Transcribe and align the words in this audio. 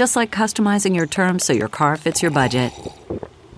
Just 0.00 0.16
like 0.16 0.30
customizing 0.30 0.96
your 0.96 1.06
terms 1.06 1.44
so 1.44 1.52
your 1.52 1.68
car 1.68 1.94
fits 1.94 2.22
your 2.22 2.30
budget. 2.30 2.72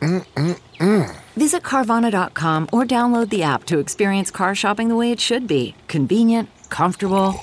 Mm-mm-mm. 0.01 1.17
Visit 1.37 1.63
Carvana.com 1.63 2.69
or 2.73 2.85
download 2.85 3.29
the 3.29 3.45
app 3.45 3.63
to 3.67 3.79
experience 3.79 4.33
car 4.33 4.53
shopping 4.57 4.89
the 4.89 4.97
way 4.97 5.13
it 5.13 5.21
should 5.21 5.47
be 5.47 5.77
convenient, 5.87 6.49
comfortable. 6.69 7.41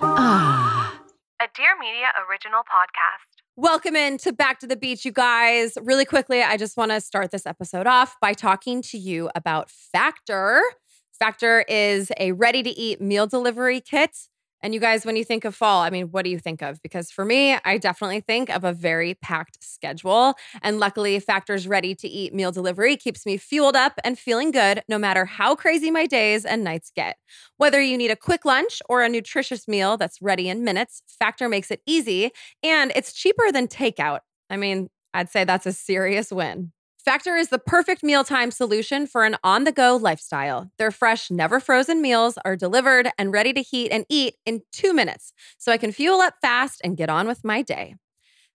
Ah. 0.00 0.98
A 1.42 1.48
Dear 1.54 1.78
Media 1.78 2.06
original 2.30 2.60
podcast. 2.60 3.42
Welcome 3.56 3.94
in 3.94 4.16
to 4.16 4.32
Back 4.32 4.58
to 4.60 4.66
the 4.66 4.76
Beach, 4.76 5.04
you 5.04 5.12
guys. 5.12 5.76
Really 5.78 6.06
quickly, 6.06 6.42
I 6.42 6.56
just 6.56 6.78
want 6.78 6.92
to 6.92 7.02
start 7.02 7.32
this 7.32 7.44
episode 7.44 7.86
off 7.86 8.16
by 8.22 8.32
talking 8.32 8.80
to 8.84 8.96
you 8.96 9.28
about 9.34 9.70
Factor. 9.70 10.62
Factor 11.18 11.66
is 11.68 12.10
a 12.18 12.32
ready 12.32 12.62
to 12.62 12.70
eat 12.70 13.02
meal 13.02 13.26
delivery 13.26 13.82
kit. 13.82 14.16
And 14.62 14.74
you 14.74 14.80
guys, 14.80 15.06
when 15.06 15.16
you 15.16 15.24
think 15.24 15.44
of 15.44 15.54
fall, 15.54 15.80
I 15.80 15.90
mean, 15.90 16.06
what 16.10 16.24
do 16.24 16.30
you 16.30 16.38
think 16.38 16.62
of? 16.62 16.82
Because 16.82 17.10
for 17.10 17.24
me, 17.24 17.56
I 17.64 17.78
definitely 17.78 18.20
think 18.20 18.50
of 18.50 18.64
a 18.64 18.72
very 18.72 19.14
packed 19.14 19.62
schedule. 19.64 20.34
And 20.62 20.78
luckily, 20.78 21.18
Factor's 21.18 21.66
ready 21.66 21.94
to 21.96 22.08
eat 22.08 22.34
meal 22.34 22.52
delivery 22.52 22.96
keeps 22.96 23.24
me 23.24 23.36
fueled 23.36 23.76
up 23.76 23.94
and 24.04 24.18
feeling 24.18 24.50
good 24.50 24.82
no 24.88 24.98
matter 24.98 25.24
how 25.24 25.54
crazy 25.54 25.90
my 25.90 26.06
days 26.06 26.44
and 26.44 26.62
nights 26.62 26.92
get. 26.94 27.16
Whether 27.56 27.80
you 27.80 27.96
need 27.96 28.10
a 28.10 28.16
quick 28.16 28.44
lunch 28.44 28.82
or 28.88 29.02
a 29.02 29.08
nutritious 29.08 29.66
meal 29.66 29.96
that's 29.96 30.20
ready 30.20 30.48
in 30.48 30.64
minutes, 30.64 31.02
Factor 31.18 31.48
makes 31.48 31.70
it 31.70 31.80
easy 31.86 32.30
and 32.62 32.92
it's 32.94 33.12
cheaper 33.12 33.50
than 33.52 33.66
takeout. 33.68 34.20
I 34.50 34.56
mean, 34.56 34.88
I'd 35.14 35.30
say 35.30 35.44
that's 35.44 35.66
a 35.66 35.72
serious 35.72 36.30
win. 36.30 36.72
Factor 37.04 37.34
is 37.34 37.48
the 37.48 37.58
perfect 37.58 38.02
mealtime 38.02 38.50
solution 38.50 39.06
for 39.06 39.24
an 39.24 39.36
on 39.42 39.64
the 39.64 39.72
go 39.72 39.96
lifestyle. 39.96 40.70
Their 40.76 40.90
fresh, 40.90 41.30
never 41.30 41.58
frozen 41.58 42.02
meals 42.02 42.36
are 42.44 42.56
delivered 42.56 43.08
and 43.16 43.32
ready 43.32 43.54
to 43.54 43.62
heat 43.62 43.90
and 43.90 44.04
eat 44.10 44.34
in 44.44 44.60
two 44.70 44.92
minutes, 44.92 45.32
so 45.56 45.72
I 45.72 45.78
can 45.78 45.92
fuel 45.92 46.20
up 46.20 46.34
fast 46.42 46.78
and 46.84 46.98
get 46.98 47.08
on 47.08 47.26
with 47.26 47.42
my 47.42 47.62
day. 47.62 47.94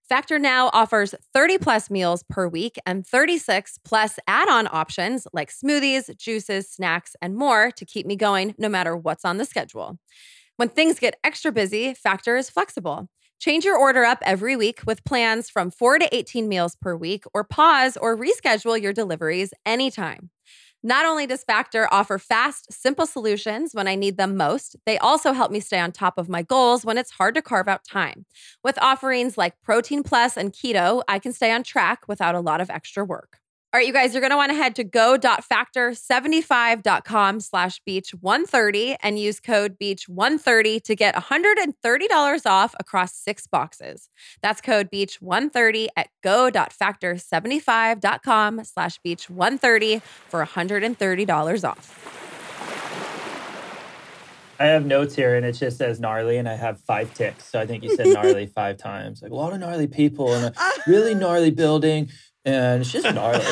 Factor 0.07 0.37
now 0.37 0.69
offers 0.73 1.15
30 1.33 1.57
plus 1.57 1.89
meals 1.89 2.23
per 2.29 2.47
week 2.47 2.77
and 2.85 3.05
36 3.07 3.79
plus 3.83 4.19
add 4.27 4.47
on 4.47 4.67
options 4.71 5.25
like 5.33 5.51
smoothies, 5.51 6.15
juices, 6.15 6.69
snacks, 6.69 7.15
and 7.23 7.35
more 7.35 7.71
to 7.71 7.83
keep 7.83 8.05
me 8.05 8.15
going 8.15 8.53
no 8.59 8.69
matter 8.69 8.95
what's 8.95 9.25
on 9.25 9.37
the 9.37 9.45
schedule. 9.45 9.97
When 10.57 10.69
things 10.69 10.99
get 10.99 11.19
extra 11.23 11.51
busy, 11.51 11.95
Factor 11.95 12.37
is 12.37 12.51
flexible. 12.51 13.09
Change 13.39 13.65
your 13.65 13.77
order 13.77 14.03
up 14.03 14.19
every 14.23 14.55
week 14.55 14.81
with 14.85 15.03
plans 15.03 15.49
from 15.49 15.69
4 15.69 15.99
to 15.99 16.15
18 16.15 16.47
meals 16.47 16.75
per 16.75 16.95
week, 16.95 17.25
or 17.33 17.43
pause 17.43 17.97
or 17.97 18.17
reschedule 18.17 18.81
your 18.81 18.93
deliveries 18.93 19.53
anytime. 19.65 20.29
Not 20.83 21.05
only 21.05 21.25
does 21.25 21.43
Factor 21.43 21.87
offer 21.91 22.19
fast, 22.19 22.71
simple 22.71 23.07
solutions 23.07 23.73
when 23.73 23.87
I 23.87 23.95
need 23.95 24.17
them 24.17 24.37
most, 24.37 24.75
they 24.85 24.99
also 24.99 25.33
help 25.33 25.51
me 25.51 25.59
stay 25.59 25.79
on 25.79 25.91
top 25.91 26.17
of 26.17 26.29
my 26.29 26.43
goals 26.43 26.85
when 26.85 26.97
it's 26.97 27.11
hard 27.11 27.33
to 27.35 27.41
carve 27.41 27.67
out 27.67 27.83
time. 27.83 28.25
With 28.63 28.81
offerings 28.81 29.37
like 29.37 29.61
Protein 29.63 30.03
Plus 30.03 30.37
and 30.37 30.53
Keto, 30.53 31.01
I 31.07 31.17
can 31.19 31.33
stay 31.33 31.51
on 31.51 31.63
track 31.63 32.07
without 32.07 32.35
a 32.35 32.39
lot 32.39 32.61
of 32.61 32.69
extra 32.69 33.03
work. 33.03 33.39
All 33.75 33.79
right, 33.79 33.87
you 33.87 33.91
guys, 33.91 34.13
you're 34.13 34.21
going 34.21 34.31
to 34.31 34.37
want 34.37 34.51
to 34.51 34.55
head 34.55 34.73
to 34.77 34.85
go.factor75.com 34.85 37.41
slash 37.41 37.81
beach 37.85 38.13
130 38.21 38.95
and 39.03 39.19
use 39.19 39.41
code 39.41 39.77
beach 39.77 40.07
130 40.07 40.79
to 40.79 40.95
get 40.95 41.13
$130 41.13 42.45
off 42.45 42.73
across 42.79 43.13
six 43.13 43.47
boxes. 43.47 44.07
That's 44.41 44.61
code 44.61 44.89
beach 44.89 45.21
130 45.21 45.89
at 45.97 46.07
go.factor75.com 46.23 48.63
slash 48.63 48.97
beach 48.99 49.29
130 49.29 50.01
for 50.29 50.45
$130 50.45 51.69
off. 51.69 52.11
I 54.57 54.67
have 54.67 54.85
notes 54.85 55.15
here 55.15 55.35
and 55.35 55.45
it 55.45 55.51
just 55.51 55.77
says 55.77 55.99
gnarly 55.99 56.37
and 56.37 56.47
I 56.47 56.55
have 56.55 56.79
five 56.79 57.13
ticks. 57.13 57.43
So 57.43 57.59
I 57.59 57.65
think 57.65 57.83
you 57.83 57.93
said 57.93 58.07
gnarly 58.07 58.45
five 58.55 58.77
times. 58.77 59.21
Like 59.21 59.33
a 59.33 59.35
lot 59.35 59.51
of 59.51 59.59
gnarly 59.59 59.87
people 59.87 60.33
in 60.33 60.45
a 60.45 60.53
really 60.87 61.13
gnarly 61.13 61.51
building 61.51 62.07
and 62.45 62.85
gnarly. 63.11 63.43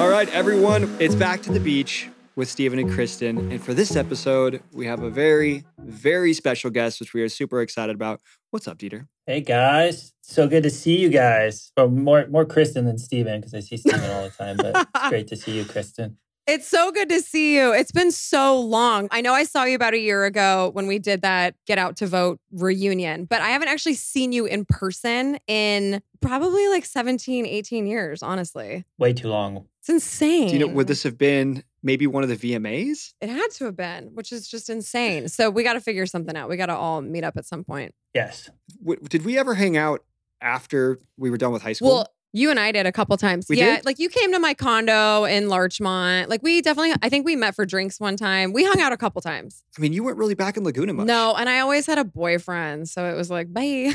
All 0.00 0.10
right, 0.10 0.28
everyone, 0.32 0.96
it's 0.98 1.14
back 1.14 1.42
to 1.42 1.52
the 1.52 1.60
beach 1.60 2.08
with 2.36 2.48
Stephen 2.48 2.78
and 2.78 2.90
Kristin. 2.90 3.50
And 3.50 3.62
for 3.62 3.74
this 3.74 3.96
episode, 3.96 4.62
we 4.72 4.86
have 4.86 5.02
a 5.02 5.10
very, 5.10 5.64
very 5.78 6.32
special 6.32 6.70
guest, 6.70 7.00
which 7.00 7.14
we 7.14 7.22
are 7.22 7.28
super 7.28 7.60
excited 7.60 7.94
about. 7.94 8.20
What's 8.50 8.68
up, 8.68 8.78
Dieter? 8.78 9.06
Hey 9.26 9.40
guys, 9.40 10.12
so 10.22 10.46
good 10.46 10.62
to 10.64 10.70
see 10.70 10.98
you 10.98 11.08
guys. 11.08 11.72
Well, 11.76 11.88
more 11.88 12.26
more 12.28 12.44
Kristin 12.44 12.84
than 12.84 12.98
Stephen 12.98 13.40
because 13.40 13.54
I 13.54 13.60
see 13.60 13.76
Stephen 13.76 14.10
all 14.10 14.24
the 14.24 14.30
time, 14.30 14.56
but 14.56 14.76
it's 14.76 15.08
great 15.08 15.28
to 15.28 15.36
see 15.36 15.56
you, 15.56 15.64
Kristin. 15.64 16.16
It's 16.46 16.68
so 16.68 16.92
good 16.92 17.08
to 17.08 17.22
see 17.22 17.56
you. 17.56 17.72
It's 17.72 17.90
been 17.90 18.10
so 18.10 18.60
long. 18.60 19.08
I 19.10 19.22
know 19.22 19.32
I 19.32 19.44
saw 19.44 19.64
you 19.64 19.74
about 19.74 19.94
a 19.94 19.98
year 19.98 20.26
ago 20.26 20.72
when 20.74 20.86
we 20.86 20.98
did 20.98 21.22
that 21.22 21.54
Get 21.66 21.78
Out 21.78 21.96
to 21.96 22.06
Vote 22.06 22.38
reunion, 22.52 23.24
but 23.24 23.40
I 23.40 23.48
haven't 23.48 23.68
actually 23.68 23.94
seen 23.94 24.30
you 24.30 24.44
in 24.44 24.66
person 24.66 25.38
in 25.46 26.02
probably 26.20 26.68
like 26.68 26.84
17, 26.84 27.46
18 27.46 27.86
years, 27.86 28.22
honestly. 28.22 28.84
Way 28.98 29.14
too 29.14 29.28
long. 29.28 29.66
It's 29.80 29.88
insane. 29.88 30.48
Do 30.48 30.52
you 30.52 30.66
know, 30.66 30.74
would 30.74 30.86
this 30.86 31.02
have 31.04 31.16
been 31.16 31.64
maybe 31.84 32.06
one 32.08 32.24
of 32.24 32.28
the 32.28 32.36
VMAs? 32.36 33.12
It 33.20 33.28
had 33.28 33.50
to 33.52 33.66
have 33.66 33.76
been, 33.76 34.10
which 34.14 34.32
is 34.32 34.48
just 34.48 34.68
insane. 34.68 35.28
So 35.28 35.50
we 35.50 35.62
got 35.62 35.74
to 35.74 35.80
figure 35.80 36.06
something 36.06 36.36
out. 36.36 36.48
We 36.48 36.56
got 36.56 36.66
to 36.66 36.74
all 36.74 37.02
meet 37.02 37.22
up 37.22 37.36
at 37.36 37.44
some 37.44 37.62
point. 37.62 37.94
Yes. 38.14 38.50
W- 38.80 39.00
did 39.08 39.24
we 39.24 39.38
ever 39.38 39.54
hang 39.54 39.76
out 39.76 40.02
after 40.40 41.00
we 41.16 41.30
were 41.30 41.36
done 41.36 41.52
with 41.52 41.62
high 41.62 41.74
school? 41.74 41.88
Well, 41.88 42.08
you 42.34 42.50
and 42.50 42.58
I 42.58 42.72
did 42.72 42.84
a 42.84 42.90
couple 42.90 43.16
times. 43.16 43.46
We 43.48 43.58
yeah, 43.58 43.76
did? 43.76 43.84
like 43.84 44.00
you 44.00 44.08
came 44.08 44.32
to 44.32 44.40
my 44.40 44.54
condo 44.54 45.22
in 45.22 45.48
Larchmont. 45.48 46.28
Like 46.28 46.42
we 46.42 46.60
definitely, 46.62 46.92
I 47.00 47.08
think 47.08 47.24
we 47.24 47.36
met 47.36 47.54
for 47.54 47.64
drinks 47.64 48.00
one 48.00 48.16
time. 48.16 48.52
We 48.52 48.64
hung 48.64 48.80
out 48.80 48.92
a 48.92 48.96
couple 48.96 49.22
times. 49.22 49.62
I 49.78 49.80
mean, 49.80 49.92
you 49.92 50.02
weren't 50.02 50.18
really 50.18 50.34
back 50.34 50.56
in 50.56 50.64
Laguna 50.64 50.94
much. 50.94 51.06
No, 51.06 51.36
and 51.36 51.48
I 51.48 51.60
always 51.60 51.86
had 51.86 51.96
a 51.96 52.04
boyfriend, 52.04 52.88
so 52.88 53.08
it 53.08 53.14
was 53.14 53.30
like, 53.30 53.52
bye. 53.54 53.92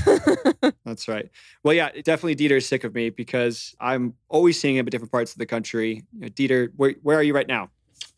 That's 0.86 1.10
right. 1.10 1.30
Well, 1.66 1.74
yeah, 1.74 1.90
definitely 1.92 2.38
Dieter 2.38 2.58
is 2.58 2.66
sick 2.66 2.86
of 2.86 2.96
me 2.96 3.10
because 3.10 3.76
I'm 3.82 4.14
always 4.30 4.58
seeing 4.58 4.78
him 4.78 4.88
at 4.88 4.92
different 4.92 5.12
parts 5.12 5.34
of 5.34 5.40
the 5.40 5.46
country. 5.46 6.06
You 6.14 6.22
know, 6.22 6.28
Dieter, 6.28 6.70
where, 6.78 6.96
where 7.02 7.18
are 7.18 7.24
you 7.24 7.36
right 7.36 7.48
now? 7.48 7.70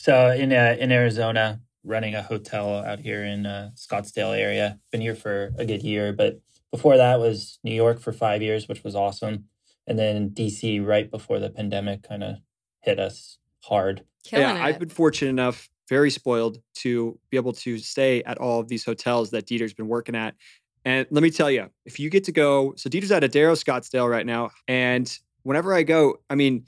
So 0.01 0.31
in 0.31 0.51
uh, 0.51 0.75
in 0.79 0.91
Arizona, 0.91 1.61
running 1.83 2.15
a 2.15 2.23
hotel 2.23 2.83
out 2.83 2.99
here 2.99 3.23
in 3.23 3.45
uh, 3.45 3.69
Scottsdale 3.75 4.35
area. 4.35 4.79
Been 4.91 4.99
here 4.99 5.13
for 5.13 5.53
a 5.59 5.63
good 5.63 5.83
year, 5.83 6.11
but 6.11 6.41
before 6.71 6.97
that 6.97 7.19
was 7.19 7.59
New 7.63 7.75
York 7.75 7.99
for 7.99 8.11
five 8.11 8.41
years, 8.41 8.67
which 8.67 8.83
was 8.83 8.95
awesome, 8.95 9.45
and 9.85 9.99
then 9.99 10.31
DC 10.31 10.83
right 10.83 11.11
before 11.11 11.37
the 11.37 11.51
pandemic 11.51 12.01
kind 12.01 12.23
of 12.23 12.37
hit 12.79 12.99
us 12.99 13.37
hard. 13.63 14.03
Killing 14.23 14.47
yeah, 14.47 14.55
it. 14.55 14.61
I've 14.63 14.79
been 14.79 14.89
fortunate 14.89 15.29
enough, 15.29 15.69
very 15.87 16.09
spoiled, 16.09 16.57
to 16.77 17.19
be 17.29 17.37
able 17.37 17.53
to 17.53 17.77
stay 17.77 18.23
at 18.23 18.39
all 18.39 18.59
of 18.59 18.69
these 18.69 18.83
hotels 18.83 19.29
that 19.29 19.45
Dieter's 19.45 19.75
been 19.75 19.87
working 19.87 20.15
at. 20.15 20.33
And 20.83 21.05
let 21.11 21.21
me 21.21 21.29
tell 21.29 21.51
you, 21.51 21.69
if 21.85 21.99
you 21.99 22.09
get 22.09 22.23
to 22.23 22.31
go, 22.31 22.73
so 22.75 22.89
Dieter's 22.89 23.11
at 23.11 23.23
Adero 23.23 23.53
Scottsdale 23.53 24.09
right 24.09 24.25
now. 24.25 24.49
And 24.67 25.15
whenever 25.43 25.75
I 25.75 25.83
go, 25.83 26.17
I 26.27 26.33
mean, 26.33 26.65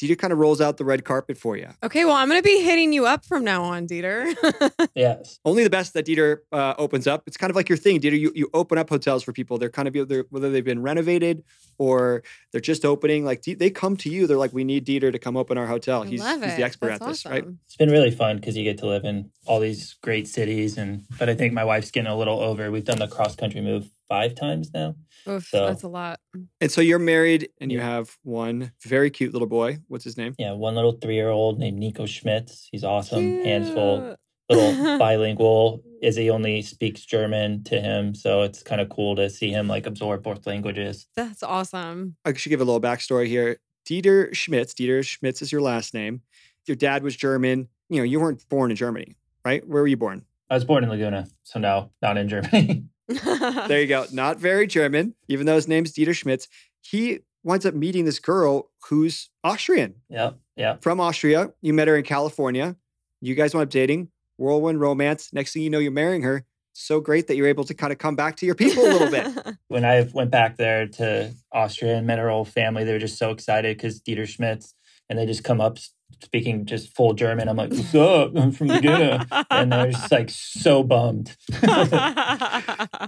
Dieter 0.00 0.16
kind 0.16 0.32
of 0.32 0.38
rolls 0.38 0.62
out 0.62 0.78
the 0.78 0.84
red 0.84 1.04
carpet 1.04 1.36
for 1.36 1.58
you. 1.58 1.68
Okay, 1.82 2.06
well, 2.06 2.14
I'm 2.14 2.28
going 2.28 2.40
to 2.40 2.46
be 2.46 2.62
hitting 2.62 2.92
you 2.92 3.04
up 3.04 3.24
from 3.26 3.44
now 3.44 3.62
on, 3.62 3.86
Dieter. 3.86 4.34
Yes. 4.94 5.38
Only 5.44 5.62
the 5.62 5.70
best 5.70 5.94
that 5.94 6.06
Dieter 6.06 6.38
uh, 6.52 6.74
opens 6.76 7.06
up. 7.06 7.22
It's 7.26 7.36
kind 7.36 7.50
of 7.50 7.56
like 7.56 7.68
your 7.68 7.78
thing, 7.78 8.00
Dieter. 8.00 8.18
You, 8.18 8.32
you 8.34 8.50
open 8.52 8.76
up 8.76 8.88
hotels 8.88 9.22
for 9.22 9.32
people. 9.32 9.56
They're 9.58 9.70
kind 9.70 9.86
of 9.86 9.94
either 9.94 10.26
whether 10.30 10.50
they've 10.50 10.64
been 10.64 10.82
renovated 10.82 11.44
or 11.78 12.22
they're 12.50 12.60
just 12.60 12.84
opening. 12.84 13.24
Like 13.24 13.42
they 13.42 13.70
come 13.70 13.96
to 13.98 14.10
you. 14.10 14.26
They're 14.26 14.36
like, 14.36 14.52
we 14.52 14.64
need 14.64 14.86
Dieter 14.86 15.12
to 15.12 15.18
come 15.18 15.36
open 15.36 15.58
our 15.58 15.66
hotel. 15.66 16.02
He's, 16.02 16.22
he's 16.22 16.40
the 16.40 16.62
expert 16.64 16.88
That's 16.88 17.02
at 17.02 17.08
this, 17.08 17.26
right? 17.26 17.44
It's 17.66 17.76
been 17.76 17.90
really 17.90 18.10
fun 18.10 18.36
because 18.36 18.56
you 18.56 18.64
get 18.64 18.78
to 18.78 18.86
live 18.86 19.04
in 19.04 19.30
all 19.46 19.60
these 19.60 19.94
great 20.02 20.26
cities. 20.26 20.76
And 20.76 21.04
but 21.18 21.28
I 21.28 21.34
think 21.34 21.52
my 21.52 21.64
wife's 21.64 21.90
getting 21.90 22.10
a 22.10 22.16
little 22.16 22.40
over. 22.40 22.70
We've 22.70 22.84
done 22.84 22.98
the 22.98 23.08
cross 23.08 23.36
country 23.36 23.60
move 23.60 23.90
five 24.10 24.34
times 24.34 24.70
now. 24.74 24.96
Oof, 25.26 25.46
So- 25.48 25.66
that's 25.66 25.82
a 25.84 25.88
lot. 25.88 26.20
And 26.60 26.70
so 26.70 26.82
you're 26.82 26.98
married 26.98 27.48
and 27.60 27.72
you 27.72 27.78
Yeah. 27.78 27.84
have 27.86 28.18
one 28.22 28.72
very 28.84 29.08
cute 29.10 29.32
little 29.32 29.48
boy. 29.48 29.78
What's 29.88 30.04
his 30.04 30.18
name? 30.18 30.34
Yeah, 30.38 30.52
one 30.52 30.74
little 30.74 30.92
three 30.92 31.14
year 31.14 31.30
old 31.30 31.58
named 31.58 31.78
Nico 31.78 32.04
Schmitz. 32.04 32.68
He's 32.70 32.84
awesome, 32.84 33.42
hands 33.44 33.70
full, 33.70 34.16
little 34.50 34.98
bilingual. 34.98 35.82
Izzy 36.02 36.28
only 36.30 36.60
speaks 36.62 37.04
German 37.04 37.62
to 37.64 37.80
him, 37.80 38.14
so 38.14 38.42
it's 38.42 38.62
kind 38.62 38.80
of 38.80 38.88
cool 38.88 39.14
to 39.16 39.30
see 39.30 39.50
him 39.50 39.68
like 39.68 39.86
absorb 39.86 40.22
both 40.22 40.46
languages. 40.46 41.06
That's 41.14 41.42
awesome. 41.42 42.16
I 42.24 42.32
should 42.34 42.50
give 42.50 42.60
a 42.60 42.64
little 42.64 42.80
backstory 42.80 43.26
here. 43.28 43.58
Dieter 43.88 44.34
Schmitz. 44.34 44.74
Dieter 44.74 45.04
Schmitz 45.04 45.40
is 45.42 45.52
your 45.52 45.60
last 45.62 45.94
name. 45.94 46.22
Your 46.66 46.76
dad 46.76 47.02
was 47.02 47.16
German. 47.16 47.68
You 47.88 47.98
know, 47.98 48.04
you 48.04 48.18
weren't 48.20 48.46
born 48.48 48.70
in 48.70 48.76
Germany, 48.76 49.16
right? 49.44 49.66
Where 49.66 49.82
were 49.82 49.88
you 49.88 49.96
born? 49.96 50.24
I 50.48 50.54
was 50.54 50.64
born 50.64 50.82
in 50.84 50.90
Laguna, 50.90 51.28
so 51.44 51.60
no, 51.60 51.90
not 52.02 52.16
in 52.16 52.28
Germany. 52.28 52.84
There 53.10 53.80
you 53.80 53.86
go. 53.86 54.06
Not 54.12 54.38
very 54.38 54.66
German, 54.66 55.14
even 55.28 55.46
though 55.46 55.56
his 55.56 55.68
name's 55.68 55.92
Dieter 55.92 56.14
Schmitz. 56.14 56.48
He 56.82 57.20
winds 57.42 57.66
up 57.66 57.74
meeting 57.74 58.04
this 58.04 58.18
girl 58.18 58.70
who's 58.88 59.30
Austrian 59.44 59.94
yep, 60.08 60.38
yep. 60.56 60.82
from 60.82 61.00
Austria. 61.00 61.52
You 61.60 61.72
met 61.72 61.88
her 61.88 61.96
in 61.96 62.04
California. 62.04 62.76
You 63.20 63.34
guys 63.34 63.54
wound 63.54 63.64
up 63.64 63.70
dating, 63.70 64.10
whirlwind 64.38 64.80
romance. 64.80 65.32
Next 65.32 65.52
thing 65.52 65.62
you 65.62 65.70
know, 65.70 65.78
you're 65.78 65.92
marrying 65.92 66.22
her. 66.22 66.44
So 66.72 67.00
great 67.00 67.26
that 67.26 67.36
you're 67.36 67.48
able 67.48 67.64
to 67.64 67.74
kind 67.74 67.92
of 67.92 67.98
come 67.98 68.16
back 68.16 68.36
to 68.36 68.46
your 68.46 68.54
people 68.54 68.84
a 68.84 68.92
little 68.92 69.10
bit. 69.10 69.56
When 69.68 69.84
I 69.84 70.08
went 70.12 70.30
back 70.30 70.56
there 70.56 70.86
to 70.86 71.32
Austria 71.52 71.96
and 71.96 72.06
met 72.06 72.18
her 72.18 72.28
whole 72.28 72.44
family, 72.44 72.84
they 72.84 72.92
were 72.92 72.98
just 72.98 73.18
so 73.18 73.30
excited 73.30 73.76
because 73.76 74.00
Dieter 74.00 74.26
Schmitz, 74.26 74.74
and 75.08 75.18
they 75.18 75.26
just 75.26 75.44
come 75.44 75.60
up 75.60 75.78
speaking 76.22 76.66
just 76.66 76.94
full 76.94 77.12
German. 77.14 77.48
I'm 77.48 77.56
like, 77.56 77.70
"What's 77.70 77.94
up? 77.94 78.36
I'm 78.36 78.52
from 78.52 78.68
Laguna," 78.68 79.26
and 79.50 79.72
they're 79.72 79.90
just 79.92 80.10
like 80.12 80.30
so 80.30 80.82
bummed. 80.82 81.36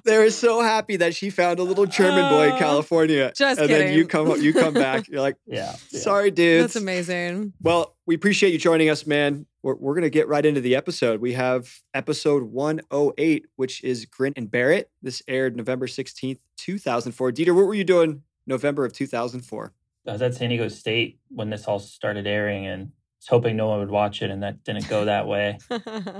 they 0.05 0.19
were 0.19 0.31
so 0.31 0.61
happy 0.63 0.97
that 0.97 1.15
she 1.15 1.31
found 1.31 1.59
a 1.59 1.63
little 1.63 1.87
German 1.87 2.31
boy 2.31 2.47
in 2.49 2.53
Oh, 2.53 2.59
California. 2.59 3.33
just 3.37 3.61
and 3.61 3.69
then 3.71 3.97
you 3.97 4.07
come 4.07 4.41
you 4.41 4.53
come 4.53 4.75
back. 4.75 5.09
You're 5.09 5.21
like, 5.21 5.37
yeah, 5.47 5.75
yeah. 5.91 6.01
sorry, 6.01 6.31
dudes. 6.31 6.63
That's 6.75 6.77
amazing. 6.83 7.53
Well, 7.61 7.97
we 8.07 8.15
appreciate 8.15 8.53
you 8.53 8.59
joining 8.59 8.89
us, 8.91 9.07
man. 9.07 9.47
We're, 9.63 9.77
we're 9.77 9.95
going 9.95 10.03
to 10.03 10.11
get 10.11 10.27
right 10.27 10.45
into 10.45 10.61
the 10.61 10.75
episode. 10.75 11.21
We 11.21 11.35
have 11.35 11.73
episode 11.95 12.43
108, 12.43 13.47
which 13.57 13.85
is 13.85 14.07
Grin 14.07 14.33
and 14.37 14.51
Bear 14.51 14.73
It. 14.73 14.91
This 15.03 15.23
aired 15.29 15.57
November 15.57 15.87
16th, 15.87 16.39
2004. 16.57 17.31
Dieter, 17.33 17.55
what 17.55 17.67
were 17.67 17.75
you 17.75 17.85
doing 17.85 18.23
November 18.47 18.85
of 18.85 18.93
2004? 18.93 19.73
I 20.07 20.13
was 20.13 20.23
at 20.23 20.35
San 20.35 20.49
Diego 20.49 20.69
State 20.69 21.19
when 21.29 21.51
this 21.51 21.67
all 21.67 21.79
started 21.79 22.27
airing 22.27 22.67
and 22.67 22.91
was 23.21 23.29
hoping 23.29 23.57
no 23.57 23.69
one 23.69 23.79
would 23.79 23.91
watch 23.91 24.21
it, 24.23 24.31
and 24.31 24.43
that 24.43 24.65
didn't 24.65 24.89
go 24.89 25.05
that 25.05 25.27
way. 25.27 25.59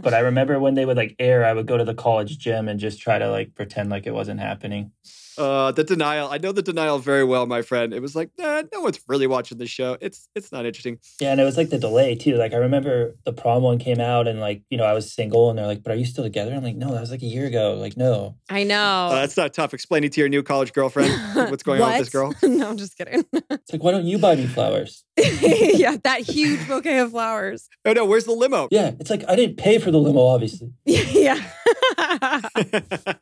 But 0.02 0.14
I 0.14 0.20
remember 0.20 0.58
when 0.58 0.75
they 0.75 0.84
would 0.84 0.96
like 0.96 1.17
air, 1.19 1.44
I 1.44 1.52
would 1.52 1.67
go 1.67 1.76
to 1.76 1.84
the 1.84 1.94
college 1.94 2.38
gym 2.38 2.69
and 2.69 2.79
just 2.79 3.00
try 3.00 3.19
to 3.19 3.31
like 3.31 3.55
pretend 3.55 3.90
like 3.90 4.06
it 4.06 4.14
wasn't 4.14 4.40
happening. 4.40 4.93
Uh, 5.38 5.73
the 5.73 5.84
denial. 5.84 6.29
I 6.31 6.38
know 6.38 6.52
the 6.52 6.62
denial 6.62 6.99
very 6.99 7.25
well, 7.25 7.46
my 7.46 7.62
friend. 7.62 7.93
It 7.94 8.00
was 8.00 8.14
like, 8.14 8.31
nah, 8.38 8.62
no 8.73 8.81
one's 8.81 9.00
really 9.08 9.26
watching 9.26 9.58
this 9.58 9.70
show. 9.70 9.96
It's 10.00 10.29
it's 10.34 10.52
not 10.52 10.67
interesting. 10.67 10.99
Yeah, 11.20 11.32
and 11.32 11.40
it 11.40 11.44
was 11.44 11.56
like 11.56 11.70
the 11.70 11.79
delay 11.79 12.14
too. 12.14 12.37
Like 12.37 12.52
I 12.52 12.56
remember 12.56 13.17
the 13.25 13.32
prom 13.32 13.62
one 13.62 13.79
came 13.79 14.00
out, 14.00 14.29
and 14.29 14.40
like 14.40 14.62
you 14.70 14.79
know 14.79 14.84
I 14.84 14.93
was 14.93 15.12
single, 15.12 15.50
and 15.50 15.58
they're 15.58 15.67
like, 15.67 15.82
"But 15.82 15.93
are 15.93 15.96
you 15.96 16.05
still 16.05 16.25
together?" 16.25 16.52
I'm 16.55 16.62
like, 16.62 16.76
"No, 16.76 16.93
that 16.93 17.00
was 17.00 17.11
like 17.11 17.23
a 17.23 17.26
year 17.26 17.46
ago." 17.46 17.75
Like, 17.75 17.96
no. 17.96 18.37
I 18.50 18.64
know. 18.64 19.08
Uh, 19.11 19.14
that's 19.17 19.37
not 19.37 19.55
tough. 19.55 19.75
Explaining 19.75 20.11
to 20.11 20.20
your 20.20 20.29
new 20.29 20.43
college 20.43 20.73
girlfriend 20.73 21.12
what's 21.50 21.62
going 21.62 21.81
on 21.81 21.90
with 21.93 21.99
this 22.00 22.08
girl. 22.12 22.34
No, 22.43 22.69
I'm 22.69 22.76
just 22.76 22.96
kidding. 22.99 23.25
It's 23.32 23.73
like, 23.73 23.82
why 23.82 23.93
don't 23.93 24.05
you 24.05 24.19
buy 24.19 24.37
me 24.37 24.46
flowers? 24.46 25.05
yeah, 25.17 25.96
that 26.05 26.20
huge 26.20 26.67
bouquet 26.69 26.99
of 26.99 27.11
flowers. 27.11 27.69
Oh 27.84 27.93
no, 27.93 28.05
where's 28.05 28.25
the 28.25 28.32
limo? 28.32 28.69
Yeah, 28.70 28.93
it's 29.00 29.11
like 29.11 29.25
I 29.29 29.37
didn't 29.37 29.56
pay 29.56 29.79
for 29.79 29.90
the 29.90 29.99
limo, 29.99 30.20
obviously. 30.20 30.73
yeah. 30.84 31.40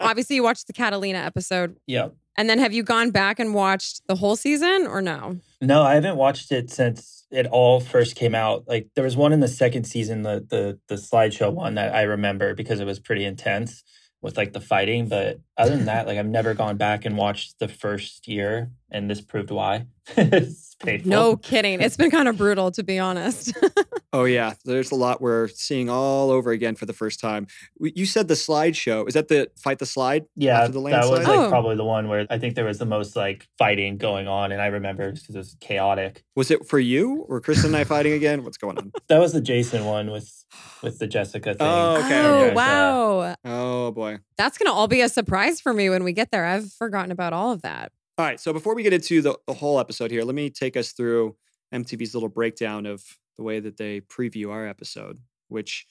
Obviously, 0.01 0.37
you 0.37 0.43
watched 0.43 0.67
the 0.67 0.73
Catalina 0.73 1.19
episode. 1.19 1.77
Yeah. 1.87 2.00
And 2.41 2.49
then 2.49 2.59
have 2.59 2.73
you 2.73 2.83
gone 2.83 3.11
back 3.11 3.39
and 3.39 3.53
watched 3.53 4.01
the 4.07 4.15
whole 4.15 4.35
season 4.35 4.87
or 4.87 5.03
no? 5.03 5.37
No, 5.61 5.83
I 5.83 5.93
haven't 5.93 6.17
watched 6.17 6.51
it 6.53 6.71
since 6.71 7.27
it 7.31 7.47
all 7.47 7.81
first 7.81 8.17
came 8.17 8.35
out. 8.35 8.65
Like 8.67 8.89
there 8.95 9.05
was 9.05 9.15
one 9.15 9.35
in 9.35 9.41
the 9.41 9.47
second 9.47 9.85
season, 9.85 10.23
the 10.23 10.47
the 10.49 10.79
the 10.89 10.95
slideshow 10.95 11.53
one 11.53 11.75
that 11.75 11.95
I 11.95 12.01
remember 12.01 12.55
because 12.55 12.81
it 12.81 12.87
was 12.87 12.99
pretty 12.99 13.27
intense 13.27 13.85
with 14.23 14.39
like 14.39 14.55
the 14.55 14.61
fighting. 14.61 15.07
But 15.07 15.41
other 15.61 15.77
than 15.77 15.87
that, 15.87 16.07
like 16.07 16.19
I've 16.19 16.27
never 16.27 16.55
gone 16.55 16.77
back 16.77 17.05
and 17.05 17.17
watched 17.17 17.59
the 17.59 17.69
first 17.69 18.27
year, 18.29 18.71
and 18.91 19.11
this 19.11 19.21
proved 19.21 19.51
why. 19.51 19.87
it's 20.17 20.75
painful. 20.77 21.11
No 21.11 21.37
kidding. 21.37 21.81
It's 21.81 21.97
been 21.97 22.11
kind 22.11 22.29
of 22.29 22.37
brutal, 22.37 22.71
to 22.73 22.83
be 22.83 22.99
honest. 22.99 23.53
Oh 24.13 24.25
yeah, 24.25 24.55
there's 24.65 24.91
a 24.91 24.97
lot 24.97 25.21
we're 25.21 25.47
seeing 25.47 25.89
all 25.89 26.31
over 26.33 26.51
again 26.51 26.75
for 26.75 26.85
the 26.85 26.93
first 26.93 27.21
time. 27.21 27.47
You 27.79 28.07
said 28.07 28.27
the 28.27 28.35
slideshow. 28.35 29.07
Is 29.07 29.15
that 29.15 29.29
the 29.29 29.53
fight 29.57 29.79
the 29.79 29.87
slide? 29.87 30.25
Yeah, 30.35 30.63
after 30.63 30.73
the 30.73 30.83
that 30.89 31.09
was 31.09 31.25
like 31.25 31.29
Oh. 31.29 31.49
probably 31.49 31.77
the 31.77 31.85
one 31.85 32.09
where 32.09 32.27
I 32.29 32.37
think 32.39 32.57
there 32.57 32.65
was 32.65 32.79
the 32.79 32.87
most 32.87 33.15
like 33.15 33.47
fighting 33.57 33.99
going 33.99 34.27
on, 34.27 34.51
and 34.51 34.61
I 34.61 34.67
remember 34.67 35.13
because 35.13 35.29
it 35.33 35.39
was 35.39 35.57
chaotic. 35.61 36.25
Was 36.35 36.51
it 36.51 36.67
for 36.67 36.81
you 36.81 37.25
or 37.29 37.41
Kristin 37.41 37.67
and 37.67 37.77
I 37.77 37.85
fighting 37.85 38.13
again? 38.13 38.43
What's 38.43 38.57
going 38.57 38.79
on? 38.79 38.91
That 39.07 39.21
was 39.21 39.33
the 39.33 39.41
Jason 39.41 39.85
one 39.85 40.11
with 40.11 40.45
with 40.83 40.99
the 40.99 41.07
Jessica 41.07 41.55
thing. 41.55 41.59
Oh, 41.61 42.03
okay, 42.05 42.21
oh, 42.21 42.35
okay. 42.47 42.55
wow. 42.55 43.37
Oh 43.45 43.93
boy. 43.93 44.19
That's 44.37 44.59
going 44.59 44.67
to 44.69 44.73
all 44.73 44.89
be 44.89 45.03
a 45.03 45.09
surprise 45.09 45.50
for 45.59 45.73
me 45.73 45.89
when 45.89 46.05
we 46.05 46.13
get 46.13 46.31
there. 46.31 46.45
I've 46.45 46.71
forgotten 46.75 47.11
about 47.11 47.33
all 47.33 47.51
of 47.53 47.63
that. 47.63 47.93
All 48.19 48.27
right. 48.27 48.39
So 48.39 48.53
before 48.53 48.75
we 48.75 48.83
get 48.83 48.93
into 48.93 49.23
the, 49.23 49.39
the 49.47 49.55
whole 49.55 49.81
episode 49.81 50.11
here, 50.11 50.23
let 50.23 50.35
me 50.35 50.51
take 50.51 50.77
us 50.77 50.93
through 50.93 51.37
MTV's 51.75 52.13
little 52.13 52.29
breakdown 52.29 52.85
of 52.85 53.03
the 53.39 53.43
way 53.43 53.61
that 53.61 53.79
they 53.79 54.03
preview 54.03 54.51
our 54.51 54.67
episode, 54.67 55.19
which 55.49 55.87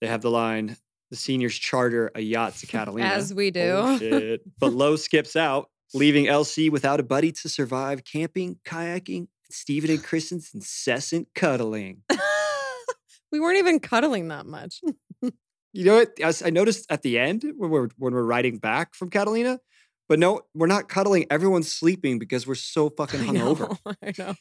they 0.00 0.08
have 0.08 0.22
the 0.22 0.30
line 0.30 0.76
the 1.10 1.16
seniors 1.16 1.56
charter 1.56 2.10
a 2.14 2.20
yacht 2.20 2.54
to 2.56 2.66
Catalina. 2.66 3.06
As 3.14 3.34
we 3.34 3.50
do. 3.50 3.98
Shit. 3.98 4.42
But 4.58 4.72
Lo 4.72 4.96
skips 4.96 5.36
out, 5.36 5.68
leaving 5.92 6.26
LC 6.26 6.70
without 6.70 7.00
a 7.00 7.02
buddy 7.02 7.32
to 7.32 7.48
survive 7.48 8.04
camping, 8.04 8.58
kayaking, 8.64 9.26
Stephen 9.50 9.90
and 9.90 10.02
Kristin's 10.02 10.50
incessant 10.54 11.28
cuddling. 11.34 12.02
we 13.32 13.40
weren't 13.40 13.58
even 13.58 13.80
cuddling 13.80 14.28
that 14.28 14.46
much. 14.46 14.80
You 15.72 15.84
know 15.84 15.94
what? 15.96 16.42
I 16.44 16.50
noticed 16.50 16.86
at 16.90 17.02
the 17.02 17.18
end 17.18 17.44
when 17.56 17.70
we're 17.70 17.88
when 17.96 18.12
we're 18.14 18.22
riding 18.24 18.58
back 18.58 18.94
from 18.94 19.08
Catalina, 19.10 19.60
but 20.08 20.18
no, 20.18 20.40
we're 20.54 20.66
not 20.66 20.88
cuddling. 20.88 21.26
Everyone's 21.30 21.72
sleeping 21.72 22.18
because 22.18 22.46
we're 22.46 22.56
so 22.56 22.88
fucking 22.96 23.20
I 23.28 23.30
know. 23.32 23.54
hungover. 23.54 23.96
I 24.02 24.12
know. 24.18 24.34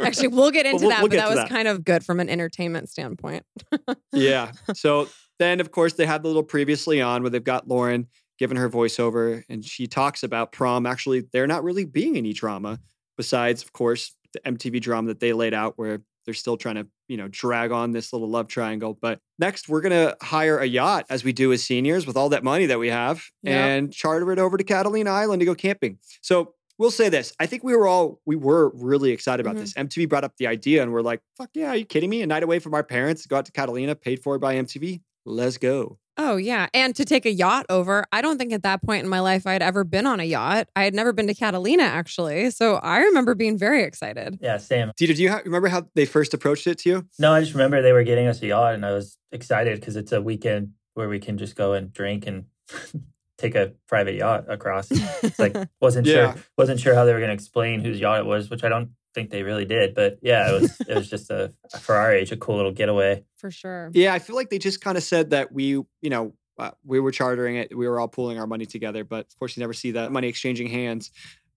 Actually, 0.00 0.28
we'll 0.28 0.50
get 0.52 0.66
into 0.66 0.82
we'll- 0.82 0.90
that, 0.90 1.00
we'll 1.00 1.08
but 1.10 1.16
that 1.16 1.28
was 1.28 1.38
that. 1.38 1.48
kind 1.48 1.66
of 1.68 1.84
good 1.84 2.04
from 2.04 2.20
an 2.20 2.28
entertainment 2.28 2.88
standpoint. 2.88 3.44
yeah. 4.12 4.52
So 4.74 5.08
then, 5.38 5.60
of 5.60 5.70
course, 5.72 5.94
they 5.94 6.06
have 6.06 6.22
the 6.22 6.28
little 6.28 6.42
previously 6.44 7.00
on 7.00 7.22
where 7.22 7.30
they've 7.30 7.42
got 7.42 7.66
Lauren 7.68 8.06
giving 8.38 8.56
her 8.56 8.70
voiceover, 8.70 9.42
and 9.48 9.64
she 9.64 9.88
talks 9.88 10.22
about 10.22 10.52
prom. 10.52 10.86
Actually, 10.86 11.24
there 11.32 11.46
not 11.48 11.64
really 11.64 11.84
being 11.84 12.16
any 12.16 12.32
drama 12.32 12.78
besides, 13.16 13.62
of 13.64 13.72
course, 13.72 14.14
the 14.32 14.40
MTV 14.40 14.80
drama 14.80 15.08
that 15.08 15.18
they 15.18 15.32
laid 15.32 15.54
out 15.54 15.72
where 15.76 16.02
they're 16.28 16.34
still 16.34 16.58
trying 16.58 16.74
to, 16.74 16.86
you 17.08 17.16
know, 17.16 17.26
drag 17.28 17.72
on 17.72 17.90
this 17.92 18.12
little 18.12 18.28
love 18.28 18.48
triangle. 18.48 18.92
But 19.00 19.18
next, 19.38 19.66
we're 19.66 19.80
gonna 19.80 20.14
hire 20.20 20.58
a 20.58 20.66
yacht 20.66 21.06
as 21.08 21.24
we 21.24 21.32
do 21.32 21.54
as 21.54 21.62
seniors 21.64 22.06
with 22.06 22.18
all 22.18 22.28
that 22.28 22.44
money 22.44 22.66
that 22.66 22.78
we 22.78 22.90
have 22.90 23.24
Yep. 23.44 23.54
and 23.54 23.90
charter 23.90 24.30
it 24.30 24.38
over 24.38 24.58
to 24.58 24.62
Catalina 24.64 25.08
Island 25.10 25.40
to 25.40 25.46
go 25.46 25.54
camping. 25.54 25.96
So 26.20 26.52
we'll 26.76 26.90
say 26.90 27.08
this. 27.08 27.32
I 27.40 27.46
think 27.46 27.64
we 27.64 27.74
were 27.74 27.88
all 27.88 28.20
we 28.26 28.36
were 28.36 28.68
really 28.74 29.10
excited 29.10 29.40
about 29.46 29.56
Mhm. 29.56 29.60
this. 29.60 29.72
MTV 29.74 30.04
brought 30.06 30.22
up 30.22 30.36
the 30.36 30.46
idea 30.46 30.82
and 30.82 30.92
we're 30.92 31.00
like, 31.00 31.22
fuck 31.38 31.48
yeah, 31.54 31.70
are 31.70 31.76
you 31.76 31.86
kidding 31.86 32.10
me? 32.10 32.20
A 32.20 32.26
night 32.26 32.42
away 32.42 32.58
from 32.58 32.74
our 32.74 32.84
parents 32.84 33.24
go 33.26 33.36
out 33.36 33.46
to 33.46 33.52
Catalina, 33.52 33.94
paid 33.94 34.22
for 34.22 34.38
by 34.38 34.54
MTV. 34.56 35.00
Let's 35.28 35.58
go. 35.58 35.98
Oh, 36.20 36.36
yeah. 36.36 36.66
And 36.74 36.96
to 36.96 37.04
take 37.04 37.26
a 37.26 37.30
yacht 37.30 37.66
over, 37.68 38.04
I 38.10 38.22
don't 38.22 38.38
think 38.38 38.52
at 38.52 38.64
that 38.64 38.82
point 38.82 39.04
in 39.04 39.08
my 39.08 39.20
life 39.20 39.46
I'd 39.46 39.62
ever 39.62 39.84
been 39.84 40.04
on 40.04 40.18
a 40.18 40.24
yacht. 40.24 40.68
I 40.74 40.82
had 40.82 40.92
never 40.92 41.12
been 41.12 41.28
to 41.28 41.34
Catalina, 41.34 41.84
actually. 41.84 42.50
So 42.50 42.76
I 42.76 42.98
remember 42.98 43.36
being 43.36 43.56
very 43.56 43.84
excited. 43.84 44.38
Yeah, 44.40 44.56
same. 44.56 44.90
Dieter, 45.00 45.14
do 45.14 45.22
you 45.22 45.30
ha- 45.30 45.42
remember 45.44 45.68
how 45.68 45.86
they 45.94 46.06
first 46.06 46.34
approached 46.34 46.66
it 46.66 46.78
to 46.78 46.88
you? 46.88 47.06
No, 47.20 47.32
I 47.32 47.40
just 47.40 47.52
remember 47.52 47.82
they 47.82 47.92
were 47.92 48.02
getting 48.02 48.26
us 48.26 48.42
a 48.42 48.48
yacht, 48.48 48.74
and 48.74 48.84
I 48.84 48.92
was 48.92 49.16
excited 49.30 49.78
because 49.78 49.94
it's 49.94 50.10
a 50.10 50.20
weekend 50.20 50.72
where 50.94 51.08
we 51.08 51.20
can 51.20 51.38
just 51.38 51.54
go 51.54 51.74
and 51.74 51.92
drink 51.92 52.26
and 52.26 52.46
take 53.38 53.54
a 53.54 53.72
private 53.88 54.14
yacht 54.16 54.44
across. 54.48 54.88
It's 55.22 55.38
like 55.38 55.56
wasn't 55.80 56.06
Yeah. 56.06 56.32
sure 56.34 56.42
wasn't 56.56 56.80
sure 56.80 56.94
how 56.94 57.04
they 57.04 57.12
were 57.12 57.18
going 57.20 57.28
to 57.28 57.34
explain 57.34 57.80
whose 57.80 57.98
yacht 58.00 58.20
it 58.20 58.26
was, 58.26 58.50
which 58.50 58.64
I 58.64 58.68
don't 58.68 58.90
think 59.14 59.30
they 59.30 59.42
really 59.42 59.64
did. 59.64 59.94
But 59.94 60.18
yeah, 60.22 60.50
it 60.50 60.60
was 60.60 60.80
it 60.80 60.94
was 60.94 61.08
just 61.14 61.30
a 61.30 61.52
for 61.80 61.94
our 61.94 62.12
age 62.12 62.32
a 62.32 62.36
cool 62.36 62.56
little 62.56 62.72
getaway. 62.72 63.24
For 63.36 63.50
sure. 63.50 63.90
Yeah, 63.94 64.12
I 64.12 64.18
feel 64.18 64.36
like 64.36 64.50
they 64.50 64.58
just 64.58 64.80
kind 64.80 64.96
of 64.98 65.02
said 65.04 65.30
that 65.30 65.52
we, 65.52 65.64
you 65.68 65.86
know, 66.10 66.34
uh, 66.58 66.72
we 66.84 66.98
were 67.00 67.12
chartering 67.12 67.56
it. 67.56 67.76
We 67.76 67.86
were 67.88 68.00
all 68.00 68.08
pooling 68.08 68.38
our 68.38 68.46
money 68.46 68.66
together, 68.66 69.04
but 69.04 69.26
of 69.26 69.38
course, 69.38 69.56
you 69.56 69.60
never 69.60 69.72
see 69.72 69.92
that 69.92 70.10
money 70.12 70.26
exchanging 70.28 70.68
hands. 70.68 71.10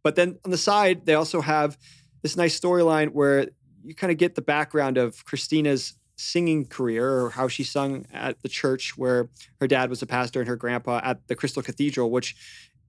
But 0.03 0.15
then 0.15 0.38
on 0.45 0.51
the 0.51 0.57
side, 0.57 1.05
they 1.05 1.15
also 1.15 1.41
have 1.41 1.77
this 2.21 2.38
nice 2.38 2.59
storyline 2.59 3.09
where 3.09 3.47
you 3.83 3.95
kind 3.95 4.11
of 4.11 4.17
get 4.19 4.35
the 4.35 4.43
background 4.43 4.97
of 5.00 5.25
Christina's 5.25 5.95
singing 6.22 6.66
career 6.66 7.10
or 7.22 7.30
how 7.32 7.48
she 7.48 7.63
sung 7.63 8.06
at 8.13 8.42
the 8.42 8.50
church 8.50 8.98
where 8.98 9.30
her 9.60 9.68
dad 9.68 9.90
was 9.90 10.01
a 10.01 10.06
pastor 10.06 10.40
and 10.40 10.48
her 10.48 10.56
grandpa 10.56 11.01
at 11.04 11.28
the 11.28 11.36
Crystal 11.36 11.63
Cathedral, 11.63 12.12
which 12.12 12.36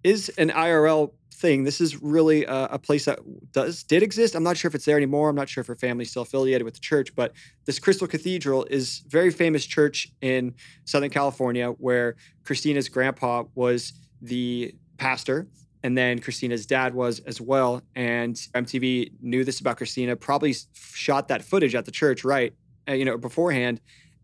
is 0.05 0.29
an 0.31 0.51
IRL 0.51 1.13
thing. 1.33 1.65
This 1.65 1.81
is 1.81 2.03
really 2.03 2.45
a, 2.45 2.67
a, 2.67 2.79
place 2.79 3.07
that 3.07 3.19
does 3.53 3.83
did 3.83 4.03
exist. 4.03 4.35
I'm 4.35 4.43
not 4.43 4.57
sure 4.57 4.69
if 4.69 4.75
it's 4.75 4.85
there 4.85 4.97
anymore. 4.97 5.29
I'm 5.29 5.37
not 5.37 5.49
sure 5.49 5.61
if 5.61 5.67
her 5.67 5.75
family's 5.75 6.11
still 6.11 6.23
affiliated 6.23 6.65
with 6.65 6.75
the 6.75 6.81
church, 6.81 7.15
but 7.15 7.33
this 7.65 7.79
Crystal 7.79 8.07
Cathedral 8.07 8.65
is 8.71 9.03
very 9.09 9.31
famous 9.31 9.65
church 9.65 10.09
in 10.21 10.55
Southern 10.85 11.11
California 11.11 11.69
where 11.69 12.17
Christina's 12.45 12.89
grandpa 12.89 13.45
was 13.55 13.93
the 14.21 14.75
pastor 14.99 15.49
and 15.83 15.99
then 15.99 16.21
Christina's 16.21 16.65
dad 16.65 16.95
was 16.95 17.19
as 17.21 17.41
well. 17.41 17.83
And 17.95 18.37
MTV 18.55 19.13
knew 19.21 19.45
this 19.45 19.61
about 19.61 19.77
Christina, 19.77 20.15
probably 20.17 20.55
shot 20.75 21.29
that 21.29 21.43
footage 21.43 21.75
at 21.75 21.85
the 21.85 21.91
church, 21.91 22.25
right? 22.25 22.55
Uh, 22.89 22.93
you 22.93 23.05
know, 23.05 23.17
beforehand. 23.17 23.81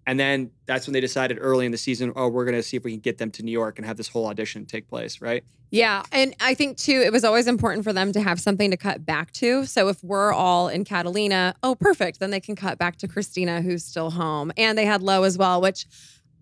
And 0.06 0.18
then 0.18 0.50
that's 0.64 0.86
when 0.86 0.94
they 0.94 1.00
decided 1.00 1.36
early 1.38 1.66
in 1.66 1.70
the 1.70 1.78
season, 1.78 2.14
oh, 2.16 2.28
we're 2.28 2.46
going 2.46 2.56
to 2.56 2.62
see 2.62 2.78
if 2.78 2.82
we 2.82 2.92
can 2.92 3.00
get 3.00 3.18
them 3.18 3.30
to 3.32 3.42
New 3.42 3.52
York 3.52 3.78
and 3.78 3.86
have 3.86 3.98
this 3.98 4.08
whole 4.08 4.26
audition 4.26 4.64
take 4.64 4.88
place, 4.88 5.20
right? 5.20 5.44
Yeah. 5.70 6.02
And 6.12 6.34
I 6.40 6.54
think 6.54 6.78
too, 6.78 7.02
it 7.04 7.12
was 7.12 7.24
always 7.24 7.46
important 7.46 7.84
for 7.84 7.92
them 7.92 8.12
to 8.12 8.20
have 8.22 8.40
something 8.40 8.70
to 8.70 8.78
cut 8.78 9.04
back 9.04 9.32
to. 9.32 9.66
So 9.66 9.88
if 9.88 10.02
we're 10.02 10.32
all 10.32 10.68
in 10.68 10.84
Catalina, 10.84 11.54
oh, 11.62 11.74
perfect. 11.74 12.20
Then 12.20 12.30
they 12.30 12.40
can 12.40 12.56
cut 12.56 12.78
back 12.78 12.96
to 12.96 13.06
Christina, 13.06 13.60
who's 13.60 13.84
still 13.84 14.10
home. 14.10 14.50
And 14.56 14.78
they 14.78 14.86
had 14.86 15.02
Lo 15.02 15.24
as 15.24 15.36
well, 15.36 15.60
which 15.60 15.84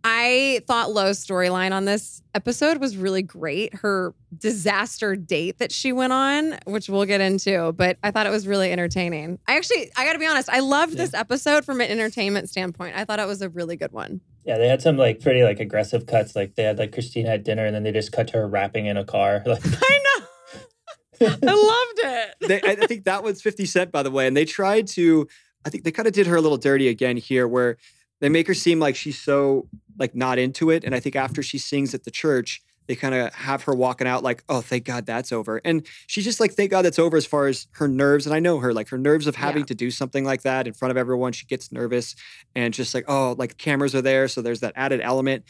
I 0.04 0.60
thought 0.66 0.92
Lo's 0.92 1.24
storyline 1.24 1.72
on 1.72 1.84
this 1.84 2.22
episode 2.34 2.78
was 2.78 2.96
really 2.96 3.22
great. 3.22 3.74
Her 3.74 4.14
disaster 4.36 5.16
date 5.16 5.58
that 5.58 5.72
she 5.72 5.92
went 5.92 6.12
on, 6.12 6.58
which 6.66 6.88
we'll 6.88 7.04
get 7.04 7.20
into, 7.20 7.72
but 7.72 7.98
I 8.02 8.10
thought 8.10 8.26
it 8.26 8.30
was 8.30 8.46
really 8.46 8.70
entertaining. 8.70 9.38
I 9.48 9.56
actually, 9.56 9.90
I 9.96 10.04
got 10.04 10.12
to 10.12 10.18
be 10.18 10.26
honest, 10.26 10.48
I 10.48 10.60
loved 10.60 10.92
yeah. 10.92 10.98
this 10.98 11.14
episode 11.14 11.64
from 11.64 11.80
an 11.80 11.90
entertainment 11.90 12.48
standpoint. 12.48 12.96
I 12.96 13.04
thought 13.04 13.18
it 13.18 13.26
was 13.26 13.42
a 13.42 13.48
really 13.48 13.76
good 13.76 13.92
one. 13.92 14.20
Yeah, 14.44 14.58
they 14.58 14.68
had 14.68 14.80
some 14.80 14.96
like 14.96 15.20
pretty 15.20 15.42
like 15.42 15.58
aggressive 15.58 16.06
cuts. 16.06 16.36
Like 16.36 16.54
they 16.54 16.62
had 16.62 16.78
like 16.78 16.92
Christina 16.92 17.30
at 17.30 17.44
dinner, 17.44 17.66
and 17.66 17.74
then 17.74 17.82
they 17.82 17.90
just 17.90 18.12
cut 18.12 18.28
to 18.28 18.34
her 18.38 18.48
rapping 18.48 18.86
in 18.86 18.96
a 18.96 19.04
car. 19.04 19.42
Like 19.46 19.64
I 19.64 19.98
know. 19.98 20.26
I 21.20 21.32
loved 21.32 22.00
it. 22.04 22.34
they, 22.48 22.62
I 22.62 22.86
think 22.86 23.04
that 23.04 23.22
was 23.22 23.42
50 23.42 23.66
Cent, 23.66 23.90
by 23.90 24.02
the 24.02 24.10
way. 24.10 24.26
And 24.26 24.36
they 24.36 24.44
tried 24.44 24.86
to, 24.88 25.26
I 25.64 25.70
think 25.70 25.84
they 25.84 25.90
kind 25.90 26.06
of 26.06 26.14
did 26.14 26.26
her 26.26 26.36
a 26.36 26.40
little 26.40 26.58
dirty 26.58 26.88
again 26.88 27.16
here, 27.16 27.48
where 27.48 27.76
they 28.20 28.28
make 28.28 28.46
her 28.46 28.54
seem 28.54 28.78
like 28.78 28.96
she's 28.96 29.18
so 29.18 29.68
like 29.98 30.14
not 30.14 30.38
into 30.38 30.70
it. 30.70 30.84
And 30.84 30.94
I 30.94 31.00
think 31.00 31.16
after 31.16 31.42
she 31.42 31.58
sings 31.58 31.94
at 31.94 32.04
the 32.04 32.10
church, 32.10 32.62
they 32.86 32.94
kind 32.94 33.14
of 33.14 33.34
have 33.34 33.64
her 33.64 33.74
walking 33.74 34.06
out 34.06 34.22
like, 34.22 34.44
oh, 34.48 34.60
thank 34.60 34.84
God 34.84 35.06
that's 35.06 35.32
over. 35.32 35.60
And 35.64 35.86
she's 36.06 36.24
just 36.24 36.38
like, 36.38 36.52
thank 36.52 36.70
God 36.70 36.82
that's 36.82 36.98
over 36.98 37.16
as 37.16 37.26
far 37.26 37.46
as 37.46 37.66
her 37.72 37.88
nerves. 37.88 38.26
And 38.26 38.34
I 38.34 38.38
know 38.38 38.58
her, 38.58 38.72
like 38.72 38.88
her 38.90 38.98
nerves 38.98 39.26
of 39.26 39.34
having 39.34 39.62
yeah. 39.62 39.66
to 39.66 39.74
do 39.74 39.90
something 39.90 40.24
like 40.24 40.42
that 40.42 40.66
in 40.66 40.72
front 40.72 40.90
of 40.90 40.96
everyone. 40.96 41.32
She 41.32 41.46
gets 41.46 41.72
nervous 41.72 42.14
and 42.54 42.72
just 42.72 42.94
like, 42.94 43.04
oh, 43.08 43.34
like 43.36 43.58
cameras 43.58 43.94
are 43.94 44.02
there. 44.02 44.28
So 44.28 44.40
there's 44.40 44.60
that 44.60 44.72
added 44.76 45.00
element 45.00 45.44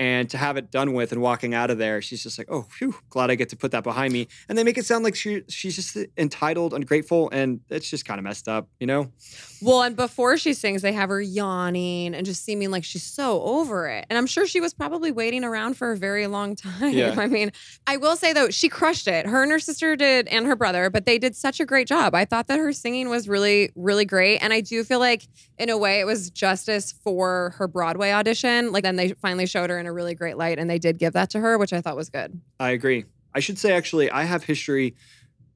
and 0.00 0.30
to 0.30 0.38
have 0.38 0.56
it 0.56 0.70
done 0.70 0.94
with 0.94 1.12
and 1.12 1.20
walking 1.20 1.52
out 1.52 1.70
of 1.70 1.76
there, 1.76 2.00
she's 2.00 2.22
just 2.22 2.38
like, 2.38 2.46
"Oh, 2.50 2.62
phew, 2.62 2.94
glad 3.10 3.30
I 3.30 3.34
get 3.34 3.50
to 3.50 3.56
put 3.56 3.70
that 3.72 3.84
behind 3.84 4.14
me." 4.14 4.28
And 4.48 4.56
they 4.56 4.64
make 4.64 4.78
it 4.78 4.86
sound 4.86 5.04
like 5.04 5.14
she 5.14 5.42
she's 5.48 5.76
just 5.76 5.94
entitled, 6.16 6.72
ungrateful, 6.72 7.28
and 7.30 7.60
it's 7.68 7.90
just 7.90 8.06
kind 8.06 8.18
of 8.18 8.24
messed 8.24 8.48
up, 8.48 8.66
you 8.80 8.86
know. 8.86 9.12
Well, 9.60 9.82
and 9.82 9.94
before 9.94 10.38
she 10.38 10.54
sings, 10.54 10.80
they 10.80 10.94
have 10.94 11.10
her 11.10 11.20
yawning 11.20 12.14
and 12.14 12.24
just 12.24 12.46
seeming 12.46 12.70
like 12.70 12.82
she's 12.82 13.02
so 13.02 13.42
over 13.42 13.88
it. 13.88 14.06
And 14.08 14.16
I'm 14.16 14.26
sure 14.26 14.46
she 14.46 14.58
was 14.58 14.72
probably 14.72 15.12
waiting 15.12 15.44
around 15.44 15.76
for 15.76 15.92
a 15.92 15.96
very 15.98 16.26
long 16.26 16.56
time. 16.56 16.94
Yeah. 16.94 17.14
I 17.18 17.26
mean, 17.26 17.52
I 17.86 17.98
will 17.98 18.16
say 18.16 18.32
though, 18.32 18.48
she 18.48 18.70
crushed 18.70 19.06
it. 19.06 19.26
Her 19.26 19.42
and 19.42 19.52
her 19.52 19.58
sister 19.58 19.96
did, 19.96 20.28
and 20.28 20.46
her 20.46 20.56
brother, 20.56 20.88
but 20.88 21.04
they 21.04 21.18
did 21.18 21.36
such 21.36 21.60
a 21.60 21.66
great 21.66 21.86
job. 21.86 22.14
I 22.14 22.24
thought 22.24 22.46
that 22.46 22.58
her 22.58 22.72
singing 22.72 23.10
was 23.10 23.28
really, 23.28 23.70
really 23.74 24.06
great, 24.06 24.38
and 24.38 24.54
I 24.54 24.62
do 24.62 24.82
feel 24.82 24.98
like 24.98 25.28
in 25.58 25.68
a 25.68 25.76
way 25.76 26.00
it 26.00 26.06
was 26.06 26.30
justice 26.30 26.94
for 27.04 27.54
her 27.58 27.68
Broadway 27.68 28.12
audition. 28.12 28.72
Like 28.72 28.82
then 28.82 28.96
they 28.96 29.10
finally 29.12 29.44
showed 29.44 29.68
her 29.68 29.78
in 29.78 29.89
a 29.90 29.92
really 29.92 30.14
great 30.14 30.36
light, 30.36 30.58
and 30.58 30.68
they 30.68 30.78
did 30.78 30.98
give 30.98 31.12
that 31.12 31.30
to 31.30 31.40
her, 31.40 31.58
which 31.58 31.72
I 31.72 31.80
thought 31.80 31.96
was 31.96 32.08
good. 32.08 32.40
I 32.58 32.70
agree. 32.70 33.04
I 33.34 33.40
should 33.40 33.58
say, 33.58 33.72
actually, 33.72 34.10
I 34.10 34.24
have 34.24 34.44
history 34.44 34.96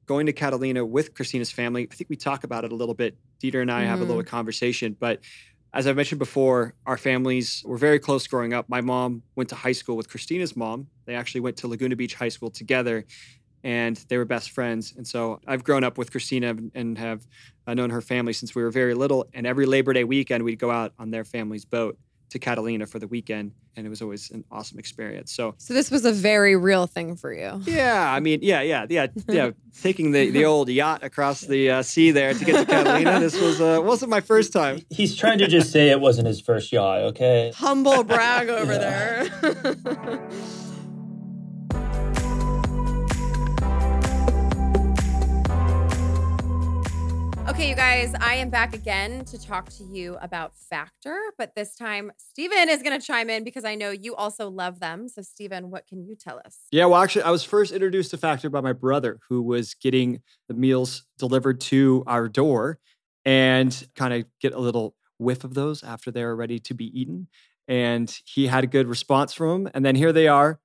going 0.05 0.27
to 0.27 0.33
Catalina 0.33 0.85
with 0.85 1.13
Christina's 1.13 1.51
family. 1.51 1.87
I 1.91 1.95
think 1.95 2.09
we 2.09 2.15
talk 2.15 2.43
about 2.43 2.63
it 2.63 2.71
a 2.71 2.75
little 2.75 2.93
bit. 2.93 3.17
Dieter 3.41 3.61
and 3.61 3.71
I 3.71 3.81
mm-hmm. 3.81 3.89
have 3.89 3.99
a 3.99 4.03
little 4.03 4.21
mm-hmm. 4.21 4.29
conversation, 4.29 4.95
but 4.99 5.19
as 5.73 5.87
I 5.87 5.93
mentioned 5.93 6.19
before, 6.19 6.73
our 6.85 6.97
families 6.97 7.61
were 7.65 7.77
very 7.77 7.99
close 7.99 8.25
growing 8.27 8.53
up. 8.53 8.69
My 8.69 8.79
mom 8.79 9.23
went 9.35 9.49
to 9.49 9.55
high 9.55 9.73
school 9.73 9.97
with 9.97 10.09
Christina's 10.09 10.55
mom. 10.55 10.87
They 11.05 11.15
actually 11.15 11.41
went 11.41 11.57
to 11.57 11.67
Laguna 11.67 11.97
Beach 11.97 12.13
High 12.13 12.29
School 12.29 12.49
together 12.49 13.05
and 13.65 13.97
they 14.07 14.17
were 14.17 14.25
best 14.25 14.51
friends. 14.51 14.93
And 14.95 15.05
so 15.05 15.41
I've 15.45 15.65
grown 15.65 15.83
up 15.83 15.97
with 15.97 16.11
Christina 16.11 16.55
and 16.75 16.97
have 16.97 17.27
known 17.67 17.89
her 17.89 17.99
family 17.99 18.31
since 18.31 18.55
we 18.55 18.63
were 18.63 18.69
very 18.69 18.93
little. 18.93 19.27
And 19.33 19.45
every 19.45 19.65
Labor 19.65 19.91
Day 19.91 20.05
weekend, 20.05 20.45
we'd 20.45 20.59
go 20.59 20.71
out 20.71 20.93
on 20.97 21.11
their 21.11 21.25
family's 21.25 21.65
boat 21.65 21.97
to 22.35 22.39
Catalina 22.39 22.85
for 22.85 22.99
the 22.99 23.07
weekend, 23.07 23.53
and 23.77 23.87
it 23.87 23.89
was 23.89 24.01
always 24.01 24.29
an 24.29 24.43
awesome 24.51 24.77
experience. 24.77 25.31
So, 25.31 25.55
so 25.57 25.73
this 25.73 25.89
was 25.89 26.03
a 26.03 26.11
very 26.11 26.57
real 26.57 26.85
thing 26.85 27.15
for 27.15 27.31
you. 27.33 27.61
Yeah, 27.63 28.11
I 28.11 28.19
mean, 28.19 28.39
yeah, 28.41 28.61
yeah, 28.61 28.85
yeah, 28.89 29.07
yeah. 29.29 29.51
taking 29.81 30.11
the, 30.11 30.31
the 30.31 30.43
old 30.43 30.67
yacht 30.67 31.01
across 31.01 31.41
the 31.41 31.71
uh, 31.71 31.81
sea 31.81 32.11
there 32.11 32.33
to 32.33 32.45
get 32.45 32.59
to 32.59 32.65
Catalina. 32.65 33.19
This 33.25 33.39
was 33.39 33.61
uh, 33.61 33.79
wasn't 33.81 34.11
my 34.11 34.19
first 34.19 34.51
time. 34.51 34.81
He's 34.89 35.15
trying 35.15 35.37
to 35.37 35.47
just 35.47 35.71
say 35.71 35.89
it 35.89 36.01
wasn't 36.01 36.27
his 36.27 36.41
first 36.41 36.73
yacht. 36.73 36.99
Okay, 37.03 37.53
humble 37.55 38.03
brag 38.03 38.49
over 38.61 38.77
there. 38.77 40.29
Okay, 47.55 47.69
you 47.69 47.75
guys, 47.75 48.13
I 48.19 48.33
am 48.33 48.49
back 48.49 48.75
again 48.75 49.23
to 49.23 49.41
talk 49.41 49.69
to 49.77 49.85
you 49.85 50.17
about 50.21 50.57
Factor, 50.57 51.17
but 51.37 51.55
this 51.55 51.73
time 51.73 52.11
Stephen 52.17 52.67
is 52.67 52.83
going 52.83 52.99
to 52.99 53.07
chime 53.07 53.29
in 53.29 53.45
because 53.45 53.63
I 53.63 53.75
know 53.75 53.91
you 53.91 54.13
also 54.13 54.49
love 54.49 54.81
them. 54.81 55.07
So, 55.07 55.21
Stephen, 55.21 55.71
what 55.71 55.87
can 55.87 56.05
you 56.05 56.17
tell 56.17 56.41
us? 56.45 56.57
Yeah, 56.73 56.83
well, 56.87 57.01
actually, 57.01 57.21
I 57.21 57.31
was 57.31 57.45
first 57.45 57.71
introduced 57.71 58.11
to 58.11 58.17
Factor 58.17 58.49
by 58.49 58.59
my 58.59 58.73
brother 58.73 59.19
who 59.29 59.41
was 59.41 59.73
getting 59.73 60.21
the 60.49 60.53
meals 60.53 61.05
delivered 61.17 61.61
to 61.61 62.03
our 62.07 62.27
door 62.27 62.77
and 63.23 63.87
kind 63.95 64.13
of 64.13 64.25
get 64.41 64.51
a 64.51 64.59
little 64.59 64.93
whiff 65.17 65.45
of 65.45 65.53
those 65.53 65.81
after 65.81 66.11
they're 66.11 66.35
ready 66.35 66.59
to 66.59 66.73
be 66.73 66.87
eaten. 66.87 67.29
And 67.69 68.13
he 68.25 68.47
had 68.47 68.65
a 68.65 68.67
good 68.67 68.87
response 68.87 69.33
from 69.33 69.63
them. 69.63 69.71
And 69.73 69.85
then 69.85 69.95
here 69.95 70.11
they 70.11 70.27
are 70.27 70.59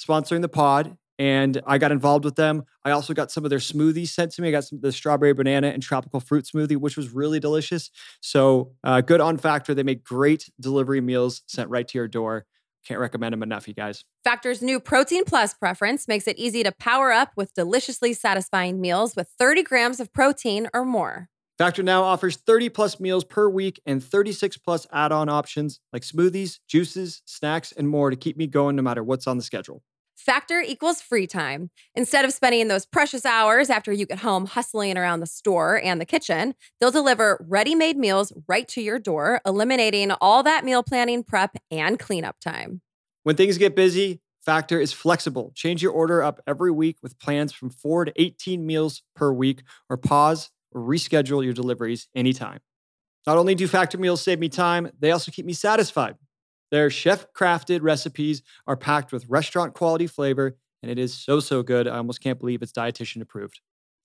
sponsoring 0.00 0.40
the 0.40 0.48
pod 0.48 0.96
and 1.20 1.60
I 1.66 1.76
got 1.76 1.92
involved 1.92 2.24
with 2.24 2.36
them. 2.36 2.64
I 2.82 2.92
also 2.92 3.12
got 3.12 3.30
some 3.30 3.44
of 3.44 3.50
their 3.50 3.58
smoothies 3.58 4.08
sent 4.08 4.32
to 4.32 4.42
me. 4.42 4.48
I 4.48 4.52
got 4.52 4.64
some 4.64 4.80
the 4.80 4.90
strawberry 4.90 5.34
banana 5.34 5.68
and 5.68 5.82
tropical 5.82 6.18
fruit 6.18 6.46
smoothie, 6.46 6.78
which 6.78 6.96
was 6.96 7.10
really 7.10 7.38
delicious. 7.38 7.90
So 8.22 8.72
uh, 8.82 9.02
good 9.02 9.20
on 9.20 9.36
Factor. 9.36 9.74
They 9.74 9.82
make 9.82 10.02
great 10.02 10.48
delivery 10.58 11.02
meals 11.02 11.42
sent 11.46 11.68
right 11.68 11.86
to 11.86 11.98
your 11.98 12.08
door. 12.08 12.46
Can't 12.86 12.98
recommend 12.98 13.34
them 13.34 13.42
enough, 13.42 13.68
you 13.68 13.74
guys. 13.74 14.02
Factor's 14.24 14.62
new 14.62 14.80
Protein 14.80 15.26
Plus 15.26 15.52
preference 15.52 16.08
makes 16.08 16.26
it 16.26 16.38
easy 16.38 16.62
to 16.62 16.72
power 16.72 17.12
up 17.12 17.32
with 17.36 17.52
deliciously 17.52 18.14
satisfying 18.14 18.80
meals 18.80 19.14
with 19.14 19.28
30 19.38 19.62
grams 19.62 20.00
of 20.00 20.10
protein 20.14 20.68
or 20.72 20.86
more. 20.86 21.28
Factor 21.58 21.82
now 21.82 22.02
offers 22.02 22.38
30 22.38 22.70
plus 22.70 22.98
meals 22.98 23.24
per 23.24 23.46
week 23.46 23.78
and 23.84 24.02
36 24.02 24.56
plus 24.56 24.86
add 24.90 25.12
on 25.12 25.28
options 25.28 25.80
like 25.92 26.00
smoothies, 26.00 26.60
juices, 26.66 27.20
snacks, 27.26 27.72
and 27.72 27.86
more 27.86 28.08
to 28.08 28.16
keep 28.16 28.38
me 28.38 28.46
going 28.46 28.74
no 28.74 28.80
matter 28.80 29.04
what's 29.04 29.26
on 29.26 29.36
the 29.36 29.42
schedule. 29.42 29.82
Factor 30.20 30.60
equals 30.60 31.00
free 31.00 31.26
time. 31.26 31.70
Instead 31.94 32.26
of 32.26 32.32
spending 32.32 32.68
those 32.68 32.84
precious 32.84 33.24
hours 33.24 33.70
after 33.70 33.90
you 33.90 34.04
get 34.04 34.18
home 34.18 34.44
hustling 34.44 34.98
around 34.98 35.20
the 35.20 35.26
store 35.26 35.80
and 35.82 35.98
the 35.98 36.04
kitchen, 36.04 36.54
they'll 36.78 36.90
deliver 36.90 37.42
ready 37.48 37.74
made 37.74 37.96
meals 37.96 38.30
right 38.46 38.68
to 38.68 38.82
your 38.82 38.98
door, 38.98 39.40
eliminating 39.46 40.10
all 40.20 40.42
that 40.42 40.62
meal 40.62 40.82
planning, 40.82 41.24
prep, 41.24 41.56
and 41.70 41.98
cleanup 41.98 42.36
time. 42.38 42.82
When 43.22 43.34
things 43.34 43.56
get 43.56 43.74
busy, 43.74 44.20
Factor 44.44 44.78
is 44.78 44.92
flexible. 44.92 45.52
Change 45.54 45.82
your 45.82 45.92
order 45.92 46.22
up 46.22 46.40
every 46.46 46.70
week 46.70 46.98
with 47.02 47.18
plans 47.18 47.52
from 47.52 47.70
4 47.70 48.04
to 48.06 48.12
18 48.16 48.66
meals 48.66 49.02
per 49.16 49.32
week, 49.32 49.62
or 49.88 49.96
pause 49.96 50.50
or 50.72 50.82
reschedule 50.82 51.42
your 51.42 51.54
deliveries 51.54 52.08
anytime. 52.14 52.60
Not 53.26 53.38
only 53.38 53.54
do 53.54 53.66
Factor 53.66 53.96
meals 53.96 54.20
save 54.20 54.38
me 54.38 54.50
time, 54.50 54.90
they 54.98 55.12
also 55.12 55.32
keep 55.32 55.46
me 55.46 55.54
satisfied. 55.54 56.16
Their 56.70 56.90
chef 56.90 57.26
crafted 57.32 57.80
recipes 57.82 58.42
are 58.66 58.76
packed 58.76 59.12
with 59.12 59.28
restaurant 59.28 59.74
quality 59.74 60.06
flavor, 60.06 60.56
and 60.82 60.90
it 60.90 60.98
is 60.98 61.14
so, 61.14 61.40
so 61.40 61.62
good. 61.62 61.88
I 61.88 61.96
almost 61.96 62.20
can't 62.20 62.38
believe 62.38 62.62
it's 62.62 62.72
dietitian 62.72 63.22
approved. 63.22 63.60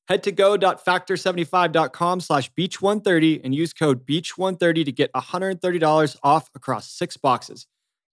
Head 0.08 0.24
to 0.24 0.32
go.factor75.com 0.32 2.20
slash 2.20 2.52
beach130 2.54 3.42
and 3.44 3.56
use 3.56 3.74
code 3.74 4.06
beach130 4.06 4.86
to 4.86 4.92
get 4.92 5.12
$130 5.14 6.18
off 6.24 6.50
across 6.54 6.92
six 6.92 7.18
boxes. 7.18 7.66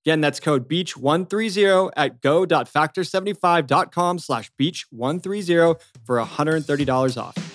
Again, 0.05 0.21
that's 0.21 0.41
code 0.41 0.69
beach130 0.69 1.91
at 1.97 2.21
go.factor75.com 2.23 4.19
slash 4.19 4.51
beach130 4.59 5.81
for 6.05 6.19
$130 6.19 7.23
off. 7.23 7.52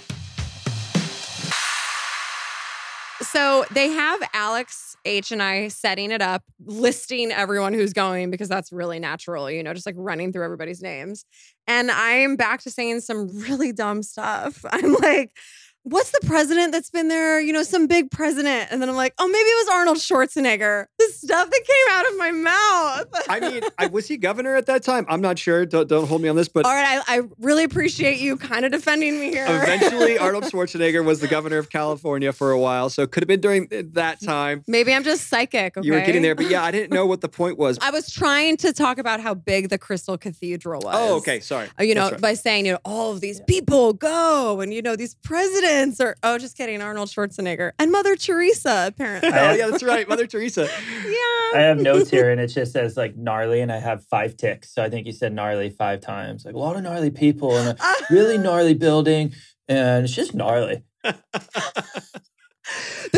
So 3.21 3.65
they 3.71 3.89
have 3.89 4.21
Alex 4.33 4.95
H 5.03 5.31
and 5.31 5.41
I 5.41 5.69
setting 5.69 6.11
it 6.11 6.21
up, 6.21 6.43
listing 6.65 7.31
everyone 7.31 7.73
who's 7.73 7.93
going 7.93 8.29
because 8.29 8.47
that's 8.47 8.71
really 8.71 8.99
natural, 8.99 9.49
you 9.49 9.63
know, 9.63 9.73
just 9.73 9.85
like 9.85 9.95
running 9.97 10.31
through 10.31 10.45
everybody's 10.45 10.81
names. 10.81 11.25
And 11.65 11.89
I'm 11.89 12.35
back 12.35 12.61
to 12.61 12.71
saying 12.71 13.01
some 13.01 13.27
really 13.39 13.71
dumb 13.71 14.03
stuff. 14.03 14.63
I'm 14.71 14.93
like, 14.93 15.31
what's 15.89 16.11
the 16.11 16.19
president 16.25 16.71
that's 16.71 16.89
been 16.89 17.07
there? 17.07 17.39
You 17.39 17.53
know, 17.53 17.63
some 17.63 17.87
big 17.87 18.11
president. 18.11 18.69
And 18.71 18.81
then 18.81 18.89
I'm 18.89 18.95
like, 18.95 19.13
oh, 19.19 19.27
maybe 19.27 19.37
it 19.37 19.65
was 19.65 19.69
Arnold 19.75 19.97
Schwarzenegger. 19.97 20.85
The 20.99 21.05
stuff 21.13 21.49
that 21.49 21.61
came 21.65 21.95
out 21.95 22.07
of 22.11 22.17
my 22.17 22.31
mouth. 22.31 23.25
I 23.29 23.39
mean, 23.39 23.63
I, 23.77 23.87
was 23.87 24.07
he 24.07 24.17
governor 24.17 24.55
at 24.55 24.65
that 24.65 24.83
time? 24.83 25.05
I'm 25.07 25.21
not 25.21 25.39
sure. 25.39 25.65
Don't, 25.65 25.87
don't 25.87 26.07
hold 26.07 26.21
me 26.21 26.29
on 26.29 26.35
this, 26.35 26.47
but 26.49 26.65
All 26.65 26.73
right, 26.73 27.01
I, 27.07 27.17
I 27.17 27.21
really 27.39 27.63
appreciate 27.63 28.19
you 28.19 28.37
kind 28.37 28.65
of 28.65 28.71
defending 28.71 29.19
me 29.19 29.29
here. 29.31 29.45
eventually 29.47 30.17
Arnold 30.19 30.45
Schwarzenegger 30.45 31.03
was 31.03 31.19
the 31.19 31.27
governor 31.27 31.57
of 31.57 31.69
California 31.69 32.33
for 32.33 32.51
a 32.51 32.59
while. 32.59 32.89
So 32.89 33.03
it 33.03 33.11
could 33.11 33.23
have 33.23 33.27
been 33.27 33.41
during 33.41 33.67
that 33.93 34.21
time. 34.21 34.63
Maybe 34.67 34.93
I'm 34.93 35.03
just 35.03 35.27
psychic. 35.29 35.77
Okay? 35.77 35.85
You 35.85 35.93
were 35.93 36.01
getting 36.01 36.21
there. 36.21 36.35
But 36.35 36.49
yeah, 36.49 36.63
I 36.63 36.71
didn't 36.71 36.91
know 36.93 37.05
what 37.05 37.21
the 37.21 37.29
point 37.29 37.57
was. 37.57 37.77
I 37.81 37.91
was 37.91 38.11
trying 38.11 38.57
to 38.57 38.73
talk 38.73 38.97
about 38.97 39.19
how 39.21 39.33
big 39.33 39.69
the 39.69 39.77
Crystal 39.77 40.17
Cathedral 40.17 40.81
was. 40.83 40.95
Oh, 40.97 41.15
okay. 41.17 41.39
Sorry. 41.39 41.69
Uh, 41.79 41.83
You 41.83 41.95
know, 41.95 42.11
right. 42.11 42.21
by 42.21 42.33
saying, 42.33 42.65
you 42.65 42.73
know, 42.73 42.79
all 42.83 43.11
of 43.11 43.21
these 43.21 43.39
people 43.41 43.93
go 43.93 44.59
and, 44.59 44.73
you 44.73 44.81
know, 44.81 44.95
these 44.95 45.15
presidents 45.15 45.76
are, 45.99 46.15
oh, 46.23 46.37
just 46.37 46.57
kidding, 46.57 46.81
Arnold 46.81 47.09
Schwarzenegger 47.09 47.71
and 47.79 47.91
Mother 47.91 48.15
Teresa, 48.15 48.85
apparently. 48.87 49.29
Oh, 49.33 49.53
yeah, 49.53 49.67
that's 49.69 49.83
right. 49.93 50.07
Mother 50.07 50.27
Teresa. 50.27 50.63
yeah. 50.63 51.55
I 51.55 51.59
have 51.61 51.79
notes 51.79 52.09
here 52.09 52.29
and 52.31 52.41
it 52.41 52.47
just 52.47 52.73
says 52.73 52.97
like 52.97 53.15
gnarly 53.15 53.61
and 53.61 53.71
I 53.71 53.79
have 53.79 54.03
five 54.05 54.35
ticks. 54.35 54.73
So 54.73 54.83
I 54.83 54.89
think 54.89 55.05
you 55.05 55.13
said 55.13 55.33
gnarly 55.33 55.69
five 55.69 56.01
times. 56.01 56.45
Like 56.45 56.55
a 56.55 56.59
lot 56.59 56.75
of 56.75 56.83
gnarly 56.83 57.11
people 57.11 57.55
and 57.55 57.69
a 57.69 57.77
really 58.09 58.37
gnarly 58.37 58.73
building. 58.73 59.33
And 59.67 60.05
it's 60.05 60.15
just 60.15 60.33
gnarly. 60.33 60.83
It's 61.03 61.17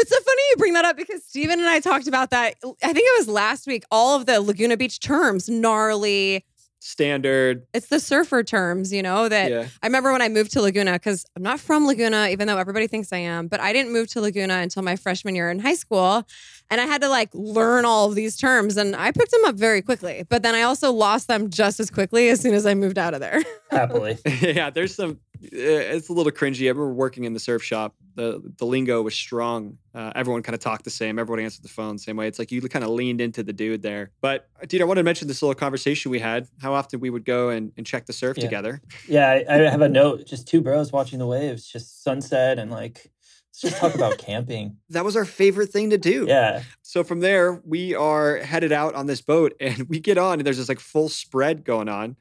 so 0.09 0.19
funny 0.21 0.41
you 0.51 0.55
bring 0.57 0.73
that 0.73 0.85
up 0.85 0.97
because 0.97 1.23
Stephen 1.23 1.59
and 1.59 1.67
I 1.67 1.79
talked 1.79 2.07
about 2.07 2.29
that. 2.29 2.55
I 2.83 2.93
think 2.93 3.07
it 3.07 3.19
was 3.19 3.27
last 3.27 3.65
week. 3.65 3.83
All 3.89 4.15
of 4.15 4.27
the 4.27 4.39
Laguna 4.41 4.77
Beach 4.77 4.99
terms, 4.99 5.49
gnarly. 5.49 6.45
Standard. 6.79 7.65
It's 7.73 7.87
the 7.87 7.99
surfer 7.99 8.41
terms, 8.41 8.93
you 8.93 9.03
know, 9.03 9.27
that 9.27 9.51
Yeah. 9.51 9.67
I 9.83 9.87
remember 9.87 10.11
when 10.11 10.21
I 10.21 10.29
moved 10.29 10.51
to 10.53 10.61
Laguna 10.61 10.93
because 10.93 11.25
I'm 11.35 11.43
not 11.43 11.59
from 11.59 11.85
Laguna, 11.85 12.29
even 12.29 12.47
though 12.47 12.57
everybody 12.57 12.87
thinks 12.87 13.11
I 13.11 13.17
am, 13.17 13.47
but 13.47 13.59
I 13.59 13.73
didn't 13.73 13.91
move 13.91 14.07
to 14.11 14.21
Laguna 14.21 14.55
until 14.55 14.81
my 14.81 14.95
freshman 14.95 15.35
year 15.35 15.49
in 15.51 15.59
high 15.59 15.75
school. 15.75 16.25
And 16.71 16.79
I 16.79 16.85
had 16.85 17.01
to 17.01 17.09
like 17.09 17.29
learn 17.33 17.83
all 17.83 18.07
of 18.07 18.15
these 18.15 18.37
terms 18.37 18.77
and 18.77 18.95
I 18.95 19.11
picked 19.11 19.31
them 19.31 19.43
up 19.45 19.55
very 19.55 19.81
quickly. 19.81 20.23
But 20.29 20.41
then 20.41 20.55
I 20.55 20.61
also 20.61 20.91
lost 20.91 21.27
them 21.27 21.49
just 21.49 21.79
as 21.79 21.89
quickly 21.89 22.29
as 22.29 22.39
soon 22.39 22.53
as 22.53 22.65
I 22.65 22.75
moved 22.75 22.97
out 22.97 23.13
of 23.13 23.19
there. 23.19 23.41
Happily. 23.71 24.17
yeah, 24.41 24.69
there's 24.69 24.95
some. 24.95 25.19
Uh, 25.43 25.47
It's 25.51 26.09
a 26.09 26.13
little 26.13 26.31
cringy. 26.31 26.65
I 26.65 26.69
remember 26.69 26.93
working 26.93 27.23
in 27.23 27.33
the 27.33 27.39
surf 27.39 27.63
shop. 27.63 27.95
The 28.15 28.41
the 28.57 28.65
lingo 28.65 29.01
was 29.01 29.15
strong. 29.15 29.77
Uh, 29.93 30.11
everyone 30.15 30.43
kind 30.43 30.53
of 30.53 30.59
talked 30.59 30.83
the 30.83 30.89
same. 30.89 31.17
Everyone 31.19 31.43
answered 31.43 31.63
the 31.63 31.69
phone 31.69 31.95
the 31.95 32.01
same 32.01 32.17
way. 32.17 32.27
It's 32.27 32.39
like 32.39 32.51
you 32.51 32.61
kind 32.61 32.83
of 32.83 32.91
leaned 32.91 33.21
into 33.21 33.43
the 33.43 33.53
dude 33.53 33.81
there. 33.81 34.11
But 34.21 34.47
dude, 34.67 34.81
I 34.81 34.85
wanted 34.85 34.99
to 35.01 35.05
mention 35.05 35.27
this 35.27 35.41
little 35.41 35.55
conversation 35.55 36.11
we 36.11 36.19
had. 36.19 36.47
How 36.61 36.73
often 36.73 36.99
we 36.99 37.09
would 37.09 37.25
go 37.25 37.49
and, 37.49 37.71
and 37.77 37.85
check 37.85 38.05
the 38.05 38.13
surf 38.13 38.37
Yeah. 38.37 38.43
together. 38.43 38.81
Yeah, 39.07 39.29
I, 39.49 39.55
I 39.55 39.69
have 39.69 39.81
a 39.81 39.89
note. 39.89 40.25
Just 40.25 40.47
two 40.47 40.61
bros 40.61 40.91
watching 40.91 41.19
the 41.19 41.27
waves, 41.27 41.65
just 41.65 42.03
sunset 42.03 42.59
and 42.59 42.69
like, 42.71 43.09
let's 43.51 43.61
just 43.61 43.77
talk 43.77 43.95
about 43.95 44.17
camping. 44.17 44.75
That 44.89 45.05
was 45.05 45.15
our 45.15 45.25
favorite 45.25 45.69
thing 45.69 45.91
to 45.91 45.97
do. 45.99 46.25
Yeah. 46.27 46.63
So 46.81 47.03
from 47.03 47.19
there, 47.19 47.61
we 47.63 47.93
are 47.95 48.37
headed 48.37 48.71
out 48.71 48.95
on 48.95 49.05
this 49.05 49.21
boat, 49.21 49.53
and 49.61 49.83
we 49.87 49.99
get 49.99 50.17
on, 50.17 50.39
and 50.39 50.45
there's 50.45 50.57
this 50.57 50.67
like 50.67 50.79
full 50.79 51.07
spread 51.09 51.63
going 51.63 51.87
on 51.87 52.15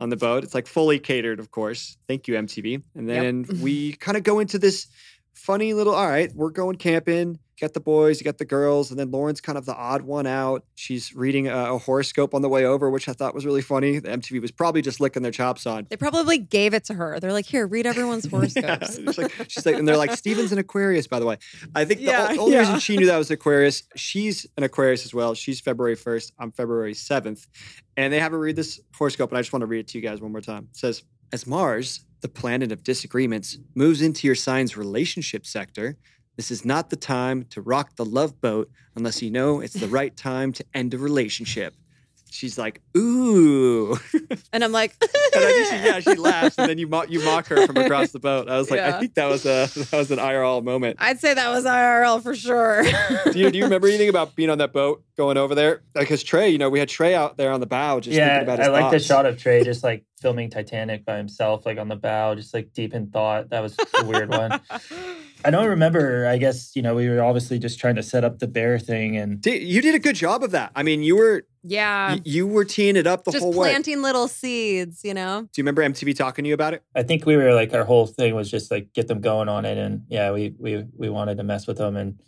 on 0.00 0.08
the 0.08 0.16
boat. 0.16 0.42
It's 0.44 0.54
like 0.54 0.66
fully 0.66 0.98
catered, 0.98 1.38
of 1.38 1.50
course. 1.50 1.96
Thank 2.08 2.26
you, 2.26 2.34
MTV. 2.34 2.82
And 2.94 3.08
Yep. 3.08 3.22
then 3.22 3.46
we 3.62 3.92
kind 3.94 4.16
of 4.16 4.22
go 4.22 4.38
into 4.38 4.58
this 4.58 4.86
funny 5.34 5.72
little. 5.74 5.94
All 5.94 6.08
right, 6.08 6.30
we're 6.34 6.50
going 6.50 6.76
camping. 6.76 7.38
Got 7.60 7.74
the 7.74 7.80
boys, 7.80 8.18
you 8.18 8.24
got 8.24 8.38
the 8.38 8.46
girls, 8.46 8.90
and 8.90 8.98
then 8.98 9.10
Lauren's 9.10 9.42
kind 9.42 9.58
of 9.58 9.66
the 9.66 9.74
odd 9.76 10.00
one 10.00 10.26
out. 10.26 10.64
She's 10.76 11.14
reading 11.14 11.46
a, 11.46 11.74
a 11.74 11.78
horoscope 11.78 12.32
on 12.34 12.40
the 12.40 12.48
way 12.48 12.64
over, 12.64 12.88
which 12.88 13.06
I 13.06 13.12
thought 13.12 13.34
was 13.34 13.44
really 13.44 13.60
funny. 13.60 13.98
The 13.98 14.08
MTV 14.08 14.40
was 14.40 14.50
probably 14.50 14.80
just 14.80 14.98
licking 14.98 15.22
their 15.22 15.30
chops 15.30 15.66
on. 15.66 15.86
They 15.90 15.98
probably 15.98 16.38
gave 16.38 16.72
it 16.72 16.84
to 16.84 16.94
her. 16.94 17.20
They're 17.20 17.34
like, 17.34 17.44
here, 17.44 17.66
read 17.66 17.84
everyone's 17.86 18.24
Yeah, 18.32 18.38
horoscopes. 18.78 18.96
it's 18.96 19.18
like, 19.18 19.34
she's 19.48 19.66
like, 19.66 19.74
and 19.74 19.86
they're 19.86 19.98
like, 19.98 20.12
Stephen's 20.12 20.52
an 20.52 20.58
Aquarius, 20.58 21.06
by 21.06 21.18
the 21.20 21.26
way. 21.26 21.36
I 21.74 21.84
think 21.84 22.00
the 22.00 22.06
Yeah, 22.06 22.28
o- 22.30 22.44
only 22.44 22.54
yeah. 22.54 22.60
reason 22.60 22.78
she 22.80 22.96
knew 22.96 23.04
that 23.04 23.18
was 23.18 23.30
Aquarius, 23.30 23.82
she's 23.94 24.46
an 24.56 24.62
Aquarius 24.62 25.04
as 25.04 25.12
well. 25.12 25.34
She's 25.34 25.60
February 25.60 25.96
1st. 25.96 26.32
I'm 26.38 26.52
February 26.52 26.94
7th. 26.94 27.46
And 27.98 28.10
they 28.10 28.20
have 28.20 28.32
her 28.32 28.38
read 28.38 28.56
this 28.56 28.80
horoscope, 28.96 29.32
and 29.32 29.36
I 29.38 29.42
just 29.42 29.52
want 29.52 29.60
to 29.60 29.66
read 29.66 29.80
it 29.80 29.88
to 29.88 29.98
you 29.98 30.02
guys 30.02 30.22
one 30.22 30.32
more 30.32 30.40
time. 30.40 30.68
It 30.70 30.76
says, 30.78 31.02
As 31.30 31.46
Mars, 31.46 32.06
the 32.20 32.28
planet 32.28 32.72
of 32.72 32.82
disagreements, 32.82 33.58
moves 33.74 34.02
into 34.02 34.26
your 34.26 34.34
sign's 34.34 34.76
relationship 34.76 35.46
sector, 35.46 35.96
this 36.36 36.50
is 36.50 36.64
not 36.64 36.90
the 36.90 36.96
time 36.96 37.44
to 37.50 37.60
rock 37.60 37.96
the 37.96 38.04
love 38.04 38.40
boat 38.40 38.70
unless 38.94 39.20
you 39.20 39.30
know 39.30 39.60
it's 39.60 39.74
the 39.74 39.88
right 39.88 40.16
time 40.16 40.52
to 40.52 40.64
end 40.74 40.94
a 40.94 40.98
relationship. 40.98 41.74
She's 42.30 42.56
like, 42.56 42.80
ooh. 42.96 43.98
and 44.52 44.62
I'm 44.62 44.72
like, 44.72 44.94
And 45.32 45.44
I 45.44 45.52
think 45.52 45.66
she, 45.68 45.74
yeah, 45.76 46.00
she 46.00 46.14
laughs, 46.14 46.58
and 46.58 46.68
then 46.68 46.78
you 46.78 46.88
mock, 46.88 47.10
you 47.10 47.22
mock 47.24 47.46
her 47.48 47.66
from 47.66 47.76
across 47.76 48.10
the 48.10 48.18
boat. 48.18 48.48
I 48.48 48.56
was 48.56 48.70
like, 48.70 48.80
I 48.80 48.98
think 48.98 49.14
that 49.14 49.26
was 49.26 49.44
a 49.44 49.70
that 49.90 49.92
was 49.92 50.10
an 50.10 50.18
IRL 50.18 50.64
moment. 50.64 50.96
I'd 50.98 51.20
say 51.20 51.34
that 51.34 51.50
was 51.50 51.64
IRL 51.64 52.22
for 52.22 52.34
sure. 52.34 52.82
Do 52.82 53.38
you, 53.38 53.50
do 53.50 53.58
you 53.58 53.64
remember 53.64 53.86
anything 53.86 54.08
about 54.08 54.34
being 54.34 54.50
on 54.50 54.58
that 54.58 54.72
boat 54.72 55.04
going 55.16 55.36
over 55.36 55.54
there? 55.54 55.82
Because 55.94 56.24
Trey, 56.24 56.50
you 56.50 56.58
know, 56.58 56.68
we 56.68 56.80
had 56.80 56.88
Trey 56.88 57.14
out 57.14 57.36
there 57.36 57.52
on 57.52 57.60
the 57.60 57.66
bow 57.66 58.00
just 58.00 58.16
yeah, 58.16 58.40
thinking 58.40 58.42
about 58.42 58.58
his 58.58 58.68
I 58.68 58.70
like 58.70 58.90
the 58.90 58.98
shot 58.98 59.24
of 59.24 59.38
Trey 59.38 59.62
just 59.62 59.84
like 59.84 60.04
filming 60.20 60.50
Titanic 60.50 61.04
by 61.04 61.16
himself, 61.16 61.64
like 61.66 61.78
on 61.78 61.88
the 61.88 61.96
bow, 61.96 62.34
just 62.34 62.52
like 62.54 62.72
deep 62.72 62.94
in 62.94 63.10
thought. 63.10 63.50
That 63.50 63.60
was 63.60 63.76
a 63.98 64.04
weird 64.04 64.28
one. 64.30 64.60
I 65.44 65.50
don't 65.50 65.68
remember. 65.68 66.26
I 66.26 66.36
guess 66.36 66.76
you 66.76 66.82
know 66.82 66.94
we 66.94 67.08
were 67.08 67.22
obviously 67.22 67.58
just 67.58 67.78
trying 67.80 67.94
to 67.96 68.02
set 68.02 68.24
up 68.24 68.38
the 68.38 68.46
bear 68.46 68.78
thing, 68.78 69.16
and 69.16 69.40
Did- 69.40 69.62
you 69.62 69.80
did 69.80 69.94
a 69.94 69.98
good 69.98 70.16
job 70.16 70.44
of 70.44 70.50
that. 70.50 70.72
I 70.76 70.82
mean, 70.82 71.02
you 71.02 71.16
were 71.16 71.46
yeah. 71.62 72.14
you, 72.14 72.20
you 72.24 72.46
were 72.46 72.64
teeing 72.64 72.96
it 72.96 73.06
up 73.06 73.24
the 73.24 73.32
Just 73.32 73.42
whole 73.42 73.52
way. 73.52 73.70
planting 73.70 74.02
little 74.02 74.28
seeds, 74.28 75.00
you 75.04 75.14
know? 75.14 75.42
Do 75.42 75.60
you 75.60 75.64
remember 75.64 75.82
MTV 75.82 76.14
talking 76.16 76.44
to 76.44 76.48
you 76.48 76.54
about 76.54 76.74
it? 76.74 76.82
I 76.94 77.02
think 77.02 77.24
we 77.26 77.36
were 77.36 77.54
like 77.54 77.72
our 77.72 77.84
whole 77.84 78.06
thing 78.06 78.34
was 78.34 78.50
just 78.50 78.70
like 78.70 78.92
get 78.92 79.08
them 79.08 79.20
going 79.20 79.48
on 79.48 79.64
it, 79.64 79.78
and 79.78 80.02
yeah, 80.08 80.30
we 80.32 80.54
we 80.58 80.84
we 80.96 81.08
wanted 81.08 81.38
to 81.38 81.42
mess 81.44 81.66
with 81.66 81.78
them, 81.78 81.96
and 81.96 82.20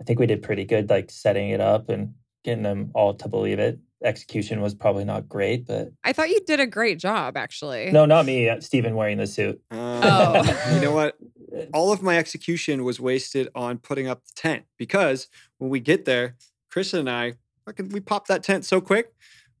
I 0.00 0.04
think 0.04 0.20
we 0.20 0.26
did 0.26 0.42
pretty 0.42 0.64
good, 0.64 0.88
like 0.90 1.10
setting 1.10 1.50
it 1.50 1.60
up 1.60 1.88
and 1.88 2.14
getting 2.44 2.62
them 2.62 2.90
all 2.94 3.14
to 3.14 3.28
believe 3.28 3.58
it. 3.58 3.78
Execution 4.02 4.60
was 4.60 4.74
probably 4.74 5.04
not 5.04 5.28
great, 5.28 5.66
but 5.66 5.88
I 6.02 6.12
thought 6.12 6.28
you 6.28 6.40
did 6.46 6.60
a 6.60 6.66
great 6.66 6.98
job, 6.98 7.36
actually. 7.36 7.90
no, 7.90 8.04
not 8.04 8.26
me. 8.26 8.48
uh, 8.48 8.60
Stephen 8.60 8.94
wearing 8.96 9.18
the 9.18 9.26
suit. 9.26 9.60
Oh. 9.70 10.42
you 10.74 10.80
know 10.80 10.92
what? 10.92 11.16
All 11.72 11.92
of 11.92 12.02
my 12.02 12.18
execution 12.18 12.84
was 12.84 13.00
wasted 13.00 13.48
on 13.54 13.78
putting 13.78 14.08
up 14.08 14.24
the 14.24 14.32
tent 14.34 14.64
because 14.76 15.28
when 15.58 15.70
we 15.70 15.80
get 15.80 16.04
there, 16.04 16.36
Chris 16.70 16.92
and 16.92 17.08
I, 17.08 17.34
fucking, 17.64 17.90
we 17.90 18.00
popped 18.00 18.28
that 18.28 18.42
tent 18.42 18.64
so 18.64 18.80
quick. 18.80 19.12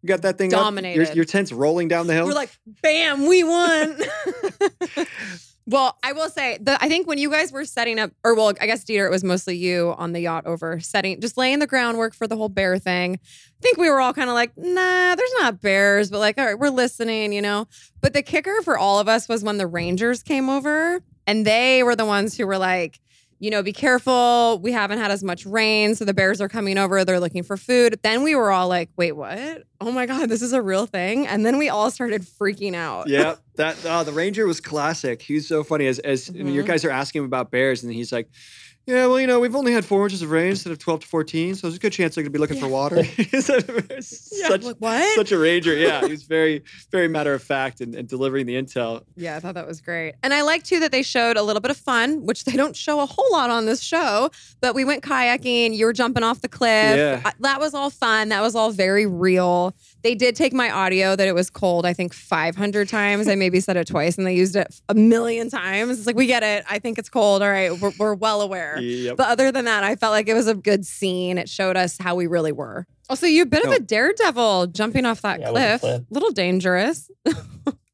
We 0.02 0.08
got 0.08 0.22
that 0.22 0.36
thing 0.36 0.52
up. 0.52 0.58
Your, 0.58 0.64
Dominated. 0.64 1.16
your 1.16 1.24
tent's 1.24 1.50
rolling 1.52 1.88
down 1.88 2.06
the 2.06 2.12
hill. 2.12 2.26
We're 2.26 2.34
like, 2.34 2.50
bam, 2.82 3.26
we 3.26 3.42
won. 3.44 3.98
well, 5.66 5.96
I 6.02 6.12
will 6.12 6.28
say 6.28 6.58
the 6.60 6.82
I 6.82 6.88
think 6.88 7.06
when 7.06 7.18
you 7.18 7.30
guys 7.30 7.50
were 7.50 7.64
setting 7.64 7.98
up, 7.98 8.10
or 8.22 8.34
well, 8.34 8.52
I 8.60 8.66
guess 8.66 8.84
Dieter, 8.84 9.06
it 9.06 9.10
was 9.10 9.24
mostly 9.24 9.56
you 9.56 9.94
on 9.96 10.12
the 10.12 10.20
yacht 10.20 10.46
over 10.46 10.78
setting, 10.80 11.20
just 11.20 11.36
laying 11.36 11.58
the 11.58 11.66
groundwork 11.66 12.14
for 12.14 12.26
the 12.26 12.36
whole 12.36 12.48
bear 12.50 12.78
thing. 12.78 13.14
I 13.14 13.62
think 13.62 13.78
we 13.78 13.88
were 13.88 14.00
all 14.00 14.12
kind 14.12 14.28
of 14.28 14.34
like, 14.34 14.52
nah, 14.56 15.14
there's 15.14 15.32
not 15.40 15.62
bears, 15.62 16.10
but 16.10 16.18
like, 16.18 16.36
all 16.38 16.44
right, 16.44 16.58
we're 16.58 16.68
listening, 16.68 17.32
you 17.32 17.40
know. 17.40 17.66
But 18.02 18.12
the 18.12 18.22
kicker 18.22 18.60
for 18.62 18.76
all 18.76 18.98
of 18.98 19.08
us 19.08 19.28
was 19.28 19.42
when 19.42 19.56
the 19.56 19.66
Rangers 19.66 20.22
came 20.22 20.50
over, 20.50 21.00
and 21.26 21.46
they 21.46 21.82
were 21.82 21.96
the 21.96 22.04
ones 22.04 22.36
who 22.36 22.46
were 22.46 22.58
like, 22.58 23.00
you 23.44 23.50
know, 23.50 23.62
be 23.62 23.74
careful. 23.74 24.58
We 24.62 24.72
haven't 24.72 24.98
had 24.98 25.10
as 25.10 25.22
much 25.22 25.44
rain. 25.44 25.94
So 25.94 26.06
the 26.06 26.14
bears 26.14 26.40
are 26.40 26.48
coming 26.48 26.78
over. 26.78 27.04
They're 27.04 27.20
looking 27.20 27.42
for 27.42 27.58
food. 27.58 28.00
Then 28.02 28.22
we 28.22 28.34
were 28.34 28.50
all 28.50 28.68
like, 28.68 28.88
wait, 28.96 29.12
what? 29.12 29.64
Oh 29.82 29.92
my 29.92 30.06
God, 30.06 30.30
this 30.30 30.40
is 30.40 30.54
a 30.54 30.62
real 30.62 30.86
thing. 30.86 31.26
And 31.26 31.44
then 31.44 31.58
we 31.58 31.68
all 31.68 31.90
started 31.90 32.22
freaking 32.22 32.74
out. 32.74 33.06
yeah, 33.06 33.34
that 33.56 33.76
oh, 33.84 34.02
the 34.02 34.12
Ranger 34.12 34.46
was 34.46 34.60
classic. 34.62 35.20
He's 35.20 35.46
so 35.46 35.62
funny 35.62 35.86
as 35.86 35.98
as 35.98 36.30
you 36.30 36.46
your 36.48 36.64
Mhm. 36.64 36.68
guys 36.68 36.84
are 36.86 36.90
asking 36.90 37.20
him 37.20 37.26
about 37.26 37.50
bears, 37.50 37.84
and 37.84 37.92
he's 37.92 38.10
like, 38.12 38.28
"Yeah, 38.86 39.06
well, 39.06 39.18
you 39.20 39.26
know, 39.26 39.40
we've 39.40 39.54
only 39.56 39.72
had 39.72 39.84
four 39.84 40.04
inches 40.04 40.22
of 40.22 40.30
rain 40.30 40.50
instead 40.50 40.72
of 40.72 40.78
twelve 40.78 41.00
to 41.00 41.06
fourteen, 41.06 41.54
so 41.54 41.66
there's 41.66 41.76
a 41.76 41.80
good 41.80 41.92
chance 41.92 42.14
they're 42.14 42.22
going 42.24 42.32
to 42.32 42.36
be 42.36 42.40
looking 42.40 42.60
for 42.60 42.68
water." 42.68 42.96
Such, 44.00 44.62
what? 44.78 45.14
such 45.16 45.32
a 45.32 45.38
ranger. 45.38 45.74
Yeah, 45.74 46.02
he 46.02 46.10
was 46.10 46.24
very 46.24 46.62
very 46.90 47.08
matter 47.08 47.32
of 47.32 47.42
fact 47.42 47.80
and, 47.80 47.94
and 47.94 48.08
delivering 48.08 48.46
the 48.46 48.54
intel. 48.54 49.04
yeah, 49.16 49.36
I 49.36 49.40
thought 49.40 49.54
that 49.54 49.66
was 49.66 49.80
great. 49.80 50.14
And 50.22 50.34
I 50.34 50.42
like 50.42 50.64
too 50.64 50.80
that 50.80 50.92
they 50.92 51.02
showed 51.02 51.36
a 51.36 51.42
little 51.42 51.60
bit 51.60 51.70
of 51.70 51.76
fun, 51.76 52.24
which 52.24 52.44
they 52.44 52.52
don't 52.52 52.76
show 52.76 53.00
a 53.00 53.06
whole 53.06 53.30
lot 53.32 53.50
on 53.50 53.66
this 53.66 53.80
show. 53.80 54.30
But 54.60 54.74
we 54.74 54.84
went 54.84 55.02
kayaking. 55.02 55.74
You 55.74 55.86
were 55.86 55.92
jumping 55.92 56.22
off 56.22 56.40
the 56.40 56.48
cliff. 56.48 56.96
Yeah. 56.96 57.30
That 57.40 57.60
was 57.60 57.74
all 57.74 57.90
fun. 57.90 58.28
That 58.28 58.42
was 58.42 58.54
all 58.54 58.70
very 58.70 59.06
real. 59.06 59.74
They 60.04 60.14
did 60.14 60.36
take 60.36 60.52
my 60.52 60.70
audio 60.70 61.16
that 61.16 61.26
it 61.26 61.34
was 61.34 61.48
cold, 61.50 61.84
I 61.86 61.94
think 61.94 62.12
500 62.14 62.88
times. 62.88 63.26
I 63.26 63.34
maybe 63.34 63.58
said 63.58 63.76
it 63.78 63.86
twice 63.88 64.18
and 64.18 64.26
they 64.26 64.34
used 64.36 64.54
it 64.54 64.78
a 64.90 64.94
million 64.94 65.48
times. 65.50 65.96
It's 65.98 66.06
like, 66.06 66.14
we 66.14 66.26
get 66.26 66.42
it. 66.42 66.64
I 66.68 66.78
think 66.78 66.98
it's 66.98 67.08
cold. 67.08 67.42
All 67.42 67.48
right. 67.48 67.72
We're, 67.76 67.92
we're 67.98 68.14
well 68.14 68.42
aware. 68.42 68.78
Yep. 68.78 69.16
But 69.16 69.28
other 69.28 69.50
than 69.50 69.64
that, 69.64 69.82
I 69.82 69.96
felt 69.96 70.12
like 70.12 70.28
it 70.28 70.34
was 70.34 70.46
a 70.46 70.54
good 70.54 70.84
scene. 70.86 71.38
It 71.38 71.48
showed 71.48 71.76
us 71.76 71.96
how 71.98 72.14
we 72.14 72.26
really 72.26 72.52
were. 72.52 72.86
Also, 73.08 73.26
you're 73.26 73.44
a 73.44 73.46
bit 73.46 73.64
No. 73.64 73.70
of 73.72 73.76
a 73.78 73.80
daredevil 73.80 74.68
jumping 74.68 75.06
off 75.06 75.22
that 75.22 75.40
Yeah, 75.40 75.50
cliff. 75.50 75.80
cliff. 75.80 76.02
Little 76.10 76.30
dangerous. 76.32 77.10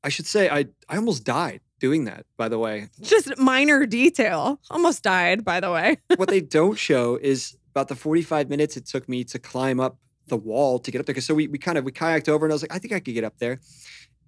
I 0.03 0.09
should 0.09 0.27
say 0.27 0.49
I 0.49 0.67
I 0.89 0.97
almost 0.97 1.25
died 1.25 1.61
doing 1.79 2.05
that. 2.07 2.27
By 2.37 2.49
the 2.49 2.59
way, 2.59 2.89
Just 3.01 3.39
minor 3.39 3.87
detail. 3.87 4.59
Almost 4.69 5.03
died, 5.05 5.45
by 5.45 5.61
the 5.61 5.71
way. 5.71 5.99
what 6.17 6.29
they 6.29 6.41
don't 6.41 6.77
show 6.79 7.17
is 7.23 7.57
about 7.71 7.87
the 7.89 7.95
45 7.95 8.49
minutes 8.51 8.77
it 8.77 8.87
took 8.87 9.09
me 9.09 9.23
to 9.25 9.39
climb 9.39 9.79
up 9.79 9.97
the 10.31 10.37
wall 10.37 10.79
to 10.79 10.91
get 10.91 11.01
up 11.01 11.07
there. 11.07 11.15
Cause 11.15 11.27
so 11.27 11.35
we, 11.35 11.47
we 11.47 11.59
kind 11.59 11.77
of, 11.77 11.85
we 11.85 11.93
kayaked 11.93 12.29
over 12.29 12.47
and 12.47 12.53
I 12.53 12.55
was 12.55 12.63
like, 12.63 12.75
I 12.75 12.79
think 12.79 12.95
I 12.95 13.01
could 13.01 13.15
get 13.15 13.25
up 13.25 13.39
there. 13.39 13.61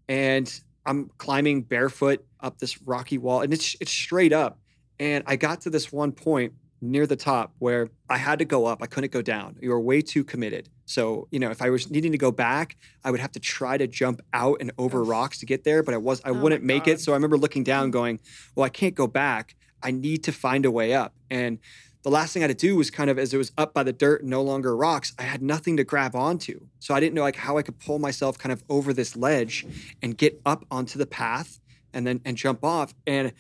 And 0.09 0.53
I'm 0.85 1.11
climbing 1.17 1.63
barefoot 1.63 2.25
up 2.41 2.59
this 2.59 2.83
rocky 2.83 3.17
wall 3.17 3.41
and 3.41 3.53
it's, 3.53 3.77
it's 3.81 3.91
straight 3.91 4.33
up. 4.33 4.59
And 4.99 5.25
I 5.27 5.37
got 5.37 5.63
to 5.63 5.71
this 5.71 5.91
one 5.91 6.13
point 6.13 6.53
near 6.83 7.07
the 7.07 7.17
top 7.17 7.55
where 7.61 7.89
I 8.11 8.19
had 8.19 8.41
to 8.41 8.45
go 8.45 8.67
up. 8.67 8.83
I 8.83 8.87
couldn't 8.87 9.13
go 9.13 9.23
down. 9.23 9.57
You 9.61 9.71
were 9.71 9.81
way 9.81 10.03
too 10.03 10.25
committed. 10.25 10.69
So, 10.85 11.29
you 11.31 11.39
know, 11.39 11.51
if 11.51 11.63
I 11.63 11.71
was 11.71 11.91
needing 11.91 12.13
to 12.13 12.19
go 12.19 12.33
back, 12.33 12.77
I 13.05 13.11
would 13.11 13.21
have 13.21 13.33
to 13.33 13.41
try 13.41 13.79
to 13.79 13.87
jump 13.87 14.21
out 14.35 14.59
and 14.61 14.73
over 14.77 15.03
rocks 15.03 15.39
to 15.39 15.47
get 15.47 15.65
there, 15.65 15.83
but 15.83 15.95
I 15.95 15.97
was 15.97 16.21
I 16.25 16.31
Oh 16.31 16.35
wouldn't 16.35 16.65
make 16.65 16.85
God. 16.85 16.93
it. 16.93 17.01
So 17.01 17.13
I 17.13 17.15
remember 17.15 17.39
looking 17.39 17.63
down 17.63 17.89
mm. 17.89 17.93
going, 17.93 18.21
"Well, 18.55 18.65
I 18.65 18.69
can't 18.69 18.95
go 18.95 19.07
back. 19.07 19.55
I 19.83 19.93
need 19.93 20.25
to 20.25 20.33
find 20.33 20.67
a 20.67 20.71
way 20.71 20.93
up." 20.93 21.15
And 21.31 21.61
the 22.03 22.11
last 22.11 22.33
thing 22.33 22.43
I 22.43 22.49
had 22.49 22.59
to 22.59 22.67
do 22.67 22.77
was 22.77 22.91
kind 22.91 23.09
of 23.11 23.19
as 23.19 23.33
it 23.33 23.37
was 23.39 23.53
up 23.57 23.73
by 23.75 23.83
the 23.83 23.93
dirt 23.93 24.23
and 24.23 24.31
no 24.31 24.43
longer 24.43 24.77
rocks, 24.77 25.13
I 25.19 25.23
had 25.23 25.41
nothing 25.43 25.77
to 25.77 25.85
grab 25.85 26.15
onto. 26.17 26.61
So 26.81 26.95
I 26.95 27.01
didn't 27.01 27.15
know 27.15 27.23
like 27.23 27.37
how 27.37 27.59
I 27.59 27.63
could 27.63 27.79
pull 27.79 27.99
myself 27.99 28.39
kind 28.39 28.53
of 28.53 28.63
over 28.69 28.93
this 28.93 29.17
ledge 29.17 29.65
and 30.03 30.17
get 30.19 30.41
up 30.45 30.65
onto 30.71 30.99
the 30.99 31.07
path 31.07 31.61
and 31.93 32.07
then 32.07 32.21
and 32.25 32.37
jump 32.37 32.65
off. 32.65 32.93
And 33.07 33.33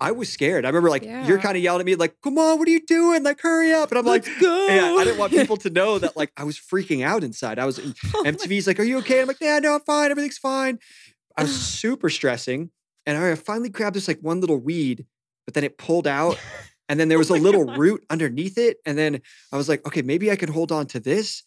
I 0.00 0.12
was 0.12 0.28
scared. 0.30 0.64
I 0.64 0.68
remember 0.68 0.90
like 0.90 1.04
Yeah. 1.04 1.26
you're 1.26 1.38
kind 1.38 1.56
of 1.56 1.62
yelling 1.62 1.80
at 1.80 1.86
me 1.86 1.94
like, 1.94 2.16
"Come 2.22 2.36
on, 2.38 2.58
what 2.58 2.68
are 2.68 2.70
you 2.70 2.84
doing? 2.86 3.22
Like, 3.22 3.40
hurry 3.40 3.72
up!" 3.72 3.90
And 3.90 3.98
I'm 3.98 4.04
like, 4.04 4.24
go. 4.40 4.66
"Yeah." 4.66 4.94
I 4.98 5.04
didn't 5.04 5.18
want 5.18 5.32
people 5.40 5.56
to 5.58 5.70
know 5.70 5.98
that 5.98 6.16
like 6.16 6.32
I 6.36 6.44
was 6.44 6.58
freaking 6.58 7.02
out 7.02 7.24
inside. 7.24 7.58
I 7.58 7.64
was. 7.66 7.78
Oh 8.14 8.22
MTV's 8.24 8.66
like, 8.66 8.78
"Are 8.78 8.82
you 8.84 8.98
okay?" 8.98 9.20
I'm 9.22 9.26
like, 9.26 9.40
"Yeah, 9.40 9.58
no, 9.58 9.74
I'm 9.74 9.80
fine. 9.80 10.10
Everything's 10.10 10.38
fine." 10.38 10.78
I 11.36 11.42
was 11.44 11.54
super 11.82 12.08
stressing, 12.10 12.70
and 13.06 13.16
I 13.18 13.34
finally 13.36 13.68
grabbed 13.70 13.96
this 13.96 14.06
like 14.08 14.20
one 14.20 14.40
little 14.40 14.58
weed, 14.58 15.06
but 15.46 15.54
then 15.54 15.64
it 15.64 15.78
pulled 15.78 16.06
out, 16.06 16.38
and 16.88 16.98
then 17.00 17.08
there 17.08 17.18
oh 17.18 17.20
was 17.20 17.30
a 17.30 17.34
little 17.34 17.64
root 17.64 18.04
underneath 18.10 18.58
it, 18.58 18.78
and 18.86 18.96
then 18.96 19.20
I 19.52 19.56
was 19.56 19.68
like, 19.68 19.86
"Okay, 19.86 20.02
maybe 20.02 20.30
I 20.30 20.36
can 20.36 20.50
hold 20.50 20.72
on 20.72 20.86
to 20.86 21.00
this." 21.00 21.42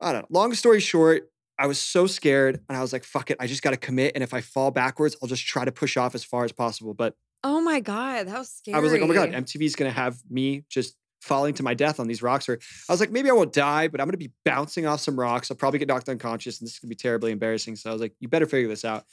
I 0.00 0.12
don't 0.12 0.22
know. 0.22 0.28
Long 0.30 0.54
story 0.54 0.80
short, 0.80 1.30
I 1.58 1.66
was 1.66 1.80
so 1.80 2.06
scared, 2.06 2.60
and 2.68 2.76
I 2.78 2.80
was 2.80 2.92
like, 2.92 3.04
"Fuck 3.04 3.30
it, 3.30 3.36
I 3.40 3.46
just 3.46 3.62
got 3.62 3.70
to 3.70 3.76
commit." 3.76 4.12
And 4.14 4.24
if 4.24 4.32
I 4.32 4.40
fall 4.40 4.70
backwards, 4.70 5.16
I'll 5.22 5.28
just 5.28 5.46
try 5.46 5.64
to 5.64 5.72
push 5.72 5.96
off 5.96 6.14
as 6.14 6.24
far 6.24 6.44
as 6.44 6.52
possible. 6.52 6.94
But 6.94 7.14
Oh 7.42 7.60
my 7.60 7.80
God, 7.80 8.26
that 8.28 8.38
was 8.38 8.50
scary. 8.50 8.76
I 8.76 8.80
was 8.80 8.92
like, 8.92 9.00
oh 9.00 9.06
my 9.06 9.14
God, 9.14 9.30
MTV's 9.30 9.74
gonna 9.74 9.90
have 9.90 10.18
me 10.28 10.64
just 10.68 10.94
falling 11.22 11.54
to 11.54 11.62
my 11.62 11.72
death 11.72 11.98
on 11.98 12.06
these 12.06 12.22
rocks. 12.22 12.48
Or 12.50 12.58
I 12.88 12.92
was 12.92 13.00
like, 13.00 13.10
maybe 13.10 13.30
I 13.30 13.32
won't 13.32 13.52
die, 13.52 13.88
but 13.88 13.98
I'm 14.00 14.06
gonna 14.06 14.18
be 14.18 14.32
bouncing 14.44 14.86
off 14.86 15.00
some 15.00 15.18
rocks. 15.18 15.50
I'll 15.50 15.56
probably 15.56 15.78
get 15.78 15.88
knocked 15.88 16.08
unconscious, 16.10 16.60
and 16.60 16.66
this 16.66 16.74
is 16.74 16.78
gonna 16.80 16.90
be 16.90 16.96
terribly 16.96 17.32
embarrassing. 17.32 17.76
So 17.76 17.88
I 17.88 17.92
was 17.94 18.02
like, 18.02 18.12
you 18.20 18.28
better 18.28 18.44
figure 18.46 18.68
this 18.68 18.84
out. 18.84 19.06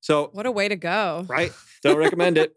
So 0.00 0.30
What 0.32 0.46
a 0.46 0.50
way 0.52 0.68
to 0.68 0.76
go. 0.76 1.24
right, 1.28 1.52
don't 1.82 1.96
recommend 1.96 2.38
it. 2.38 2.54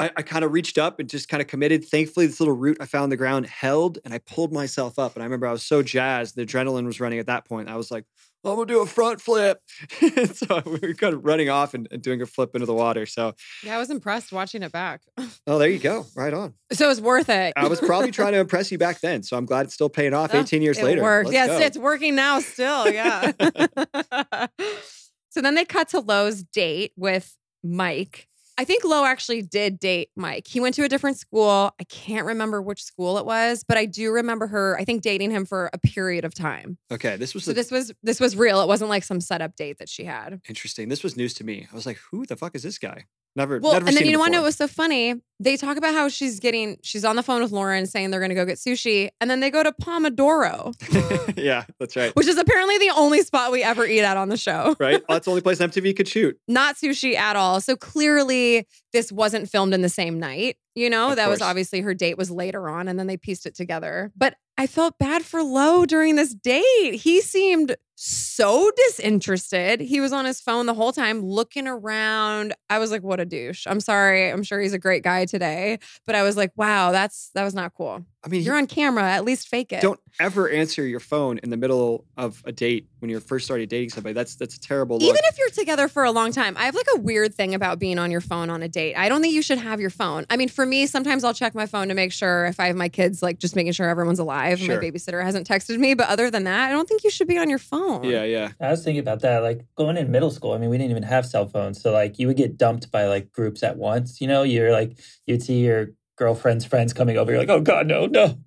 I, 0.00 0.10
I 0.16 0.22
kind 0.22 0.44
of 0.44 0.52
reached 0.52 0.78
up 0.78 0.98
and 0.98 1.08
just 1.08 1.28
kind 1.28 1.42
of 1.42 1.46
committed. 1.46 1.84
Thankfully, 1.84 2.26
this 2.26 2.40
little 2.40 2.56
root 2.56 2.78
I 2.80 2.86
found 2.86 3.04
on 3.04 3.10
the 3.10 3.18
ground 3.18 3.46
held, 3.46 3.98
and 4.04 4.14
I 4.14 4.18
pulled 4.18 4.50
myself 4.52 4.98
up. 4.98 5.14
And 5.14 5.22
I 5.22 5.26
remember 5.26 5.46
I 5.46 5.52
was 5.52 5.62
so 5.62 5.82
jazzed, 5.82 6.36
the 6.36 6.46
adrenaline 6.46 6.86
was 6.86 7.00
running 7.00 7.18
at 7.18 7.26
that 7.26 7.44
point. 7.44 7.68
I 7.68 7.76
was 7.76 7.90
like, 7.90 8.04
I'm 8.42 8.54
gonna 8.54 8.64
do 8.64 8.80
a 8.80 8.86
front 8.86 9.20
flip. 9.20 9.60
so 10.32 10.62
we 10.64 10.78
were 10.80 10.94
kind 10.94 11.12
of 11.12 11.26
running 11.26 11.50
off 11.50 11.74
and, 11.74 11.86
and 11.90 12.00
doing 12.00 12.22
a 12.22 12.26
flip 12.26 12.54
into 12.54 12.64
the 12.64 12.72
water. 12.72 13.04
So, 13.04 13.34
Yeah, 13.62 13.76
I 13.76 13.78
was 13.78 13.90
impressed 13.90 14.32
watching 14.32 14.62
it 14.62 14.72
back. 14.72 15.02
oh, 15.46 15.58
there 15.58 15.68
you 15.68 15.78
go, 15.78 16.06
right 16.16 16.32
on. 16.32 16.54
So 16.72 16.86
it 16.86 16.88
was 16.88 17.02
worth 17.02 17.28
it. 17.28 17.52
I 17.54 17.68
was 17.68 17.80
probably 17.80 18.10
trying 18.12 18.32
to 18.32 18.38
impress 18.38 18.72
you 18.72 18.78
back 18.78 19.00
then, 19.00 19.22
so 19.22 19.36
I'm 19.36 19.44
glad 19.44 19.66
it's 19.66 19.74
still 19.74 19.90
paying 19.90 20.14
off 20.14 20.34
Oh, 20.34 20.40
18 20.40 20.62
years 20.62 20.80
later. 20.80 21.02
Worked. 21.02 21.32
Yes, 21.32 21.48
go. 21.48 21.58
it's 21.58 21.76
working 21.76 22.14
now 22.14 22.40
still. 22.40 22.90
Yeah. 22.90 23.32
so 25.28 25.42
then 25.42 25.54
they 25.54 25.66
cut 25.66 25.90
to 25.90 26.00
Lo's 26.00 26.42
date 26.42 26.92
with 26.96 27.36
Mike. 27.62 28.29
I 28.60 28.64
think 28.64 28.84
Lo 28.84 29.06
actually 29.06 29.40
did 29.40 29.78
date 29.80 30.10
Mike. 30.16 30.46
He 30.46 30.60
went 30.60 30.74
to 30.74 30.84
a 30.84 30.88
different 30.88 31.16
school. 31.18 31.72
I 31.80 31.84
can't 31.84 32.26
remember 32.26 32.60
which 32.60 32.82
school 32.84 33.16
it 33.16 33.24
was, 33.24 33.64
but 33.66 33.78
I 33.78 33.86
do 33.86 34.12
remember 34.12 34.46
her, 34.48 34.76
I 34.78 34.84
think, 34.84 35.00
dating 35.00 35.30
him 35.30 35.46
for 35.46 35.70
a 35.72 35.78
period 35.78 36.26
of 36.26 36.34
time. 36.34 36.76
okay. 36.92 37.16
This 37.16 37.32
was 37.32 37.44
So 37.44 37.52
a- 37.52 37.54
this 37.54 37.70
was 37.70 37.92
this 38.02 38.20
was 38.20 38.36
real. 38.36 38.60
It 38.60 38.68
wasn't 38.68 38.90
like 38.90 39.02
some 39.04 39.20
setup 39.22 39.56
date 39.56 39.78
that 39.78 39.88
she 39.88 40.04
had. 40.04 40.40
interesting. 40.46 40.90
This 40.90 41.02
was 41.02 41.16
news 41.16 41.32
to 41.34 41.44
me. 41.44 41.66
I 41.72 41.74
was 41.74 41.86
like, 41.86 41.98
who 42.10 42.26
the 42.26 42.36
fuck 42.36 42.54
is 42.54 42.62
this 42.62 42.76
guy? 42.78 43.06
Never, 43.34 43.60
Well, 43.60 43.72
never 43.72 43.86
and 43.86 43.96
then 43.96 44.02
seen 44.02 44.06
you 44.08 44.14
him 44.14 44.20
want 44.20 44.32
to 44.32 44.38
know 44.38 44.38
before. 44.40 44.48
what's 44.48 44.56
so 44.58 44.66
funny? 44.68 45.14
They 45.40 45.56
talk 45.56 45.76
about 45.78 45.94
how 45.94 46.08
she's 46.08 46.38
getting 46.38 46.76
she's 46.82 47.04
on 47.04 47.16
the 47.16 47.22
phone 47.22 47.42
with 47.42 47.50
Lauren 47.50 47.86
saying 47.86 48.10
they're 48.10 48.20
going 48.20 48.28
to 48.30 48.34
go 48.36 48.44
get 48.44 48.58
sushi, 48.58 49.08
and 49.20 49.30
then 49.30 49.40
they 49.40 49.50
go 49.50 49.62
to 49.62 49.72
Pomodoro, 49.72 50.74
yeah, 51.36 51.64
that's 51.78 51.96
right. 51.96 52.14
which 52.14 52.26
is 52.26 52.36
apparently 52.36 52.78
the 52.78 52.90
only 52.90 53.22
spot 53.22 53.50
we 53.50 53.62
ever 53.62 53.86
eat 53.86 54.02
at 54.02 54.16
on 54.16 54.28
the 54.28 54.36
show. 54.36 54.76
Right? 54.78 55.02
That's 55.08 55.24
the 55.24 55.30
only 55.30 55.40
place 55.42 55.58
MTV 55.58 55.96
could 55.96 56.08
shoot. 56.08 56.38
Not 56.46 56.76
sushi 56.76 57.14
at 57.16 57.36
all. 57.36 57.60
So 57.60 57.74
clearly, 57.74 58.68
this 58.92 59.10
wasn't 59.10 59.48
filmed 59.48 59.74
in 59.74 59.82
the 59.82 59.88
same 59.88 60.20
night. 60.20 60.56
You 60.74 60.88
know, 60.88 61.10
Of 61.10 61.16
that 61.16 61.28
was 61.28 61.42
obviously 61.42 61.80
her 61.80 61.94
date 61.94 62.16
was 62.16 62.30
later 62.30 62.68
on, 62.68 62.86
and 62.86 62.98
then 62.98 63.06
they 63.06 63.16
pieced 63.16 63.46
it 63.46 63.54
together. 63.54 64.12
But 64.16 64.34
I 64.56 64.66
felt 64.66 64.98
bad 64.98 65.24
for 65.24 65.42
Lo 65.42 65.86
during 65.86 66.16
this 66.16 66.34
date. 66.34 66.94
He 66.94 67.22
seemed 67.22 67.76
so 67.96 68.70
disinterested. 68.76 69.80
He 69.80 70.00
was 70.00 70.12
on 70.12 70.24
his 70.24 70.40
phone 70.40 70.66
the 70.66 70.74
whole 70.74 70.92
time 70.92 71.20
looking 71.22 71.66
around. 71.66 72.54
I 72.70 72.78
was 72.78 72.90
like, 72.90 73.02
what 73.02 73.20
a 73.20 73.24
douche. 73.26 73.66
I'm 73.66 73.80
sorry. 73.80 74.30
I'm 74.30 74.42
sure 74.42 74.60
he's 74.60 74.72
a 74.72 74.78
great 74.78 75.02
guy 75.02 75.26
today. 75.30 75.78
But 76.06 76.14
I 76.14 76.22
was 76.22 76.36
like, 76.36 76.52
wow, 76.56 76.92
that's 76.92 77.30
that 77.34 77.44
was 77.44 77.54
not 77.54 77.74
cool. 77.74 78.04
I 78.22 78.28
mean, 78.28 78.42
You're 78.42 78.56
on 78.56 78.66
camera. 78.66 79.02
At 79.02 79.24
least 79.24 79.48
fake 79.48 79.72
it. 79.72 79.80
don't 79.80 79.98
ever 80.18 80.48
answer 80.50 80.86
your 80.86 81.00
phone 81.00 81.38
in 81.38 81.48
the 81.48 81.56
middle 81.56 82.04
of 82.18 82.42
a 82.44 82.52
date 82.52 82.86
when 82.98 83.08
you're 83.10 83.20
first 83.20 83.46
starting 83.46 83.66
dating 83.66 83.88
somebody. 83.90 84.12
That's 84.12 84.34
that's 84.36 84.56
a 84.56 84.60
terrible 84.60 84.98
look. 84.98 85.08
Even 85.08 85.22
if 85.24 85.38
you're 85.38 85.48
together 85.48 85.88
for 85.88 86.04
a 86.04 86.10
long 86.10 86.30
time, 86.30 86.54
I 86.58 86.64
have 86.64 86.74
like 86.74 86.86
a 86.94 86.98
weird 87.00 87.34
thing 87.34 87.54
about 87.54 87.78
being 87.78 87.98
on 87.98 88.10
your 88.10 88.20
phone 88.20 88.50
on 88.50 88.62
a 88.62 88.68
date. 88.68 88.94
I 88.94 89.08
don't 89.08 89.22
think 89.22 89.32
you 89.32 89.40
should 89.40 89.56
have 89.56 89.80
your 89.80 89.88
phone. 89.88 90.26
I 90.28 90.36
mean, 90.36 90.48
for 90.50 90.66
me, 90.66 90.86
sometimes 90.86 91.24
I'll 91.24 91.32
check 91.32 91.54
my 91.54 91.64
phone 91.64 91.88
to 91.88 91.94
make 91.94 92.12
sure 92.12 92.44
if 92.44 92.60
I 92.60 92.66
have 92.66 92.76
my 92.76 92.90
kids, 92.90 93.22
like 93.22 93.38
just 93.38 93.56
making 93.56 93.72
sure 93.72 93.88
everyone's 93.88 94.18
alive 94.18 94.58
and 94.58 94.66
Sure. 94.66 94.76
my 94.80 94.84
babysitter 94.90 95.22
hasn't 95.24 95.48
texted 95.48 95.78
me. 95.78 95.94
But 95.94 96.08
other 96.08 96.30
than 96.30 96.44
that, 96.44 96.68
I 96.68 96.72
don't 96.72 96.86
think 96.86 97.04
you 97.04 97.10
should 97.10 97.28
be 97.28 97.38
on 97.38 97.48
your 97.48 97.58
phone. 97.58 98.04
yeah, 98.04 98.24
yeah. 98.24 98.50
I 98.60 98.70
was 98.70 98.84
thinking 98.84 99.00
about 99.00 99.20
that. 99.20 99.38
Like 99.42 99.64
going 99.76 99.96
in 99.96 100.10
middle 100.10 100.30
school, 100.30 100.52
I 100.52 100.58
mean, 100.58 100.68
we 100.68 100.76
didn't 100.76 100.90
even 100.90 101.04
have 101.04 101.24
cell 101.24 101.46
phones. 101.48 101.80
So 101.80 101.90
like 101.92 102.18
you 102.18 102.26
would 102.26 102.36
get 102.36 102.58
dumped 102.58 102.90
by 102.90 103.06
like 103.06 103.32
groups 103.32 103.62
at 103.62 103.78
once. 103.78 104.20
You 104.20 104.26
know, 104.26 104.42
you're 104.42 104.72
like, 104.72 104.98
you'd 105.26 105.42
see 105.42 105.60
your 105.64 105.92
girlfriend's 106.20 106.66
friends 106.66 106.92
coming 106.92 107.16
over. 107.16 107.32
You're 107.32 107.40
like, 107.40 107.48
oh 107.48 107.62
God, 107.62 107.86
no, 107.86 108.04
no. 108.04 108.38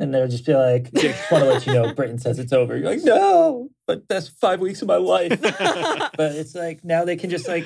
And 0.00 0.12
they'll 0.12 0.26
just 0.26 0.44
be 0.44 0.54
like, 0.54 0.90
I 0.96 1.00
just 1.00 1.30
want 1.30 1.44
to 1.44 1.50
let 1.50 1.66
you 1.66 1.72
know, 1.72 1.94
Britain 1.94 2.18
says 2.18 2.40
it's 2.40 2.52
over. 2.52 2.76
You're 2.76 2.90
like, 2.90 3.04
no, 3.04 3.68
but 3.86 4.08
that's 4.08 4.28
five 4.28 4.58
weeks 4.58 4.82
of 4.82 4.88
my 4.88 4.96
life. 4.96 5.40
but 5.40 6.32
it's 6.32 6.56
like 6.56 6.84
now 6.84 7.04
they 7.04 7.14
can 7.14 7.30
just 7.30 7.46
like 7.46 7.64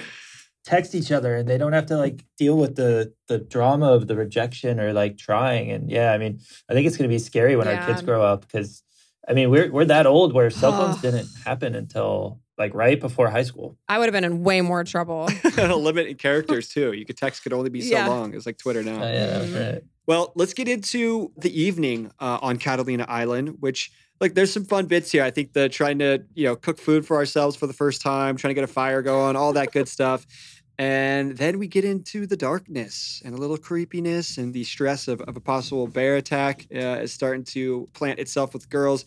text 0.67 0.95
each 0.95 1.11
other 1.11 1.35
and 1.35 1.49
they 1.49 1.57
don't 1.57 1.73
have 1.73 1.87
to 1.87 1.97
like 1.97 2.25
deal 2.37 2.59
with 2.59 2.77
the 2.77 3.15
the 3.29 3.39
drama 3.39 3.87
of 3.93 4.09
the 4.09 4.17
rejection 4.17 4.79
or 4.79 4.93
like 4.93 5.17
trying. 5.17 5.71
And 5.71 5.91
yeah, 5.91 6.13
I 6.13 6.19
mean, 6.19 6.41
I 6.69 6.75
think 6.75 6.87
it's 6.87 6.99
gonna 6.99 7.09
be 7.09 7.19
scary 7.19 7.57
when 7.57 7.67
our 7.67 7.87
kids 7.87 8.03
grow 8.03 8.23
up 8.23 8.43
because 8.43 8.83
I 9.27 9.33
mean 9.33 9.49
we're 9.49 9.73
we're 9.73 9.87
that 9.87 10.07
old 10.07 10.35
where 10.35 10.51
cell 10.51 10.73
phones 10.73 11.01
didn't 11.07 11.29
happen 11.47 11.75
until 11.75 12.41
like 12.59 12.75
right 12.75 12.99
before 13.01 13.29
high 13.31 13.43
school. 13.43 13.77
I 13.89 13.99
would 13.99 14.07
have 14.07 14.13
been 14.13 14.25
in 14.25 14.43
way 14.43 14.61
more 14.61 14.83
trouble. 14.85 15.29
a 15.59 15.77
limit 15.77 16.19
characters 16.19 16.69
too. 16.69 16.93
You 16.93 17.05
could 17.05 17.17
text 17.17 17.43
could 17.43 17.53
only 17.53 17.71
be 17.71 17.81
so 17.83 17.95
Yeah. 17.97 18.09
long. 18.09 18.35
It's 18.35 18.47
like 18.47 18.59
Twitter 18.59 18.83
now. 18.83 19.03
Oh, 19.03 19.13
yeah, 19.13 19.27
that 19.27 19.43
Mhm. 19.43 19.73
right. 19.75 19.83
Well, 20.07 20.33
let's 20.37 20.55
get 20.55 20.69
into 20.69 21.33
the 21.37 21.61
evening 21.61 22.13
uh, 22.21 22.39
on 22.41 22.59
Catalina 22.59 23.05
Island, 23.09 23.57
which 23.61 23.91
like 24.21 24.35
there's 24.35 24.53
some 24.53 24.65
fun 24.65 24.87
bits 24.87 25.11
here. 25.13 25.23
I 25.25 25.31
think 25.31 25.53
the 25.53 25.69
trying 25.69 25.99
to 25.99 26.23
you 26.35 26.45
know 26.45 26.57
cook 26.57 26.79
food 26.79 27.05
for 27.07 27.17
ourselves 27.17 27.57
for 27.57 27.67
the 27.67 27.73
first 27.75 28.01
time, 28.03 28.37
trying 28.37 28.51
to 28.51 28.55
get 28.55 28.65
a 28.65 28.73
fire 28.73 29.03
going, 29.03 29.37
all 29.37 29.53
that 29.55 29.73
good 29.73 29.89
stuff. 29.89 30.27
And 30.79 31.37
then 31.39 31.59
we 31.59 31.69
get 31.69 31.85
into 31.87 32.27
the 32.27 32.37
darkness 32.37 33.23
and 33.25 33.35
a 33.35 33.39
little 33.39 33.57
creepiness 33.57 34.37
and 34.37 34.53
the 34.53 34.63
stress 34.65 35.09
of, 35.09 35.23
of 35.23 35.35
a 35.35 35.41
possible 35.41 35.87
bear 35.87 36.17
attack 36.17 36.67
uh, 36.75 36.79
is 37.01 37.13
starting 37.15 37.45
to 37.45 37.89
plant 37.95 38.19
itself 38.19 38.53
with 38.53 38.69
girls. 38.69 39.07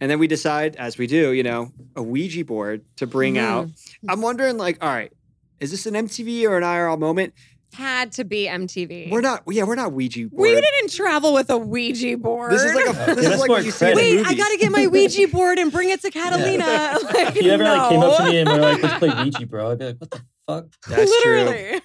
And 0.00 0.10
then 0.10 0.18
we 0.18 0.26
decide, 0.26 0.76
as 0.76 0.96
we 0.96 1.06
do, 1.06 1.32
you 1.32 1.42
know, 1.42 1.72
a 1.94 2.02
Ouija 2.02 2.44
board 2.44 2.82
to 2.96 3.06
bring 3.06 3.34
Mhm. 3.34 3.42
out. 3.42 3.68
I'm 4.08 4.22
wondering, 4.22 4.56
like, 4.56 4.78
all 4.82 4.88
right, 4.88 5.12
is 5.60 5.70
this 5.70 5.84
an 5.86 5.94
MTV 5.94 6.46
or 6.46 6.56
an 6.56 6.62
IRL 6.64 6.96
moment? 6.98 7.34
Had 7.74 8.10
to 8.12 8.24
be 8.24 8.48
MTV. 8.48 9.10
We're 9.12 9.20
not, 9.20 9.44
yeah, 9.46 9.62
we're 9.62 9.76
not 9.76 9.92
Ouija 9.92 10.26
board. 10.26 10.40
We 10.42 10.54
didn't 10.60 10.90
travel 10.90 11.32
with 11.32 11.50
a 11.50 11.58
Ouija 11.58 12.16
board. 12.16 12.50
This 12.50 12.64
is 12.64 12.74
like 12.74 12.86
a 12.88 12.92
this 13.14 13.20
give 13.24 13.32
is 13.34 13.40
like 13.40 13.48
what 13.48 13.64
you 13.64 13.70
see 13.70 13.86
in 13.86 13.90
the. 13.92 13.96
Wait, 13.96 14.26
I 14.26 14.34
got 14.34 14.48
to 14.48 14.56
get 14.56 14.72
my 14.72 14.86
Ouija 14.88 15.28
board 15.28 15.58
and 15.58 15.70
bring 15.70 15.90
it 15.90 16.00
to 16.02 16.10
Catalina. 16.10 16.64
Like, 17.04 17.36
If 17.36 17.42
you 17.44 17.50
ever 17.52 17.62
like 17.62 17.90
came 17.90 18.00
up 18.00 18.16
to 18.16 18.24
me 18.24 18.38
and 18.38 18.48
were 18.48 18.56
like, 18.58 18.82
let's 18.82 18.98
play 18.98 19.10
Ouija, 19.22 19.46
bro, 19.46 19.70
I'd 19.72 19.78
be 19.78 19.84
like, 19.84 19.96
what 20.00 20.10
the 20.10 20.20
fuck? 20.48 20.66
That's 20.88 21.22
true. 21.22 21.80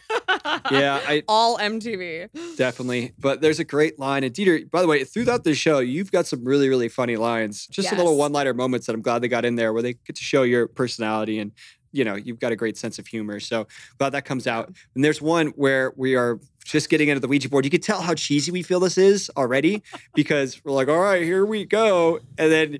Yeah, 0.71 1.01
I 1.07 1.23
all 1.27 1.57
MTV. 1.57 2.55
definitely. 2.57 3.13
But 3.19 3.41
there's 3.41 3.59
a 3.59 3.63
great 3.63 3.99
line. 3.99 4.23
And 4.23 4.33
Dieter, 4.33 4.69
by 4.69 4.81
the 4.81 4.87
way, 4.87 5.03
throughout 5.03 5.43
the 5.43 5.55
show, 5.55 5.79
you've 5.79 6.11
got 6.11 6.27
some 6.27 6.43
really, 6.43 6.69
really 6.69 6.89
funny 6.89 7.17
lines. 7.17 7.67
Just 7.67 7.91
a 7.91 7.95
little 7.95 8.17
one-liner 8.17 8.53
moments 8.53 8.87
that 8.87 8.93
I'm 8.93 9.01
glad 9.01 9.21
they 9.21 9.27
got 9.27 9.45
in 9.45 9.55
there 9.55 9.73
where 9.73 9.81
they 9.81 9.93
get 9.93 10.15
to 10.15 10.23
show 10.23 10.43
your 10.43 10.67
personality 10.67 11.39
and 11.39 11.51
you 11.95 12.03
know, 12.03 12.15
you've 12.15 12.39
got 12.39 12.51
a 12.51 12.57
great 12.57 12.77
sense 12.77 12.99
of 12.99 13.07
humor. 13.07 13.39
So 13.39 13.67
glad 13.97 14.09
that 14.09 14.25
comes 14.25 14.47
out. 14.47 14.67
And 14.95 15.03
there's 15.03 15.21
one 15.21 15.47
where 15.55 15.93
we 15.95 16.15
are 16.15 16.41
just 16.65 16.89
getting 16.89 17.07
into 17.07 17.21
the 17.21 17.27
Ouija 17.27 17.47
board. 17.47 17.63
You 17.63 17.71
can 17.71 17.79
tell 17.79 18.01
how 18.01 18.15
cheesy 18.15 18.51
we 18.51 18.63
feel 18.63 18.81
this 18.81 18.97
is 18.97 19.31
already 19.37 19.81
because 20.13 20.59
we're 20.65 20.73
like, 20.73 20.89
all 20.89 20.99
right, 20.99 21.23
here 21.23 21.45
we 21.45 21.63
go. 21.63 22.19
And 22.37 22.51
then 22.51 22.79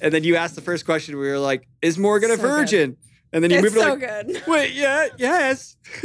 and 0.00 0.14
then 0.14 0.22
you 0.22 0.36
ask 0.36 0.54
the 0.54 0.60
first 0.60 0.84
question, 0.86 1.16
we 1.18 1.28
were 1.28 1.40
like, 1.40 1.66
is 1.82 1.98
Morgan 1.98 2.30
a 2.30 2.36
virgin? 2.36 2.90
good. 2.90 2.98
Virgin? 3.32 3.44
And 3.44 3.44
then 3.44 3.50
you 3.50 3.56
It's 3.58 3.74
move 3.74 3.76
it 3.76 3.86
so 3.86 3.94
like, 3.94 4.26
good. 4.26 4.42
wait, 4.46 4.72
yeah, 4.72 5.08
yes. 5.16 5.76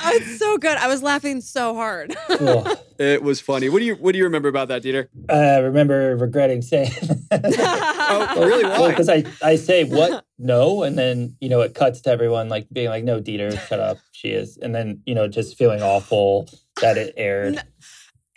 Oh, 0.00 0.10
it's 0.14 0.38
so 0.38 0.56
good. 0.58 0.76
I 0.78 0.86
was 0.86 1.02
laughing 1.02 1.40
so 1.40 1.74
hard. 1.74 2.16
Cool. 2.30 2.66
It 3.00 3.22
was 3.22 3.40
funny. 3.40 3.68
What 3.68 3.78
do 3.78 3.84
you 3.84 3.94
What 3.94 4.10
do 4.10 4.18
you 4.18 4.24
remember 4.24 4.48
about 4.48 4.66
that, 4.68 4.82
Dieter? 4.82 5.06
I 5.28 5.58
remember 5.58 6.16
regretting 6.16 6.62
saying. 6.62 6.90
Oh, 7.30 8.44
really? 8.44 8.64
Why? 8.64 8.88
because 8.88 9.08
I, 9.08 9.22
I 9.42 9.54
say 9.54 9.84
what 9.84 10.24
no, 10.38 10.82
and 10.82 10.98
then 10.98 11.36
you 11.40 11.48
know 11.48 11.60
it 11.60 11.74
cuts 11.74 12.00
to 12.02 12.10
everyone 12.10 12.48
like 12.48 12.66
being 12.72 12.88
like, 12.88 13.04
"No, 13.04 13.20
Dieter, 13.20 13.56
shut 13.68 13.78
up, 13.78 13.98
she 14.12 14.28
is," 14.30 14.56
and 14.56 14.74
then 14.74 15.00
you 15.06 15.14
know 15.14 15.28
just 15.28 15.56
feeling 15.56 15.80
awful 15.82 16.48
that 16.80 16.96
it 16.98 17.14
aired. 17.16 17.54
No. 17.54 17.62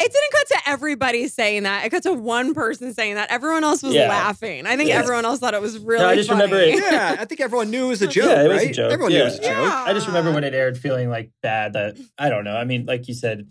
It 0.04 0.12
didn't 0.12 0.32
cut 0.32 0.48
to 0.50 0.70
everybody 0.70 1.28
saying 1.28 1.64
that. 1.64 1.86
It 1.86 1.90
cut 1.90 2.04
to 2.04 2.14
one 2.14 2.54
person 2.54 2.94
saying 2.94 3.16
that. 3.16 3.32
Everyone 3.32 3.64
else 3.64 3.84
was 3.84 3.94
Yeah. 3.94 4.10
laughing. 4.10 4.66
I 4.66 4.76
think 4.78 4.90
Yeah. 4.90 5.00
everyone 5.00 5.26
else 5.26 5.40
thought 5.40 5.54
it 5.54 5.62
was 5.62 5.78
really. 5.80 6.04
I 6.04 6.16
just 6.16 6.30
funny. 6.30 6.44
remember 6.44 6.64
it- 6.64 6.76
yeah, 6.92 7.16
I 7.20 7.26
think 7.26 7.40
everyone 7.42 7.70
knew 7.72 7.86
it 7.86 7.90
was 7.90 8.02
a 8.02 8.08
joke, 8.08 8.26
Yeah, 8.26 8.44
it 8.44 8.48
was 8.48 8.64
a 8.64 8.72
joke, 8.72 8.92
Everyone 8.92 9.12
knew 9.14 9.22
it 9.22 9.26
was 9.26 9.36
a 9.40 9.42
joke. 9.42 9.48
Yeah. 9.48 9.84
I 9.88 9.94
just 9.94 10.08
remember 10.08 10.32
when 10.32 10.44
it 10.44 10.54
aired 10.54 10.78
feeling 10.78 11.10
like 11.10 11.32
bad 11.42 11.74
that 11.74 11.98
I 12.18 12.30
don't 12.30 12.44
know. 12.44 12.56
I 12.56 12.64
mean, 12.66 12.86
like 12.86 13.08
you 13.08 13.14
said, 13.14 13.48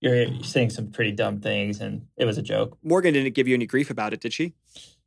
you're 0.00 0.26
saying 0.44 0.70
some 0.70 0.90
pretty 0.92 1.10
dumb 1.12 1.40
things 1.40 1.80
and 1.80 2.02
it 2.16 2.24
was 2.24 2.38
a 2.38 2.42
joke. 2.42 2.78
Morgan 2.82 3.14
didn't 3.14 3.34
give 3.34 3.48
you 3.48 3.54
any 3.54 3.66
grief 3.66 3.90
about 3.90 4.12
it, 4.12 4.20
did 4.20 4.32
she? 4.32 4.54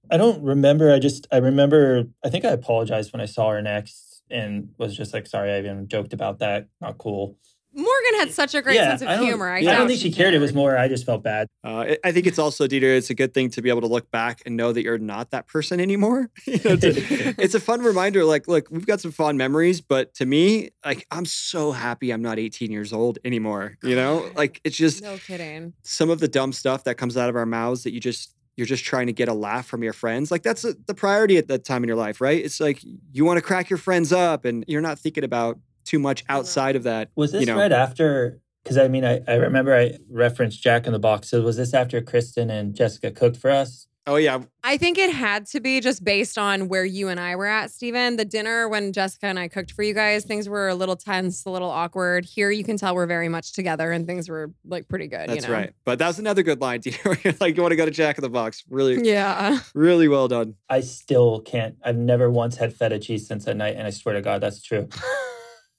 I 0.10 0.17
don't 0.17 0.43
remember. 0.43 0.91
I 0.91 0.99
just 0.99 1.27
I 1.32 1.38
remember 1.38 2.04
I 2.25 2.30
think 2.30 2.43
I 2.43 2.49
apologized 2.49 3.13
when 3.13 3.21
I 3.21 3.25
saw 3.25 3.51
her 3.51 3.62
next 3.62 4.23
and 4.30 4.69
was 4.77 4.95
just 4.97 5.13
like 5.13 5.27
sorry 5.27 5.54
I 5.54 5.60
even 5.60 5.88
joked 5.88 6.12
about 6.12 6.39
that. 6.39 6.67
Not 6.82 6.97
cool. 6.97 7.38
Morgan 7.74 8.20
had 8.20 8.32
such 8.32 8.54
a 8.54 8.62
great 8.62 8.76
yeah, 8.76 8.90
sense 8.90 9.02
of 9.04 9.08
I 9.08 9.18
humor. 9.24 9.50
I, 9.50 9.60
yeah, 9.60 9.72
I 9.72 9.78
don't 9.78 9.88
think 9.88 10.02
she 10.02 10.12
cared. 10.12 10.34
It 10.34 10.40
was 10.40 10.54
more 10.54 10.78
I 10.78 10.88
just 10.88 11.06
felt 11.06 11.24
bad. 11.24 11.48
Uh, 11.64 11.68
I- 11.92 11.98
I 12.04 12.12
think 12.12 12.28
it's 12.28 12.38
also, 12.40 12.68
Dieter, 12.68 12.98
it's 12.98 13.10
a 13.10 13.16
good 13.16 13.34
thing 13.34 13.50
to 13.52 13.62
be 13.62 13.70
able 13.70 13.82
to 13.82 13.88
look 13.88 14.12
back 14.12 14.42
and 14.46 14.58
know 14.58 14.74
that 14.74 14.84
you're 14.84 14.98
not 14.98 15.32
that 15.32 15.48
person 15.48 15.80
anymore. 15.80 16.30
You 16.46 16.60
know, 16.66 16.76
to- 16.76 16.90
it's 17.42 17.54
a 17.56 17.60
fun 17.60 17.82
reminder. 17.82 18.26
Like, 18.26 18.48
look, 18.48 18.68
we've 18.70 18.86
got 18.86 19.00
some 19.00 19.12
fond 19.12 19.38
memories, 19.38 19.80
but 19.80 20.14
to 20.16 20.26
me, 20.26 20.72
like, 20.86 21.06
I'm 21.12 21.26
so 21.26 21.72
happy 21.72 22.12
I'm 22.12 22.22
not 22.22 22.40
18 22.40 22.72
years 22.72 22.92
old 22.92 23.20
anymore. 23.24 23.78
You 23.84 23.96
know, 23.96 24.30
like, 24.36 24.60
it's 24.66 24.76
just 24.76 25.02
No 25.02 25.18
kidding. 25.18 25.74
some 25.84 26.10
of 26.10 26.20
the 26.20 26.28
dumb 26.28 26.52
stuff 26.52 26.84
that 26.84 26.96
comes 26.96 27.16
out 27.16 27.30
of 27.30 27.36
our 27.36 27.46
mouths 27.46 27.84
that 27.84 27.94
you 27.94 28.00
just, 28.02 28.36
you're 28.58 28.68
just 28.68 28.84
trying 28.84 29.08
to 29.08 29.14
get 29.14 29.30
a 29.30 29.34
laugh 29.34 29.66
from 29.66 29.82
your 29.82 29.94
friends. 29.94 30.30
Like, 30.30 30.44
that's 30.44 30.64
the 30.64 30.76
the 30.88 30.94
priority 30.94 31.38
at 31.38 31.48
that 31.48 31.64
time 31.64 31.84
in 31.84 31.88
your 31.88 31.96
life, 31.98 32.20
right? 32.20 32.44
It's 32.44 32.60
like 32.60 32.80
you 33.14 33.24
want 33.24 33.38
to 33.38 33.42
crack 33.42 33.70
your 33.70 33.78
friends 33.78 34.12
up 34.12 34.44
and 34.44 34.66
you're 34.68 34.82
not 34.82 35.00
thinking 35.00 35.24
about 35.24 35.58
too 35.84 36.00
much 36.00 36.24
outside 36.30 36.76
of 36.76 36.84
that. 36.84 37.10
Was 37.15 37.32
this 37.32 37.41
you 37.41 37.48
know, 37.48 37.58
right 37.58 37.72
after? 37.72 38.39
Because 38.63 38.78
I 38.78 38.88
mean, 38.88 39.06
I, 39.06 39.22
I 39.28 39.36
remember 39.36 39.76
I 39.76 39.98
referenced 40.10 40.62
Jack 40.62 40.86
in 40.86 40.94
the 40.94 41.00
Box. 41.00 41.30
So 41.30 41.41
was 41.41 41.58
this 41.58 41.74
after 41.74 42.02
Kristin 42.02 42.52
and 42.52 42.76
Jessica 42.76 43.12
cooked 43.12 43.38
for 43.38 43.50
us? 43.50 43.88
Oh, 44.08 44.15
yeah. 44.15 44.39
I 44.63 44.78
think 44.78 44.98
it 44.98 45.13
had 45.13 45.46
to 45.48 45.60
be 45.60 45.80
just 45.80 46.04
based 46.04 46.38
on 46.38 46.70
where 46.70 46.84
you 46.84 47.08
and 47.08 47.20
I 47.20 47.36
were 47.36 47.46
at, 47.46 47.70
Stephen. 47.70 48.17
The 48.17 48.26
dinner 48.26 48.67
when 48.67 48.94
Jessica 48.94 49.28
and 49.28 49.38
I 49.38 49.48
cooked 49.48 49.72
for 49.74 49.84
you 49.84 49.94
guys, 49.94 50.26
things 50.26 50.50
were 50.50 50.70
a 50.70 50.76
little 50.76 50.96
tense, 50.96 51.46
a 51.46 51.52
little 51.52 51.70
awkward. 51.70 52.26
Here 52.26 52.50
you 52.50 52.63
can 52.63 52.78
tell 52.78 52.96
we're 52.96 53.06
very 53.06 53.30
much 53.30 53.54
together 53.54 53.91
and 53.91 54.08
things 54.08 54.28
were 54.28 54.52
like 54.65 54.88
pretty 54.88 55.08
good. 55.08 55.30
That's 55.30 55.44
you 55.44 55.52
know? 55.52 55.54
right. 55.54 55.74
But 55.86 56.00
that 56.00 56.08
was 56.08 56.17
another 56.17 56.41
good 56.41 56.62
line. 56.62 56.82
Dieter. 56.82 57.39
Like, 57.39 57.56
you 57.56 57.62
want 57.62 57.74
to 57.74 57.76
go 57.76 57.86
to 57.86 57.91
Jack 57.91 58.17
in 58.17 58.24
the 58.24 58.30
Box. 58.30 58.63
Really, 58.70 59.08
Yeah. 59.08 59.60
really 59.76 60.08
well 60.08 60.28
done. 60.28 60.56
I 60.67 60.82
still 60.82 61.39
can't. 61.41 61.76
I've 61.84 61.98
never 61.98 62.30
once 62.30 62.58
had 62.58 62.74
feta 62.74 62.98
cheese 62.98 63.28
since 63.28 63.46
that 63.46 63.56
night, 63.56 63.76
and 63.78 63.86
I 63.86 63.91
swear 63.91 64.15
to 64.15 64.22
God, 64.22 64.41
that's 64.41 64.63
true. 64.63 64.89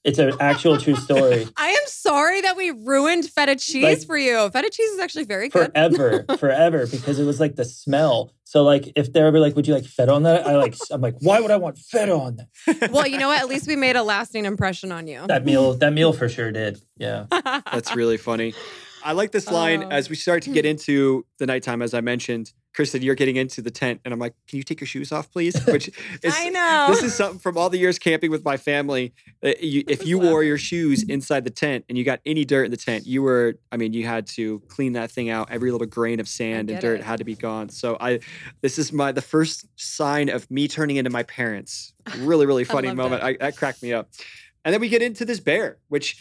It's 0.03 0.19
an 0.19 0.33
actual 0.39 0.77
true 0.77 0.95
story. 0.95 1.47
I 1.57 1.69
am 1.69 1.83
sorry 1.85 2.41
that 2.41 2.57
we 2.57 2.71
ruined 2.71 3.25
feta 3.25 3.55
cheese 3.55 3.83
Like- 3.83 4.05
for 4.05 4.17
you. 4.17 4.49
Feta 4.49 4.69
cheese 4.69 4.91
is 4.91 4.99
actually 4.99 5.23
very 5.23 5.47
good. 5.49 5.71
forever, 5.73 6.25
forever, 6.37 6.85
because 6.87 7.19
it 7.19 7.25
was 7.25 7.39
like 7.39 7.55
the 7.55 7.63
smell. 7.65 8.33
So 8.43 8.63
like, 8.63 8.91
if 8.95 9.13
they're 9.13 9.27
ever 9.27 9.39
like, 9.39 9.55
"Would 9.55 9.67
you 9.67 9.73
like 9.73 9.85
feta 9.85 10.11
on 10.11 10.23
that?" 10.23 10.45
I 10.45 10.57
like, 10.57 10.75
I'm 10.91 11.01
like, 11.01 11.15
why 11.21 11.39
would 11.39 11.51
I 11.51 11.57
want 11.57 11.77
feta 11.77 12.13
on 12.13 12.35
that? 12.67 12.91
well, 12.91 13.07
you 13.07 13.17
know 13.17 13.29
what? 13.29 13.41
At 13.41 13.47
least 13.47 13.65
we 13.67 13.75
made 13.75 13.95
a 13.95 14.03
lasting 14.03 14.45
impression 14.45 14.91
on 14.91 15.07
you. 15.07 15.25
That 15.25 15.45
meal, 15.45 15.73
that 15.75 15.93
meal 15.93 16.13
for 16.13 16.27
sure 16.29 16.51
did. 16.51 16.79
Yeah. 16.97 17.25
That's 17.31 17.95
really 17.95 18.17
funny. 18.17 18.53
I 19.03 19.13
like 19.13 19.31
this 19.31 19.47
oh. 19.47 19.53
line 19.53 19.83
Oh. 19.83 19.89
as 19.89 20.09
we 20.09 20.15
start 20.15 20.43
to 20.43 20.49
get 20.51 20.65
into 20.65 21.25
the 21.39 21.45
nighttime. 21.45 21.81
As 21.81 21.93
I 21.93 22.01
mentioned, 22.01 22.51
Kristin, 22.73 23.03
you're 23.03 23.15
getting 23.15 23.35
into 23.35 23.61
the 23.61 23.69
tent, 23.69 24.01
and 24.03 24.13
I'm 24.13 24.19
like, 24.19 24.33
"Can 24.47 24.57
you 24.57 24.63
take 24.63 24.81
your 24.81 24.87
shoes 24.87 25.11
off, 25.11 25.31
please?" 25.31 25.55
Which 25.67 25.89
is, 26.23 26.35
I 26.35 26.49
know. 26.49 26.87
This 26.89 27.03
is 27.03 27.13
something 27.13 27.39
from 27.39 27.57
all 27.57 27.69
the 27.69 27.77
years 27.77 27.99
camping 27.99 28.31
with 28.31 28.43
my 28.43 28.57
family. 28.57 29.13
Uh, 29.43 29.53
you, 29.59 29.83
if 29.87 30.05
you 30.05 30.17
wore 30.27 30.43
your 30.43 30.57
shoes 30.57 31.03
inside 31.03 31.43
the 31.43 31.51
tent 31.51 31.85
and 31.87 31.97
you 31.97 32.03
got 32.03 32.19
any 32.25 32.45
dirt 32.45 32.65
in 32.65 32.71
the 32.71 32.77
tent, 32.77 33.05
you 33.05 33.21
were, 33.21 33.55
I 33.71 33.77
mean, 33.77 33.93
you 33.93 34.05
had 34.05 34.25
to 34.27 34.59
clean 34.67 34.93
that 34.93 35.11
thing 35.11 35.29
out. 35.29 35.51
Every 35.51 35.71
little 35.71 35.87
grain 35.87 36.19
of 36.19 36.27
sand 36.27 36.69
and 36.69 36.79
dirt 36.79 36.99
it. 37.01 37.03
had 37.03 37.19
to 37.19 37.23
be 37.23 37.35
gone. 37.35 37.69
So 37.69 37.97
I, 37.99 38.19
this 38.61 38.79
is 38.79 38.91
my 38.91 39.11
the 39.11 39.21
first 39.21 39.67
sign 39.75 40.29
of 40.29 40.49
me 40.49 40.67
turning 40.67 40.95
into 40.97 41.09
my 41.09 41.23
parents. 41.23 41.93
Really, 42.19 42.45
really 42.45 42.65
funny 42.65 42.93
moment. 42.93 43.23
I, 43.23 43.37
that 43.39 43.55
cracked 43.55 43.81
me 43.81 43.93
up. 43.93 44.09
And 44.65 44.73
then 44.73 44.81
we 44.81 44.89
get 44.89 45.01
into 45.01 45.25
this 45.25 45.39
bear, 45.39 45.77
which. 45.87 46.17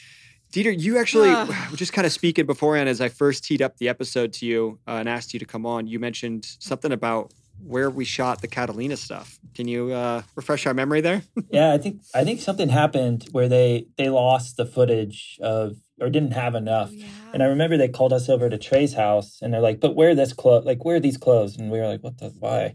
Dieter, 0.53 0.79
you 0.79 0.99
actually 0.99 1.31
were 1.71 1.77
just 1.77 1.93
kind 1.93 2.07
of 2.07 2.12
speaking 2.12 2.47
beforehand 2.47 2.88
as 2.88 3.01
I 3.01 3.09
first 3.09 3.45
teed 3.45 3.62
up 3.62 3.79
the 3.79 3.88
episode 3.88 4.33
to 4.35 4.47
you 4.47 4.79
uh, 4.87 4.93
and 4.93 5.09
asked 5.09 5.33
you 5.33 5.41
to 5.41 5.47
come 5.47 5.67
on. 5.67 5.87
You 5.87 5.99
mentioned 5.99 6.47
something 6.59 6.93
about 6.93 7.33
where 7.65 7.91
we 7.91 8.05
shot 8.05 8.41
the 8.41 8.49
Catalina 8.49 8.97
stuff. 8.97 9.38
Can 9.55 9.69
you 9.69 9.93
uh, 9.93 10.23
refresh 10.35 10.67
our 10.67 10.75
memory 10.75 11.01
there? 11.01 11.23
Yeah, 11.51 11.73
I 11.73 11.79
think 11.79 12.01
I 12.15 12.25
think 12.25 12.41
something 12.41 12.71
happened 12.71 13.29
where 13.33 13.47
they 13.47 13.87
they 13.99 14.09
lost 14.09 14.57
the 14.57 14.65
footage 14.65 15.38
of 15.43 15.77
or 16.01 16.09
didn't 16.09 16.33
have 16.33 16.55
enough. 16.55 16.88
Oh, 16.91 16.97
yeah. 16.97 17.07
And 17.35 17.43
I 17.43 17.47
remember 17.47 17.77
they 17.77 17.88
called 17.88 18.12
us 18.15 18.31
over 18.31 18.49
to 18.49 18.57
Trey's 18.57 18.95
house 18.95 19.38
and 19.43 19.53
they're 19.53 19.61
like, 19.61 19.79
"But 19.79 19.95
where 19.95 20.11
are 20.11 20.15
this 20.15 20.33
clothes? 20.33 20.65
Like 20.65 20.83
where 20.85 20.97
are 20.97 21.01
these 21.01 21.19
clothes?" 21.19 21.59
And 21.59 21.71
we 21.71 21.79
were 21.79 21.87
like, 21.87 22.03
"What 22.03 22.19
the 22.19 22.29
why?" 22.38 22.73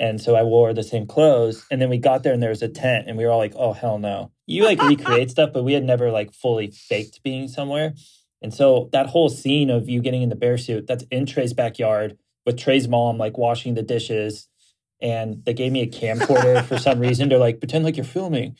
And 0.00 0.20
so 0.20 0.34
I 0.34 0.42
wore 0.42 0.74
the 0.74 0.82
same 0.82 1.06
clothes 1.06 1.64
and 1.70 1.80
then 1.80 1.88
we 1.88 1.98
got 1.98 2.22
there 2.22 2.32
and 2.32 2.42
there 2.42 2.50
was 2.50 2.62
a 2.62 2.68
tent 2.68 3.06
and 3.08 3.16
we 3.16 3.24
were 3.24 3.30
all 3.30 3.38
like, 3.38 3.54
"Oh 3.56 3.72
hell 3.72 3.98
no." 3.98 4.32
You 4.46 4.64
like 4.64 4.82
recreate 4.82 5.30
stuff, 5.30 5.50
but 5.52 5.64
we 5.64 5.72
had 5.72 5.84
never 5.84 6.10
like 6.10 6.32
fully 6.32 6.70
faked 6.70 7.22
being 7.22 7.48
somewhere. 7.48 7.94
And 8.42 8.52
so 8.52 8.88
that 8.92 9.06
whole 9.06 9.28
scene 9.28 9.70
of 9.70 9.88
you 9.88 10.02
getting 10.02 10.22
in 10.22 10.28
the 10.28 10.36
bear 10.36 10.58
suit, 10.58 10.86
that's 10.86 11.04
in 11.10 11.26
Trey's 11.26 11.54
backyard 11.54 12.18
with 12.44 12.58
Trey's 12.58 12.88
mom 12.88 13.18
like 13.18 13.38
washing 13.38 13.74
the 13.74 13.82
dishes 13.82 14.48
and 15.04 15.44
they 15.44 15.52
gave 15.54 15.70
me 15.70 15.82
a 15.82 15.86
camcorder 15.86 16.64
for 16.64 16.78
some 16.78 16.98
reason. 16.98 17.28
They're 17.28 17.38
like, 17.38 17.60
pretend 17.60 17.84
like 17.84 17.96
you're 17.96 18.04
filming. 18.04 18.56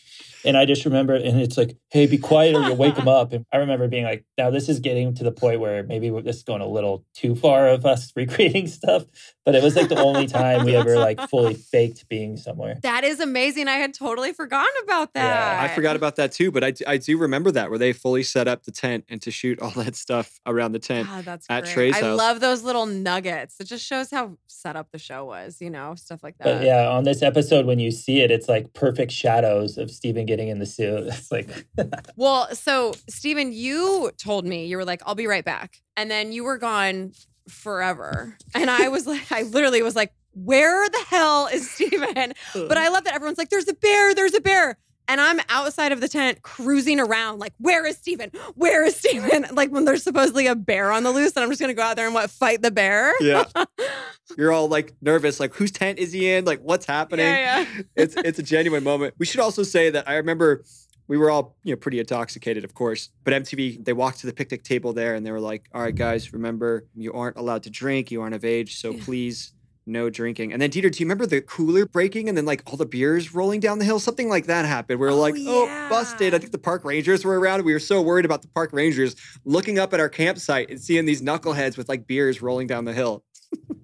And 0.47 0.59
I 0.59 0.67
just 0.67 0.85
remember, 0.85 1.15
and 1.15 1.41
it's 1.41 1.57
like, 1.57 1.75
hey, 1.91 2.07
be 2.07 2.19
quiet 2.19 2.55
or 2.55 2.61
you'll 2.65 2.77
wake 2.77 2.97
them 2.97 3.09
up. 3.09 3.33
And 3.33 3.47
I 3.51 3.57
remember 3.57 3.89
being 3.89 4.05
like, 4.05 4.27
now 4.37 4.51
this 4.51 4.69
is 4.69 4.79
getting 4.79 5.15
to 5.15 5.25
the 5.25 5.33
point 5.33 5.59
where 5.59 5.83
maybe 5.85 6.11
we're- 6.11 6.23
this 6.23 6.37
is 6.37 6.43
going 6.43 6.61
a 6.61 6.69
little 6.69 7.03
too 7.15 7.35
far 7.35 7.67
of 7.69 7.87
us 7.87 8.13
recreating 8.17 8.67
stuff. 8.67 9.07
But 9.47 9.55
it 9.55 9.63
was 9.63 9.75
like 9.75 9.89
the 9.89 9.99
only 9.99 10.27
time 10.27 10.67
we 10.67 10.77
ever 10.77 10.99
like 10.99 11.19
fully 11.31 11.55
faked 11.55 12.07
being 12.11 12.37
somewhere. 12.37 12.77
That 12.83 13.05
is 13.05 13.21
amazing. 13.21 13.69
I 13.69 13.77
had 13.77 13.95
totally 13.95 14.35
forgotten 14.35 14.73
about 14.85 15.15
that. 15.15 15.23
Yeah, 15.25 15.63
that. 15.63 15.71
I 15.71 15.75
forgot 15.75 15.97
about 15.97 16.17
that 16.17 16.33
too, 16.33 16.51
but 16.51 16.63
I, 16.63 16.75
I 16.87 16.99
do 16.99 17.17
remember 17.17 17.51
that 17.53 17.71
where 17.71 17.79
they 17.79 17.95
fully 17.95 18.23
set 18.23 18.47
up 18.47 18.65
the 18.65 18.71
tent 18.71 19.05
and 19.09 19.23
to 19.23 19.31
shoot 19.31 19.61
all 19.61 19.71
that 19.77 19.97
stuff 19.97 20.41
around 20.45 20.73
the 20.73 20.79
tent. 20.79 21.09
God, 21.09 21.25
that's 21.25 21.47
at 21.49 21.65
great. 21.65 21.73
Trey's 21.73 21.97
I 21.97 22.01
house. 22.03 22.19
love 22.19 22.41
those 22.41 22.63
little 22.63 22.85
nuggets. 22.85 23.57
It 23.61 23.65
just 23.65 23.85
shows 23.87 24.11
how 24.11 24.37
set 24.47 24.77
up 24.77 24.89
the 24.93 24.99
show 24.99 25.25
was, 25.25 25.59
you 25.63 25.71
know, 25.71 25.95
stuff 25.95 26.23
like 26.23 26.34
that. 26.39 26.45
But 26.45 26.65
yeah, 26.65 26.89
on 26.89 27.05
this 27.05 27.23
episode, 27.23 27.67
when 27.67 27.79
you 27.79 27.91
see 27.91 28.21
it, 28.21 28.31
it's 28.31 28.49
like 28.49 28.73
perfect 28.75 29.13
shadows 29.13 29.79
of 29.79 29.91
Stephen 29.91 30.27
getting 30.27 30.49
in 30.49 30.59
the 30.59 30.67
suit. 30.67 31.09
It's 31.15 31.31
like, 31.33 31.67
Well, 32.17 32.55
so 32.55 32.95
Stephen, 33.09 33.53
you 33.53 34.11
told 34.17 34.47
me 34.47 34.67
you 34.67 34.77
were 34.77 34.85
like, 34.85 35.03
I'll 35.07 35.15
be 35.15 35.27
right 35.27 35.45
back. 35.45 35.77
And 35.97 36.11
then 36.11 36.33
you 36.33 36.45
were 36.45 36.59
gone 36.59 37.13
forever. 37.49 38.37
And 38.55 38.71
I 38.71 38.89
was 38.89 39.07
like, 39.07 39.31
I 39.31 39.43
literally 39.43 39.83
was 39.83 39.97
like, 39.97 40.13
where 40.33 40.89
the 40.89 41.05
hell 41.09 41.47
is 41.47 41.71
Stephen? 41.71 42.35
But 42.55 42.77
I 42.77 42.89
love 42.89 43.05
that 43.05 43.15
everyone's 43.15 43.39
like, 43.39 43.51
there's 43.51 43.69
a 43.69 43.75
bear, 43.75 44.15
there's 44.15 44.35
a 44.35 44.41
bear. 44.41 44.79
And 45.09 45.21
I'm 45.21 45.41
outside 45.49 45.93
of 45.93 46.01
the 46.01 46.09
tent 46.09 46.43
cruising 46.43 46.99
around, 46.99 47.39
like, 47.39 47.53
where 47.59 47.87
is 47.87 47.97
Stephen? 47.97 48.31
Where 48.55 48.85
is 48.85 48.97
Stephen? 48.97 49.47
Like 49.55 49.71
when 49.71 49.85
there's 49.85 50.03
supposedly 50.03 50.47
a 50.47 50.55
bear 50.55 50.91
on 50.91 51.05
the 51.05 51.13
loose, 51.13 51.33
and 51.37 51.45
I'm 51.45 51.51
just 51.51 51.61
gonna 51.61 51.75
go 51.75 51.83
out 51.83 51.97
there 51.97 52.07
and 52.07 52.15
what 52.15 52.31
fight 52.31 52.63
the 52.63 52.71
bear. 52.71 53.15
Yeah. 53.21 53.45
You're 54.37 54.53
all 54.53 54.69
like 54.69 54.95
nervous, 55.01 55.39
like 55.39 55.55
whose 55.55 55.71
tent 55.71 55.99
is 55.99 56.13
he 56.13 56.31
in? 56.31 56.45
Like 56.45 56.61
what's 56.61 56.87
happening? 56.87 57.27
Yeah, 57.27 57.61
yeah. 57.61 57.83
it's 57.97 58.17
it's 58.17 58.39
a 58.39 58.43
genuine 58.43 58.83
moment. 58.83 59.15
We 59.19 59.27
should 59.27 59.41
also 59.41 59.63
say 59.63 59.91
that 59.91 60.09
I 60.09 60.17
remember 60.17 60.65
we 61.07 61.19
were 61.19 61.31
all 61.31 61.57
you 61.63 61.73
know 61.73 61.77
pretty 61.77 62.01
intoxicated, 62.01 62.65
of 62.65 62.75
course. 62.75 63.11
But 63.23 63.35
MTV 63.35 63.85
they 63.85 63.93
walked 63.93 64.21
to 64.21 64.27
the 64.27 64.33
picnic 64.33 64.65
table 64.65 64.93
there 64.93 65.15
and 65.15 65.25
they 65.25 65.31
were 65.31 65.41
like, 65.41 65.69
"All 65.73 65.83
right, 65.83 65.95
guys, 65.95 66.33
remember 66.33 66.87
you 66.95 67.13
aren't 67.13 67.37
allowed 67.37 67.63
to 67.65 67.71
drink. 67.71 68.11
You 68.11 68.23
aren't 68.23 68.35
of 68.35 68.45
age, 68.45 68.77
so 68.77 68.93
please." 68.95 69.54
No 69.87 70.09
drinking. 70.09 70.53
And 70.53 70.63
then 70.63 70.71
Dieter, 70.71 70.91
do 70.91 70.99
you 71.03 71.07
remember 71.07 71.27
the 71.27 71.43
cooler 71.43 71.85
breaking 71.85 72.29
and 72.29 72.39
then 72.39 72.47
like 72.47 72.63
all 72.67 72.77
the 72.79 72.87
beers 72.87 73.35
rolling 73.35 73.61
down 73.61 73.79
the 73.79 73.85
hill? 73.85 74.01
Something 74.01 74.31
like 74.31 74.47
that 74.47 74.65
happened. 74.65 74.99
We 74.99 75.07
were 75.07 75.13
Oh, 75.13 75.17
like, 75.19 75.35
oh, 75.39 75.67
busted. 75.91 76.33
I 76.35 76.39
think 76.39 76.53
the 76.53 76.59
park 76.59 76.85
rangers 76.87 77.23
were 77.25 77.39
around. 77.39 77.65
We 77.65 77.75
were 77.75 77.79
so 77.79 78.01
worried 78.01 78.25
about 78.25 78.41
the 78.43 78.49
park 78.49 78.71
rangers 78.73 79.15
looking 79.45 79.79
up 79.79 79.93
at 79.93 80.01
our 80.01 80.09
campsite 80.09 80.71
and 80.71 80.81
seeing 80.81 81.05
these 81.05 81.21
knuckleheads 81.21 81.77
with 81.77 81.89
like 81.91 82.07
beers 82.07 82.41
rolling 82.41 82.67
down 82.67 82.87
the 82.87 82.95
hill. 82.95 83.25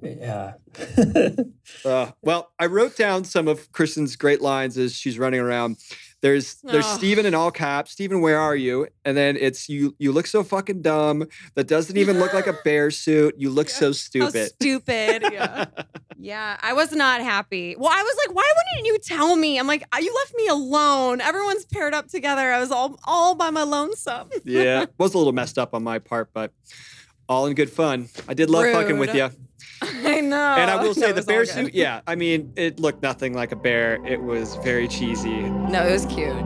yeah. 0.02 0.54
Uh, 1.84 2.10
well, 2.22 2.50
I 2.58 2.66
wrote 2.66 2.96
down 2.96 3.24
some 3.24 3.46
of 3.48 3.70
Kristin's 3.72 4.16
great 4.16 4.40
lines 4.42 4.76
as 4.76 4.92
she's 4.94 5.18
running 5.18 5.40
around. 5.40 5.76
There's 6.22 6.56
there's 6.62 6.84
Oh. 6.86 6.96
Stephen 6.96 7.24
in 7.24 7.34
all 7.34 7.50
caps. 7.50 7.92
Stephen, 7.92 8.20
where 8.20 8.38
are 8.38 8.54
you? 8.54 8.86
And 9.04 9.16
then 9.16 9.36
it's 9.40 9.68
you 9.68 9.94
you 9.98 10.12
look 10.12 10.26
so 10.26 10.42
fucking 10.42 10.82
dumb. 10.82 11.26
That 11.54 11.66
doesn't 11.66 11.96
even 11.96 12.18
look 12.18 12.34
like 12.34 12.46
a 12.46 12.52
bear 12.64 12.90
suit. 12.90 13.34
You 13.38 13.48
look 13.50 13.70
so 13.70 13.86
How 13.86 13.92
stupid. 13.92 14.46
stupid. 14.52 15.22
Yeah. 15.32 15.64
yeah. 16.18 16.58
I 16.60 16.74
was 16.74 16.92
not 16.92 17.22
happy. 17.22 17.74
Well, 17.78 17.90
I 17.90 18.02
was 18.02 18.16
like, 18.26 18.36
why 18.36 18.52
wouldn't 18.56 18.86
you 18.86 18.98
tell 18.98 19.34
me? 19.34 19.58
I'm 19.58 19.66
like, 19.66 19.82
uh, 19.94 19.98
you 20.00 20.14
left 20.14 20.34
me 20.36 20.46
alone. 20.48 21.20
Everyone's 21.22 21.64
paired 21.64 21.94
up 21.94 22.08
together. 22.08 22.52
I 22.52 22.60
was 22.60 22.70
all 22.70 22.98
all 23.04 23.34
by 23.34 23.48
my 23.50 23.62
lonesome. 23.62 24.28
yeah. 24.44 24.84
Was 24.98 25.14
a 25.14 25.18
little 25.18 25.32
messed 25.32 25.58
up 25.58 25.72
on 25.74 25.82
my 25.82 25.98
part, 25.98 26.30
but 26.34 26.52
all 27.28 27.46
in 27.46 27.54
good 27.54 27.70
fun. 27.70 28.08
I 28.28 28.34
did 28.34 28.50
love 28.50 28.66
fucking 28.72 28.98
with 28.98 29.14
you. 29.14 29.30
I 30.04 30.20
know. 30.20 30.36
And 30.36 30.70
I 30.70 30.82
will 30.82 30.94
say 31.00 31.10
it 31.10 31.16
the 31.16 31.22
bear 31.22 31.44
suit, 31.44 31.74
yeah. 31.74 32.00
I 32.06 32.14
mean, 32.14 32.52
it 32.56 32.78
looked 32.78 33.02
nothing 33.02 33.34
like 33.34 33.52
a 33.52 33.56
bear. 33.56 34.04
It 34.06 34.22
was 34.22 34.56
very 34.56 34.88
cheesy. 34.88 35.40
No, 35.40 35.86
it 35.86 35.92
was 35.92 36.06
cute. 36.06 36.36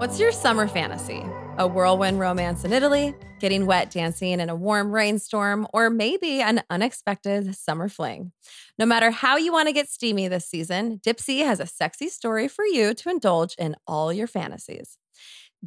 What's 0.00 0.18
your 0.18 0.32
summer 0.32 0.66
fantasy? 0.66 1.22
A 1.58 1.66
whirlwind 1.66 2.18
romance 2.18 2.64
in 2.64 2.72
Italy, 2.72 3.14
getting 3.38 3.66
wet 3.66 3.90
dancing 3.90 4.40
in 4.40 4.48
a 4.48 4.54
warm 4.54 4.92
rainstorm, 4.92 5.66
or 5.74 5.90
maybe 5.90 6.40
an 6.40 6.62
unexpected 6.70 7.54
summer 7.54 7.86
fling? 7.90 8.32
No 8.78 8.86
matter 8.86 9.10
how 9.10 9.36
you 9.36 9.52
want 9.52 9.68
to 9.68 9.74
get 9.74 9.90
steamy 9.90 10.26
this 10.26 10.46
season, 10.46 11.00
Dipsea 11.04 11.44
has 11.44 11.60
a 11.60 11.66
sexy 11.66 12.08
story 12.08 12.48
for 12.48 12.64
you 12.64 12.94
to 12.94 13.10
indulge 13.10 13.54
in 13.58 13.76
all 13.86 14.10
your 14.10 14.26
fantasies. 14.26 14.96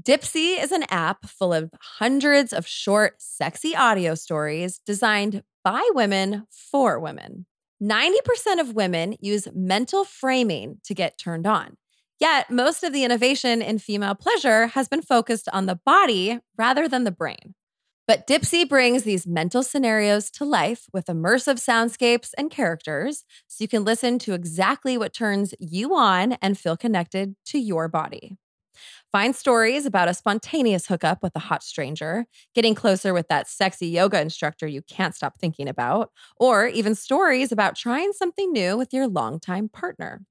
Dipsea 0.01 0.63
is 0.63 0.71
an 0.71 0.86
app 0.89 1.25
full 1.25 1.53
of 1.53 1.69
hundreds 1.79 2.51
of 2.51 2.65
short, 2.65 3.21
sexy 3.21 3.75
audio 3.75 4.15
stories 4.15 4.79
designed 4.88 5.43
by 5.63 5.88
women 5.93 6.47
for 6.49 6.99
women. 6.99 7.45
90% 7.82 8.60
of 8.60 8.73
women 8.73 9.15
use 9.19 9.47
mental 9.53 10.03
framing 10.03 10.77
to 10.86 10.95
get 10.95 11.19
turned 11.19 11.45
on. 11.45 11.77
Yet, 12.19 12.49
most 12.49 12.84
of 12.84 12.91
the 12.91 13.03
innovation 13.03 13.62
in 13.62 13.77
female 13.77 14.15
pleasure 14.15 14.67
has 14.67 14.88
been 14.88 15.01
focused 15.01 15.47
on 15.53 15.67
the 15.67 15.79
body 15.86 16.39
rather 16.58 16.88
than 16.88 17.03
the 17.03 17.12
brain. 17.12 17.53
But 18.08 18.25
Dipsea 18.25 18.67
brings 18.67 19.03
these 19.03 19.27
mental 19.27 19.62
scenarios 19.62 20.32
to 20.32 20.45
life 20.45 20.88
with 20.91 21.06
immersive 21.06 21.56
soundscapes 21.56 22.32
and 22.38 22.49
characters 22.49 23.25
so 23.47 23.63
you 23.63 23.67
can 23.67 23.86
listen 23.86 24.17
to 24.19 24.34
exactly 24.34 24.97
what 24.97 25.13
turns 25.13 25.53
you 25.60 25.93
on 25.93 26.34
and 26.41 26.58
feel 26.58 26.75
connected 26.75 27.36
to 27.45 27.60
your 27.60 27.88
body. 27.88 28.38
Find 29.12 29.36
stories 29.36 29.86
about 29.86 30.09
a 30.09 30.13
spontaneous 30.13 30.88
hookup 30.88 31.21
with 31.21 31.36
a 31.36 31.39
hot 31.39 31.63
stranger, 31.63 32.25
getting 32.55 32.75
closer 32.75 33.13
with 33.13 33.27
that 33.27 33.47
sexy 33.47 33.88
yoga 33.88 34.19
instructor 34.19 34.67
you 34.67 34.81
can't 34.81 35.15
stop 35.15 35.38
thinking 35.39 35.67
about, 35.67 36.12
or 36.38 36.67
even 36.67 36.95
stories 36.95 37.51
about 37.51 37.75
trying 37.75 38.12
something 38.13 38.51
new 38.51 38.77
with 38.77 38.93
your 38.93 39.07
longtime 39.07 39.69
partner. 39.69 40.21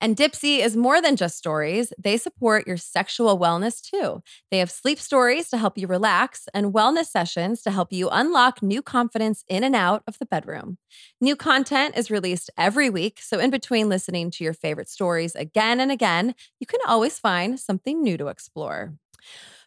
And 0.00 0.16
Dipsea 0.16 0.60
is 0.64 0.76
more 0.76 1.02
than 1.02 1.16
just 1.16 1.36
stories. 1.36 1.92
They 2.02 2.16
support 2.16 2.66
your 2.66 2.76
sexual 2.78 3.38
wellness 3.38 3.80
too. 3.82 4.22
They 4.50 4.58
have 4.58 4.70
sleep 4.70 4.98
stories 4.98 5.48
to 5.50 5.58
help 5.58 5.76
you 5.76 5.86
relax 5.86 6.48
and 6.54 6.72
wellness 6.72 7.06
sessions 7.06 7.62
to 7.62 7.70
help 7.70 7.92
you 7.92 8.08
unlock 8.10 8.62
new 8.62 8.80
confidence 8.82 9.44
in 9.48 9.62
and 9.62 9.76
out 9.76 10.02
of 10.06 10.18
the 10.18 10.26
bedroom. 10.26 10.78
New 11.20 11.36
content 11.36 11.96
is 11.98 12.10
released 12.10 12.50
every 12.56 12.88
week. 12.88 13.20
So, 13.22 13.38
in 13.38 13.50
between 13.50 13.88
listening 13.88 14.30
to 14.32 14.44
your 14.44 14.54
favorite 14.54 14.88
stories 14.88 15.34
again 15.34 15.80
and 15.80 15.92
again, 15.92 16.34
you 16.60 16.66
can 16.66 16.80
always 16.86 17.18
find 17.18 17.60
something 17.60 18.02
new 18.02 18.16
to 18.16 18.28
explore. 18.28 18.94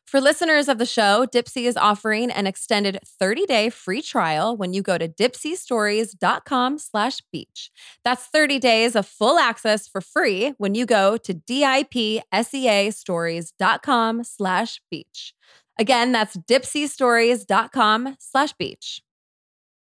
For 0.05 0.21
listeners 0.21 0.67
of 0.67 0.77
the 0.77 0.85
show, 0.85 1.25
Dipsea 1.25 1.65
is 1.65 1.77
offering 1.77 2.29
an 2.29 2.45
extended 2.45 2.99
30-day 3.21 3.71
free 3.71 4.01
trial 4.01 4.55
when 4.55 4.73
you 4.73 4.83
go 4.83 4.97
to 4.97 5.07
dipseastories.com 5.07 6.77
slash 6.77 7.21
beach. 7.31 7.71
That's 8.03 8.25
30 8.25 8.59
days 8.59 8.95
of 8.95 9.07
full 9.07 9.39
access 9.39 9.87
for 9.87 10.01
free 10.01 10.53
when 10.57 10.75
you 10.75 10.85
go 10.85 11.17
to 11.17 11.33
dipseastories.com 11.33 14.23
slash 14.23 14.81
beach. 14.91 15.33
Again, 15.79 16.11
that's 16.11 16.37
dipseastories.com 16.37 18.15
slash 18.19 18.53
beach. 18.53 19.01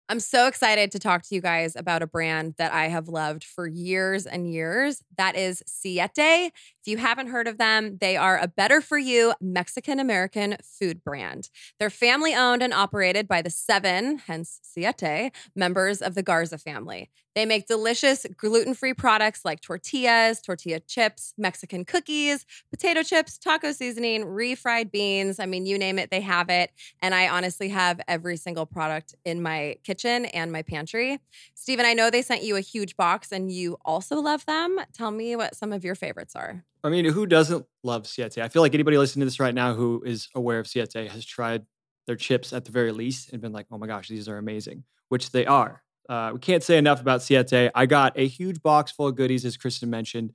I'm 0.09 0.21
so 0.21 0.47
excited 0.47 0.93
to 0.93 1.01
talk 1.01 1.23
to 1.23 1.35
you 1.35 1.41
guys 1.41 1.75
about 1.75 2.03
a 2.03 2.07
brand 2.07 2.55
that 2.59 2.73
I 2.73 2.87
have 2.87 3.09
loved 3.09 3.43
for 3.43 3.67
years 3.67 4.25
and 4.25 4.53
years. 4.53 5.03
That 5.17 5.35
is 5.35 5.65
Siete. 5.67 6.53
If 6.87 6.91
you 6.91 6.99
haven't 6.99 7.27
heard 7.27 7.49
of 7.49 7.59
them, 7.59 7.99
they 8.01 8.17
are 8.17 8.39
a 8.39 8.47
better 8.47 8.81
for 8.81 8.97
you 8.97 9.35
Mexican 9.41 9.99
American 9.99 10.57
food 10.63 11.03
brand. 11.03 11.51
They're 11.81 11.91
family 11.91 12.33
owned 12.33 12.63
and 12.63 12.73
operated 12.73 13.27
by 13.27 13.43
the 13.43 13.51
seven, 13.51 14.19
hence 14.19 14.61
Siete, 14.63 15.33
members 15.57 16.01
of 16.01 16.15
the 16.15 16.23
Garza 16.23 16.59
family. 16.59 17.11
They 17.35 17.45
make 17.45 17.67
delicious 17.67 18.25
gluten 18.37 18.73
free 18.73 18.95
products 18.95 19.45
like 19.45 19.61
tortillas, 19.61 20.41
tortilla 20.41 20.81
chips, 20.81 21.35
Mexican 21.37 21.85
cookies, 21.85 22.47
potato 22.71 23.03
chips, 23.03 23.37
taco 23.37 23.73
seasoning, 23.73 24.25
refried 24.25 24.91
beans. 24.91 25.39
I 25.39 25.45
mean, 25.45 25.67
you 25.67 25.77
name 25.77 25.99
it, 25.99 26.11
they 26.11 26.23
have 26.23 26.49
it. 26.49 26.71
And 27.03 27.15
I 27.15 27.29
honestly 27.29 27.69
have 27.69 28.01
every 28.09 28.39
single 28.39 28.65
product 28.65 29.17
in 29.25 29.43
my 29.43 29.77
kitchen 29.83 30.27
and 30.27 30.51
my 30.51 30.63
pantry. 30.63 31.19
Stephen, 31.55 31.85
I 31.85 31.95
know 31.95 32.11
they 32.11 32.23
sent 32.23 32.45
you 32.45 32.57
a 32.57 32.61
huge 32.61 32.97
box 32.97 33.33
and 33.33 33.51
you 33.51 33.77
also 33.85 34.21
love 34.21 34.47
them. 34.47 34.79
Tell 34.95 35.11
me 35.11 35.37
what 35.37 35.57
some 35.57 35.73
of 35.73 35.85
your 35.85 35.97
favorites 35.97 36.35
are. 36.37 36.65
I 36.87 36.89
mean, 36.89 37.05
who 37.05 37.27
doesn't 37.27 37.67
love 37.83 38.07
Siete? 38.07 38.39
I 38.39 38.49
feel 38.49 38.63
like 38.63 38.73
anybody 38.73 38.97
listening 38.97 39.23
to 39.23 39.27
this 39.27 39.41
right 39.41 39.55
now 39.55 39.75
who 39.75 40.05
is 40.07 40.29
aware 40.37 40.61
of 40.61 40.69
Siete 40.69 41.11
has 41.11 41.25
tried 41.25 41.67
their 42.07 42.15
chips 42.15 42.53
at 42.53 42.65
the 42.65 42.71
very 42.71 42.93
least 42.93 43.33
and 43.33 43.43
been 43.43 43.53
like, 43.53 43.67
oh 43.73 43.79
my 43.79 43.89
gosh, 43.89 44.07
these 44.07 44.29
are 44.29 44.39
amazing, 44.39 44.85
which 45.09 45.33
they 45.33 45.47
are. 45.47 45.83
Uh, 46.09 46.31
we 46.35 46.39
can't 46.39 46.63
say 46.63 46.79
enough 46.79 47.01
about 47.01 47.23
Siete. 47.23 47.73
I 47.75 47.87
got 47.87 48.17
a 48.17 48.29
huge 48.29 48.63
box 48.63 48.93
full 48.93 49.09
of 49.09 49.17
goodies, 49.17 49.45
as 49.45 49.57
Kristin 49.57 49.89
mentioned, 49.89 50.31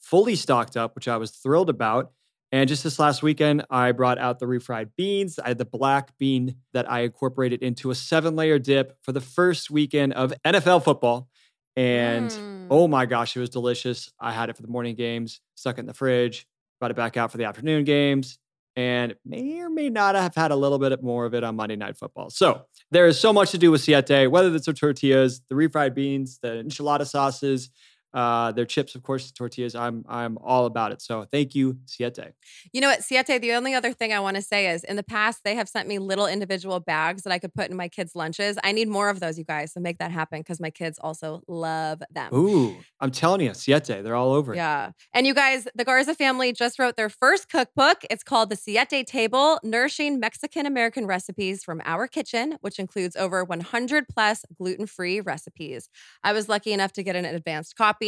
fully 0.00 0.34
stocked 0.34 0.76
up, 0.76 0.96
which 0.96 1.06
I 1.06 1.18
was 1.18 1.30
thrilled 1.30 1.70
about. 1.70 2.10
And 2.50 2.68
just 2.68 2.82
this 2.82 2.98
last 2.98 3.22
weekend, 3.22 3.64
I 3.70 3.92
brought 3.92 4.18
out 4.18 4.40
the 4.40 4.46
refried 4.46 4.90
beans. 4.96 5.38
I 5.38 5.48
had 5.48 5.58
the 5.58 5.64
black 5.64 6.18
bean 6.18 6.56
that 6.72 6.90
I 6.90 7.02
incorporated 7.02 7.62
into 7.62 7.92
a 7.92 7.94
seven 7.94 8.34
layer 8.34 8.58
dip 8.58 8.98
for 9.02 9.12
the 9.12 9.20
first 9.20 9.70
weekend 9.70 10.14
of 10.14 10.34
NFL 10.44 10.82
football. 10.82 11.28
And 11.76 12.30
Mm. 12.30 12.40
oh 12.70 12.88
my 12.88 13.06
gosh, 13.06 13.36
it 13.36 13.40
was 13.40 13.50
delicious. 13.50 14.10
I 14.20 14.32
had 14.32 14.48
it 14.50 14.56
for 14.56 14.62
the 14.62 14.68
morning 14.68 14.94
games, 14.94 15.40
stuck 15.54 15.78
it 15.78 15.80
in 15.80 15.86
the 15.86 15.94
fridge, 15.94 16.46
brought 16.80 16.90
it 16.90 16.96
back 16.96 17.16
out 17.16 17.30
for 17.30 17.38
the 17.38 17.44
afternoon 17.44 17.84
games, 17.84 18.38
and 18.76 19.14
may 19.24 19.60
or 19.60 19.68
may 19.70 19.90
not 19.90 20.14
have 20.14 20.34
had 20.34 20.50
a 20.50 20.56
little 20.56 20.78
bit 20.78 21.02
more 21.02 21.26
of 21.26 21.34
it 21.34 21.44
on 21.44 21.56
Monday 21.56 21.76
Night 21.76 21.96
Football. 21.96 22.30
So 22.30 22.62
there 22.90 23.06
is 23.06 23.18
so 23.20 23.32
much 23.32 23.50
to 23.50 23.58
do 23.58 23.70
with 23.70 23.82
Siete, 23.82 24.30
whether 24.30 24.54
it's 24.54 24.66
the 24.66 24.72
tortillas, 24.72 25.42
the 25.48 25.54
refried 25.54 25.94
beans, 25.94 26.38
the 26.42 26.62
enchilada 26.64 27.06
sauces, 27.06 27.70
uh, 28.14 28.52
their 28.52 28.66
chips, 28.66 28.94
of 28.94 29.02
course, 29.02 29.26
the 29.26 29.32
tortillas. 29.32 29.74
I'm 29.74 30.04
I'm 30.08 30.36
all 30.38 30.66
about 30.66 30.92
it. 30.92 31.00
So 31.00 31.24
thank 31.30 31.54
you, 31.54 31.78
Siete. 31.86 32.34
You 32.72 32.80
know 32.80 32.88
what, 32.88 33.02
Siete, 33.02 33.40
the 33.40 33.52
only 33.52 33.74
other 33.74 33.92
thing 33.92 34.12
I 34.12 34.20
want 34.20 34.36
to 34.36 34.42
say 34.42 34.68
is 34.68 34.84
in 34.84 34.96
the 34.96 35.02
past, 35.02 35.40
they 35.44 35.54
have 35.54 35.68
sent 35.68 35.88
me 35.88 35.98
little 35.98 36.26
individual 36.26 36.80
bags 36.80 37.22
that 37.22 37.32
I 37.32 37.38
could 37.38 37.54
put 37.54 37.70
in 37.70 37.76
my 37.76 37.88
kids' 37.88 38.14
lunches. 38.14 38.58
I 38.62 38.72
need 38.72 38.88
more 38.88 39.08
of 39.08 39.20
those, 39.20 39.38
you 39.38 39.44
guys, 39.44 39.72
so 39.72 39.80
make 39.80 39.98
that 39.98 40.10
happen 40.10 40.40
because 40.40 40.60
my 40.60 40.70
kids 40.70 40.98
also 41.00 41.42
love 41.48 42.02
them. 42.10 42.34
Ooh, 42.34 42.76
I'm 43.00 43.10
telling 43.10 43.40
you, 43.40 43.54
Siete, 43.54 44.02
they're 44.02 44.14
all 44.14 44.32
over 44.32 44.52
it. 44.52 44.56
Yeah. 44.56 44.90
And 45.14 45.26
you 45.26 45.34
guys, 45.34 45.66
the 45.74 45.84
Garza 45.84 46.14
family 46.14 46.52
just 46.52 46.78
wrote 46.78 46.96
their 46.96 47.08
first 47.08 47.48
cookbook. 47.48 48.04
It's 48.10 48.22
called 48.22 48.50
The 48.50 48.56
Siete 48.56 49.06
Table 49.06 49.58
Nourishing 49.62 50.20
Mexican 50.20 50.66
American 50.66 51.06
Recipes 51.06 51.64
from 51.64 51.80
Our 51.84 52.06
Kitchen, 52.06 52.58
which 52.60 52.78
includes 52.78 53.16
over 53.16 53.42
100 53.44 54.08
plus 54.08 54.44
gluten 54.56 54.86
free 54.86 55.20
recipes. 55.20 55.88
I 56.22 56.32
was 56.32 56.48
lucky 56.48 56.72
enough 56.72 56.92
to 56.92 57.02
get 57.02 57.16
an 57.16 57.24
advanced 57.24 57.76
copy. 57.76 58.01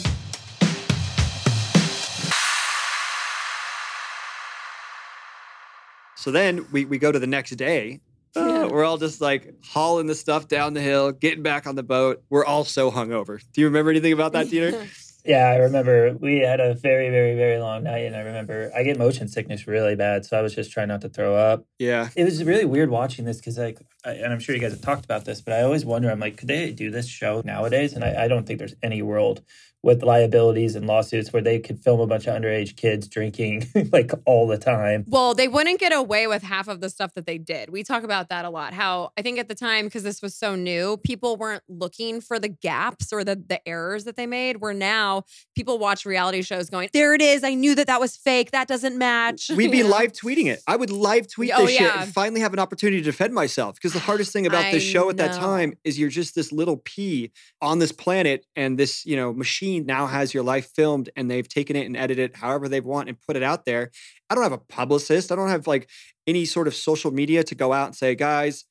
So 6.17 6.31
then 6.31 6.65
we, 6.71 6.85
we 6.85 6.97
go 6.97 7.11
to 7.11 7.19
the 7.19 7.27
next 7.27 7.51
day. 7.51 7.99
Uh, 8.35 8.45
Yeah. 8.45 8.65
We're 8.71 8.83
all 8.83 8.97
just 8.97 9.21
like 9.21 9.53
hauling 9.63 10.07
the 10.07 10.15
stuff 10.15 10.47
down 10.47 10.73
the 10.73 10.81
hill, 10.81 11.11
getting 11.11 11.43
back 11.43 11.67
on 11.67 11.75
the 11.75 11.83
boat. 11.83 12.23
We're 12.29 12.45
all 12.45 12.65
so 12.65 12.91
hungover. 12.91 13.41
Do 13.53 13.61
you 13.61 13.67
remember 13.67 13.91
anything 13.91 14.13
about 14.13 14.33
that, 14.33 14.47
Dieter? 14.47 14.87
Yeah, 15.27 15.47
I 15.47 15.55
remember 15.55 16.13
we 16.21 16.37
had 16.37 16.59
a 16.59 16.75
very, 16.75 17.09
very, 17.09 17.35
very 17.35 17.57
long 17.57 17.81
night, 17.81 18.05
and 18.05 18.15
I 18.15 18.19
remember 18.19 18.71
I 18.75 18.83
get 18.83 18.99
motion 18.99 19.27
sickness 19.27 19.65
really 19.65 19.95
bad, 19.95 20.23
so 20.23 20.37
I 20.37 20.43
was 20.43 20.53
just 20.53 20.71
trying 20.71 20.89
not 20.89 21.01
to 21.01 21.09
throw 21.09 21.35
up. 21.35 21.65
yeah. 21.79 22.09
It 22.15 22.25
was 22.25 22.43
really 22.43 22.63
weird 22.65 22.91
watching 22.91 23.25
this 23.25 23.37
because, 23.37 23.57
like, 23.57 23.81
I, 24.05 24.11
and 24.11 24.31
I'm 24.31 24.39
sure 24.39 24.53
you 24.53 24.61
guys 24.61 24.71
have 24.73 24.81
talked 24.81 25.03
about 25.03 25.25
this, 25.25 25.41
but 25.41 25.55
I 25.55 25.63
always 25.63 25.83
wonder, 25.83 26.11
I'm 26.11 26.19
like, 26.19 26.37
could 26.37 26.47
they 26.47 26.71
do 26.71 26.91
this 26.91 27.07
show 27.07 27.41
nowadays? 27.43 27.93
And 27.93 28.03
I, 28.03 28.25
I 28.25 28.27
don't 28.27 28.45
think 28.45 28.59
there's 28.59 28.75
any 28.83 29.01
world 29.01 29.41
with 29.85 30.01
liabilities 30.01 30.75
and 30.75 30.87
lawsuits 30.87 31.31
where 31.31 31.43
they 31.43 31.59
could 31.59 31.79
film 31.79 31.99
a 31.99 32.07
bunch 32.07 32.25
of 32.25 32.33
underage 32.33 32.75
kids 32.75 33.07
drinking 33.07 33.63
like 33.91 34.11
all 34.25 34.47
the 34.47 34.57
time. 34.57 35.05
Well, 35.07 35.35
they 35.35 35.47
wouldn't 35.47 35.79
get 35.79 35.93
away 35.93 36.25
with 36.25 36.41
half 36.41 36.67
of 36.67 36.81
the 36.81 36.89
stuff 36.89 37.13
that 37.13 37.27
they 37.27 37.37
did. 37.37 37.69
We 37.69 37.83
talk 37.83 38.01
about 38.01 38.29
that 38.29 38.45
a 38.45 38.49
lot. 38.49 38.73
How 38.73 39.11
I 39.15 39.21
think 39.21 39.37
at 39.37 39.47
the 39.47 39.53
time, 39.53 39.85
because 39.85 40.01
this 40.01 40.23
was 40.23 40.33
so 40.35 40.55
new, 40.55 40.97
people 40.97 41.37
weren't 41.37 41.61
looking 41.69 42.19
for 42.19 42.39
the 42.39 42.47
gaps 42.47 43.13
or 43.13 43.23
the, 43.23 43.35
the 43.35 43.65
errors 43.69 44.05
that 44.05 44.15
they 44.15 44.25
made. 44.25 44.59
Where 44.59 44.73
now 44.73 45.25
people 45.55 45.77
watch 45.77 46.03
reality 46.03 46.41
shows 46.41 46.71
going, 46.71 46.89
there 46.91 47.13
it 47.13 47.21
is. 47.21 47.43
I 47.43 47.53
knew 47.53 47.75
that 47.75 47.85
that 47.85 47.99
was 47.99 48.17
fake. 48.17 48.49
That 48.51 48.67
doesn't 48.67 48.97
match. 48.97 49.51
We'd 49.55 49.71
be 49.71 49.77
You 49.77 49.87
live 49.87 50.13
tweeting 50.13 50.47
it. 50.47 50.63
I 50.65 50.77
would 50.77 50.89
live 50.89 51.27
tweet 51.27 51.51
Oh, 51.53 51.63
this 51.63 51.77
shit 51.77 51.95
and 51.95 52.11
finally 52.11 52.41
have 52.41 52.53
an 52.53 52.59
opportunity 52.59 52.97
to 52.97 53.03
defend 53.03 53.35
myself. 53.35 53.75
Because 53.75 53.93
the 53.93 53.99
hardest 53.99 54.33
thing 54.33 54.47
about 54.47 54.71
this 54.71 54.83
I 54.83 54.87
show 54.87 55.11
at 55.11 55.17
that 55.17 55.35
time 55.35 55.77
is 55.83 55.99
you're 55.99 56.09
just 56.09 56.33
this 56.33 56.51
little 56.51 56.77
pea 56.77 57.31
on 57.61 57.77
this 57.77 57.91
planet, 57.91 58.47
and 58.55 58.79
this 58.79 59.05
you 59.05 59.15
know 59.15 59.31
machine 59.31 59.74
now 59.79 60.07
has 60.07 60.33
your 60.33 60.43
life 60.43 60.69
filmed, 60.75 61.09
and 61.15 61.29
they've 61.29 61.47
taken 61.47 61.75
it 61.75 61.85
and 61.85 61.97
edited 61.97 62.31
it 62.31 62.37
however 62.37 62.67
they 62.67 62.81
want 62.81 63.09
and 63.09 63.19
put 63.21 63.35
it 63.35 63.43
out 63.43 63.65
there. 63.65 63.91
I 64.29 64.35
don't 64.35 64.43
have 64.43 64.51
a 64.51 64.57
publicist. 64.57 65.31
I 65.31 65.35
don't 65.35 65.49
have 65.49 65.67
like 65.67 65.89
any 66.27 66.45
sort 66.45 66.67
of 66.67 66.75
social 66.75 67.11
media 67.11 67.43
to 67.43 67.55
go 67.55 67.73
out 67.73 67.87
and 67.87 67.95
say, 67.95 68.15
guys. 68.15 68.65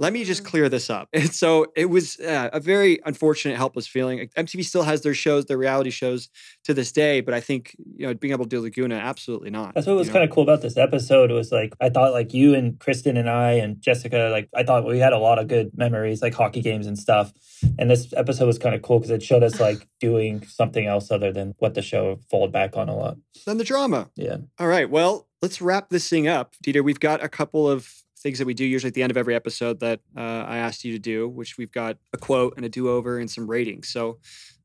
Let 0.00 0.12
me 0.12 0.24
just 0.24 0.42
Mm. 0.42 0.46
clear 0.46 0.68
this 0.68 0.90
up. 0.90 1.08
And 1.12 1.32
so 1.42 1.66
it 1.76 1.86
was 1.86 2.18
uh, 2.20 2.50
a 2.52 2.60
very 2.60 2.98
unfortunate, 3.06 3.56
helpless 3.56 3.86
feeling. 3.86 4.28
MTV 4.36 4.64
still 4.64 4.82
has 4.82 5.02
their 5.02 5.14
shows, 5.14 5.44
their 5.46 5.56
reality 5.58 5.90
shows 5.90 6.28
to 6.64 6.74
this 6.74 6.90
day, 6.92 7.20
but 7.20 7.32
I 7.34 7.40
think 7.40 7.76
you 7.96 8.06
know 8.06 8.14
being 8.14 8.32
able 8.32 8.44
to 8.44 8.48
do 8.48 8.60
Laguna, 8.60 8.96
absolutely 8.96 9.50
not. 9.50 9.74
That's 9.74 9.86
what 9.86 9.96
was 9.96 10.08
you 10.08 10.12
know? 10.12 10.18
kind 10.20 10.28
of 10.30 10.34
cool 10.34 10.42
about 10.42 10.62
this 10.62 10.76
episode 10.76 11.30
was 11.30 11.52
like 11.52 11.74
I 11.80 11.90
thought 11.90 12.12
like 12.12 12.34
you 12.34 12.54
and 12.54 12.78
Kristin 12.78 13.18
and 13.18 13.30
I 13.30 13.52
and 13.52 13.80
Jessica 13.80 14.30
like 14.32 14.48
I 14.54 14.62
thought 14.64 14.84
we 14.86 14.98
had 14.98 15.12
a 15.12 15.18
lot 15.18 15.38
of 15.38 15.46
good 15.48 15.70
memories 15.76 16.22
like 16.22 16.34
hockey 16.34 16.60
games 16.60 16.86
and 16.86 16.98
stuff. 16.98 17.32
And 17.78 17.88
this 17.90 18.12
episode 18.16 18.46
was 18.46 18.58
kind 18.58 18.74
of 18.74 18.82
cool 18.82 18.98
because 18.98 19.10
it 19.10 19.22
showed 19.22 19.42
us 19.42 19.60
like 19.60 19.86
doing 20.00 20.44
something 20.46 20.86
else 20.86 21.10
other 21.10 21.32
than 21.32 21.54
what 21.60 21.74
the 21.74 21.82
show 21.82 22.18
followed 22.30 22.52
back 22.52 22.76
on 22.76 22.88
a 22.88 22.96
lot. 22.96 23.16
Then 23.46 23.58
the 23.58 23.64
drama. 23.64 24.10
Yeah. 24.16 24.38
All 24.58 24.66
right. 24.66 24.90
Well, 24.90 25.28
let's 25.40 25.60
wrap 25.62 25.90
this 25.90 26.08
thing 26.08 26.26
up. 26.28 26.54
Dieter, 26.64 26.82
we've 26.84 27.00
got 27.00 27.22
a 27.22 27.28
couple 27.28 27.68
of 27.70 28.03
things 28.24 28.38
that 28.38 28.46
we 28.46 28.54
do 28.54 28.64
usually 28.64 28.88
at 28.88 28.94
the 28.94 29.02
end 29.02 29.10
of 29.10 29.16
every 29.16 29.34
episode 29.34 29.78
that 29.80 30.00
uh, 30.16 30.20
I 30.48 30.56
asked 30.56 30.82
you 30.82 30.92
to 30.92 30.98
do, 30.98 31.28
which 31.28 31.58
we've 31.58 31.70
got 31.70 31.98
a 32.14 32.16
quote 32.16 32.54
and 32.56 32.64
a 32.64 32.68
do 32.70 32.88
over 32.88 33.18
and 33.18 33.30
some 33.30 33.48
ratings. 33.48 33.88
So 33.88 34.18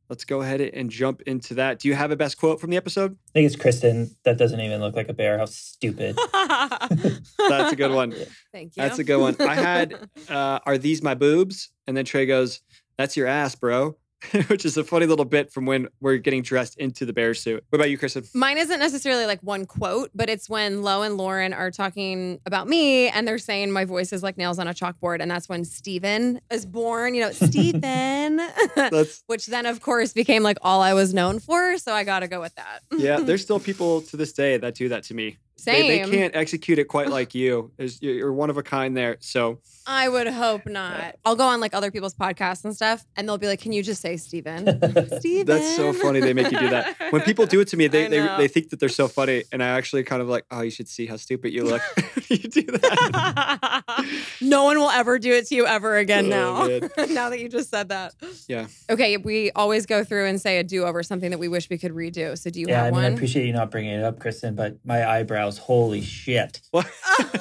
let's 0.08 0.24
go 0.24 0.42
ahead 0.42 0.62
and 0.62 0.90
jump 0.90 1.22
into 1.24 1.54
that. 1.56 1.80
Do 1.80 1.90
you 1.90 1.94
have 1.94 2.10
a 2.10 2.16
best 2.16 2.38
quote 2.38 2.62
from 2.62 2.70
the 2.70 2.78
episode? 2.78 3.12
I 3.12 3.32
think 3.34 3.52
it's 3.52 3.62
Kristin. 3.62 4.16
That 4.24 4.38
doesn't 4.38 4.62
even 4.62 4.80
look 4.80 4.96
like 4.96 5.10
a 5.10 5.14
bear. 5.14 5.38
How 5.38 5.46
stupid. 5.46 6.18
That's 6.34 7.74
a 7.74 7.76
good 7.76 7.92
one. 7.92 8.16
Thank 8.54 8.78
you. 8.78 8.84
That's 8.84 8.98
a 8.98 9.04
good 9.04 9.20
one. 9.20 9.36
I 9.42 9.56
had, 9.56 9.94
uh, 10.30 10.60
Are 10.66 10.78
these 10.78 11.04
my 11.04 11.14
boobs? 11.14 11.70
And 11.86 11.98
then 11.98 12.06
Trey 12.06 12.26
goes, 12.26 12.62
That's 12.98 13.18
your 13.18 13.28
ass, 13.28 13.56
bro. 13.56 13.98
Which 14.48 14.66
is 14.66 14.78
a 14.78 14.84
funny 14.84 15.06
little 15.06 15.26
bit 15.26 15.52
from 15.52 15.66
when 15.66 15.88
we're 16.02 16.18
getting 16.18 16.42
dressed 16.42 16.78
into 16.78 17.06
the 17.06 17.14
bear 17.14 17.34
suit. 17.34 17.64
What 17.70 17.78
about 17.78 17.90
you, 17.90 17.98
Kristin? 17.98 18.34
Mine 18.36 18.58
isn't 18.58 18.80
necessarily 18.80 19.26
like 19.26 19.42
one 19.42 19.66
quote, 19.66 20.12
but 20.14 20.30
it's 20.30 20.50
when 20.50 20.82
Lo 20.82 21.02
and 21.04 21.18
Lauren 21.18 21.54
are 21.54 21.72
talking 21.72 22.40
about 22.46 22.68
me 22.68 23.08
and 23.08 23.28
they're 23.28 23.38
saying 23.38 23.72
my 23.72 23.86
voice 23.86 24.12
is 24.12 24.22
like 24.22 24.38
nails 24.38 24.60
on 24.60 24.68
a 24.68 24.74
chalkboard. 24.74 25.22
And 25.22 25.32
that's 25.32 25.48
when 25.48 25.64
Stephen 25.64 26.42
is 26.52 26.66
born, 26.66 27.14
you 27.16 27.22
know, 27.22 27.32
Stephen, 27.34 28.42
which 29.28 29.46
then, 29.46 29.66
of 29.66 29.82
course, 29.82 30.14
became 30.14 30.44
like 30.44 30.58
all 30.62 30.82
I 30.82 30.94
was 30.94 31.14
known 31.14 31.40
for. 31.40 31.78
So 31.78 31.94
I 31.94 32.04
got 32.04 32.20
to 32.20 32.28
go 32.28 32.42
with 32.42 32.56
that. 32.56 32.82
yeah. 32.92 33.20
There's 33.20 33.42
still 33.42 33.60
people 33.60 34.02
to 34.02 34.18
this 34.18 34.34
day 34.34 34.58
that 34.58 34.76
do 34.76 34.90
that 34.90 35.04
to 35.04 35.14
me. 35.14 35.38
They, 35.66 36.00
they 36.00 36.10
can't 36.10 36.36
execute 36.36 36.80
it 36.80 36.86
quite 36.86 37.10
like 37.18 37.36
you. 37.36 37.72
There's, 37.78 38.02
you're 38.02 38.16
you're 38.16 38.34
one 38.34 38.50
of 38.50 38.58
a 38.58 38.64
kind 38.64 38.96
there. 38.96 39.18
So 39.20 39.60
I 39.86 40.08
would 40.10 40.28
hope 40.28 40.66
not. 40.68 41.16
I'll 41.26 41.36
go 41.36 41.46
on 41.46 41.60
like 41.60 41.74
other 41.74 41.92
people's 41.92 42.14
podcasts 42.14 42.64
and 42.64 42.76
stuff, 42.76 43.06
and 43.16 43.28
they'll 43.28 43.38
be 43.38 43.48
like, 43.48 43.60
"Can 43.62 43.72
you 43.72 43.82
just 43.82 44.02
say 44.02 44.18
Stephen? 44.18 44.66
Stephen. 45.20 45.46
that's 45.46 45.76
so 45.76 45.94
funny. 45.94 46.20
They 46.20 46.34
make 46.34 46.52
you 46.52 46.60
do 46.60 46.70
that. 46.70 46.96
When 47.12 47.22
people 47.24 47.46
do 47.46 47.60
it 47.60 47.68
to 47.70 47.78
me, 47.78 47.88
they, 47.96 48.08
they, 48.08 48.20
they 48.38 48.48
think 48.48 48.70
that 48.70 48.80
they're 48.80 48.90
so 48.90 49.08
funny. 49.08 49.44
And 49.52 49.64
I 49.64 49.68
actually 49.70 50.04
kind 50.04 50.22
of 50.22 50.28
like, 50.28 50.46
oh, 50.52 50.62
you 50.62 50.70
should 50.72 50.88
see 50.88 51.06
how 51.08 51.16
stupid 51.16 51.54
you 51.54 51.64
look. 51.64 51.82
you 52.30 52.38
do 52.38 52.62
that. 52.64 54.06
no 54.42 54.64
one 54.64 54.78
will 54.78 54.90
ever 54.92 55.18
do 55.18 55.34
it 55.34 55.48
to 55.48 55.56
you 55.56 55.66
ever 55.66 55.98
again 55.98 56.32
Oh, 56.32 56.68
now. 56.68 57.06
now 57.08 57.30
that 57.30 57.40
you 57.40 57.50
just 57.50 57.70
said 57.70 57.90
that. 57.90 58.14
Yeah. 58.48 58.68
Okay, 58.90 59.18
we 59.18 59.52
always 59.52 59.86
go 59.86 60.04
through 60.04 60.28
and 60.28 60.40
say 60.40 60.60
a 60.60 60.64
do 60.64 60.84
over 60.84 61.02
something 61.02 61.32
that 61.32 61.40
we 61.40 61.48
wish 61.48 61.70
we 61.70 61.78
could 61.78 61.94
redo. 61.94 62.38
So 62.38 62.50
do 62.50 62.60
you 62.60 62.68
yeah, 62.70 62.82
I 62.82 62.86
have 62.86 62.94
mean, 62.94 63.04
I 63.04 63.08
appreciate 63.08 63.48
you 63.48 63.54
not 63.54 63.72
bringing 63.72 63.94
it 63.94 64.04
up, 64.04 64.20
Kristin, 64.20 64.56
but 64.56 64.78
my 64.86 65.08
eyebrows, 65.10 65.49
holy 65.58 66.02
shit. 66.02 66.62
What? 66.72 66.88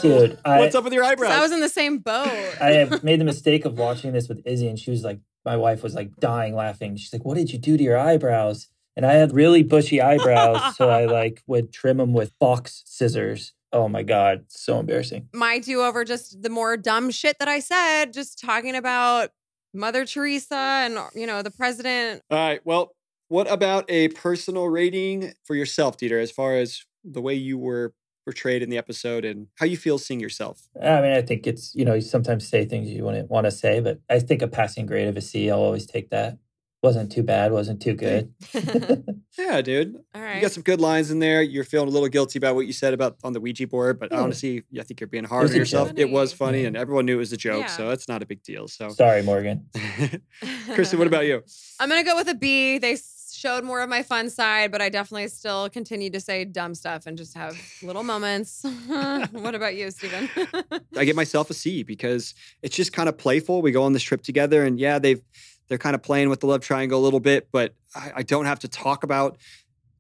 Dude, 0.01 0.39
I, 0.45 0.61
What's 0.61 0.75
up 0.75 0.85
with 0.85 0.93
your 0.93 1.05
eyebrows? 1.05 1.31
I 1.31 1.41
was 1.41 1.53
in 1.53 1.61
the 1.61 1.69
same 1.69 1.99
boat. 1.99 2.27
I 2.61 2.71
have 2.71 3.05
made 3.05 3.21
the 3.21 3.25
mistake 3.25 3.65
of 3.65 3.79
watching 3.79 4.13
this 4.13 4.29
with 4.29 4.43
Izzy, 4.47 4.69
and 4.69 4.79
she 4.79 4.91
was 4.91 5.05
like, 5.05 5.21
my 5.45 5.57
wife 5.57 5.83
was 5.83 5.95
like 5.95 6.17
dying 6.17 6.55
laughing. 6.55 6.97
She's 6.97 7.13
like, 7.13 7.25
"What 7.25 7.37
did 7.37 7.53
you 7.53 7.59
do 7.59 7.77
to 7.77 7.83
your 7.83 7.97
eyebrows?" 7.97 8.69
And 8.97 9.07
I 9.07 9.15
had 9.15 9.33
really 9.33 9.63
bushy 9.63 10.01
eyebrows, 10.01 10.77
so 10.77 10.91
I 10.91 11.05
like 11.21 11.43
would 11.47 11.73
trim 11.73 11.99
them 11.99 12.13
with 12.13 12.39
box 12.39 12.83
scissors. 12.85 13.53
Oh 13.73 13.89
my 13.89 14.03
god, 14.03 14.47
so 14.49 14.79
embarrassing. 14.79 15.29
My 15.33 15.59
do 15.59 15.83
over 15.83 16.05
just 16.05 16.43
the 16.43 16.51
more 16.51 16.77
dumb 16.77 17.11
shit 17.11 17.39
that 17.39 17.49
I 17.49 17.61
said, 17.61 18.13
just 18.13 18.41
talking 18.41 18.75
about 18.75 19.31
Mother 19.73 20.05
Teresa 20.05 20.57
and 20.57 20.99
you 21.15 21.27
know 21.27 21.43
the 21.43 21.51
president. 21.51 22.23
All 22.31 22.39
right. 22.39 22.61
Well, 22.65 22.95
what 23.29 23.51
about 23.51 23.85
a 23.91 24.09
personal 24.09 24.69
rating 24.69 25.33
for 25.45 25.55
yourself, 25.55 25.97
Dieter, 25.97 26.21
as 26.21 26.31
far 26.31 26.55
as 26.57 26.85
the 27.05 27.20
way 27.20 27.34
you 27.34 27.59
were 27.59 27.92
portrayed 28.24 28.62
in 28.62 28.68
the 28.68 28.76
episode 28.78 29.24
and 29.24 29.46
how 29.57 29.64
you 29.66 29.76
feel 29.76 29.99
seeing 29.99 30.20
yourself? 30.20 30.68
I 30.82 31.01
mean, 31.01 31.12
I 31.12 31.22
think 31.22 31.46
it's 31.46 31.74
you 31.74 31.84
know 31.84 31.94
you 31.94 32.01
sometimes 32.03 32.46
say 32.46 32.64
things 32.66 32.90
you 32.90 33.05
wouldn't 33.05 33.30
want 33.30 33.44
to 33.46 33.51
say, 33.51 33.80
but 33.80 34.01
I 34.11 34.18
think 34.18 34.42
a 34.42 34.49
passing 34.49 34.86
grade 34.86 35.09
of 35.09 35.16
a 35.16 35.20
C, 35.20 35.51
I'll 35.51 35.59
always 35.61 35.86
take 35.86 36.11
that. 36.11 36.38
Wasn't 36.80 37.11
too 37.11 37.24
bad, 37.24 37.51
wasn't 37.51 37.82
too 37.82 37.94
good. 37.94 38.32
Yeah, 39.38 39.61
dude. 39.62 39.94
All 40.16 40.34
You 40.34 40.40
got 40.40 40.51
some 40.51 40.64
good 40.64 40.80
lines 40.80 41.12
in 41.12 41.20
there. 41.20 41.42
You're 41.42 41.62
feeling 41.64 41.86
a 41.88 41.92
little 41.92 42.09
guilty 42.09 42.38
about 42.38 42.57
what 42.57 42.66
you 42.66 42.72
said 42.72 42.92
about 42.92 43.16
on 43.22 43.32
the 43.32 43.40
Ouija 43.40 43.66
board, 43.68 43.99
but 44.01 44.11
Yeah. 44.11 44.20
honestly, 44.20 44.64
I 44.78 44.82
think 44.82 44.99
you're 45.01 45.07
being 45.09 45.22
hard 45.24 45.49
on 45.51 45.57
yourself. 45.57 45.88
joke. 45.90 45.99
It 45.99 46.11
was 46.11 46.32
funny, 46.32 46.62
Yeah. 46.62 46.68
and 46.68 46.76
everyone 46.76 47.07
knew 47.07 47.14
it 47.14 47.18
was 47.18 47.32
a 47.32 47.36
joke, 47.36 47.61
Yeah. 47.62 47.66
so 47.68 47.88
that's 47.88 48.09
not 48.09 48.20
a 48.22 48.26
big 48.26 48.42
deal. 48.42 48.66
So, 48.66 48.88
Sorry, 48.90 49.22
Morgan. 49.22 49.66
Kristin, 50.74 50.99
what 50.99 51.07
about 51.07 51.24
you? 51.26 51.42
I'm 51.80 51.88
gonna 51.88 52.05
go 52.05 52.16
with 52.16 52.28
a 52.28 52.34
B. 52.34 52.78
They 52.78 52.92
s- 52.94 53.18
showed 53.39 53.64
more 53.64 53.80
of 53.80 53.89
my 53.89 54.03
fun 54.03 54.28
side, 54.28 54.72
but 54.72 54.82
I 54.82 54.89
definitely 54.89 55.28
still 55.28 55.70
continue 55.70 56.11
to 56.11 56.20
say 56.20 56.45
dumb 56.45 56.74
stuff 56.74 57.07
and 57.07 57.16
just 57.16 57.36
have 57.36 57.57
little 57.82 58.03
moments. 58.03 58.64
what 59.30 59.55
about 59.55 59.76
you, 59.76 59.91
Stephen? 59.91 60.28
I 60.97 61.05
give 61.05 61.14
myself 61.14 61.49
a 61.49 61.55
C 61.55 61.84
because 61.84 62.34
it's 62.62 62.76
just 62.76 62.93
kind 62.93 63.09
of 63.09 63.16
playful. 63.16 63.62
We 63.62 63.70
go 63.70 63.84
on 63.84 63.93
this 63.93 64.03
trip 64.03 64.22
together, 64.22 64.64
and 64.64 64.78
yeah, 64.78 64.99
they've 64.99 65.22
they're 65.68 65.78
kind 65.78 65.95
of 65.95 66.03
playing 66.03 66.30
with 66.30 66.41
the 66.41 66.47
love 66.47 66.62
triangle 66.62 67.01
a 67.01 67.05
little 67.05 67.20
bit, 67.20 67.49
but 67.53 67.74
I, 67.95 68.12
I 68.16 68.22
don't 68.22 68.47
have 68.47 68.59
to 68.61 68.68
talk 68.68 69.05
about 69.05 69.39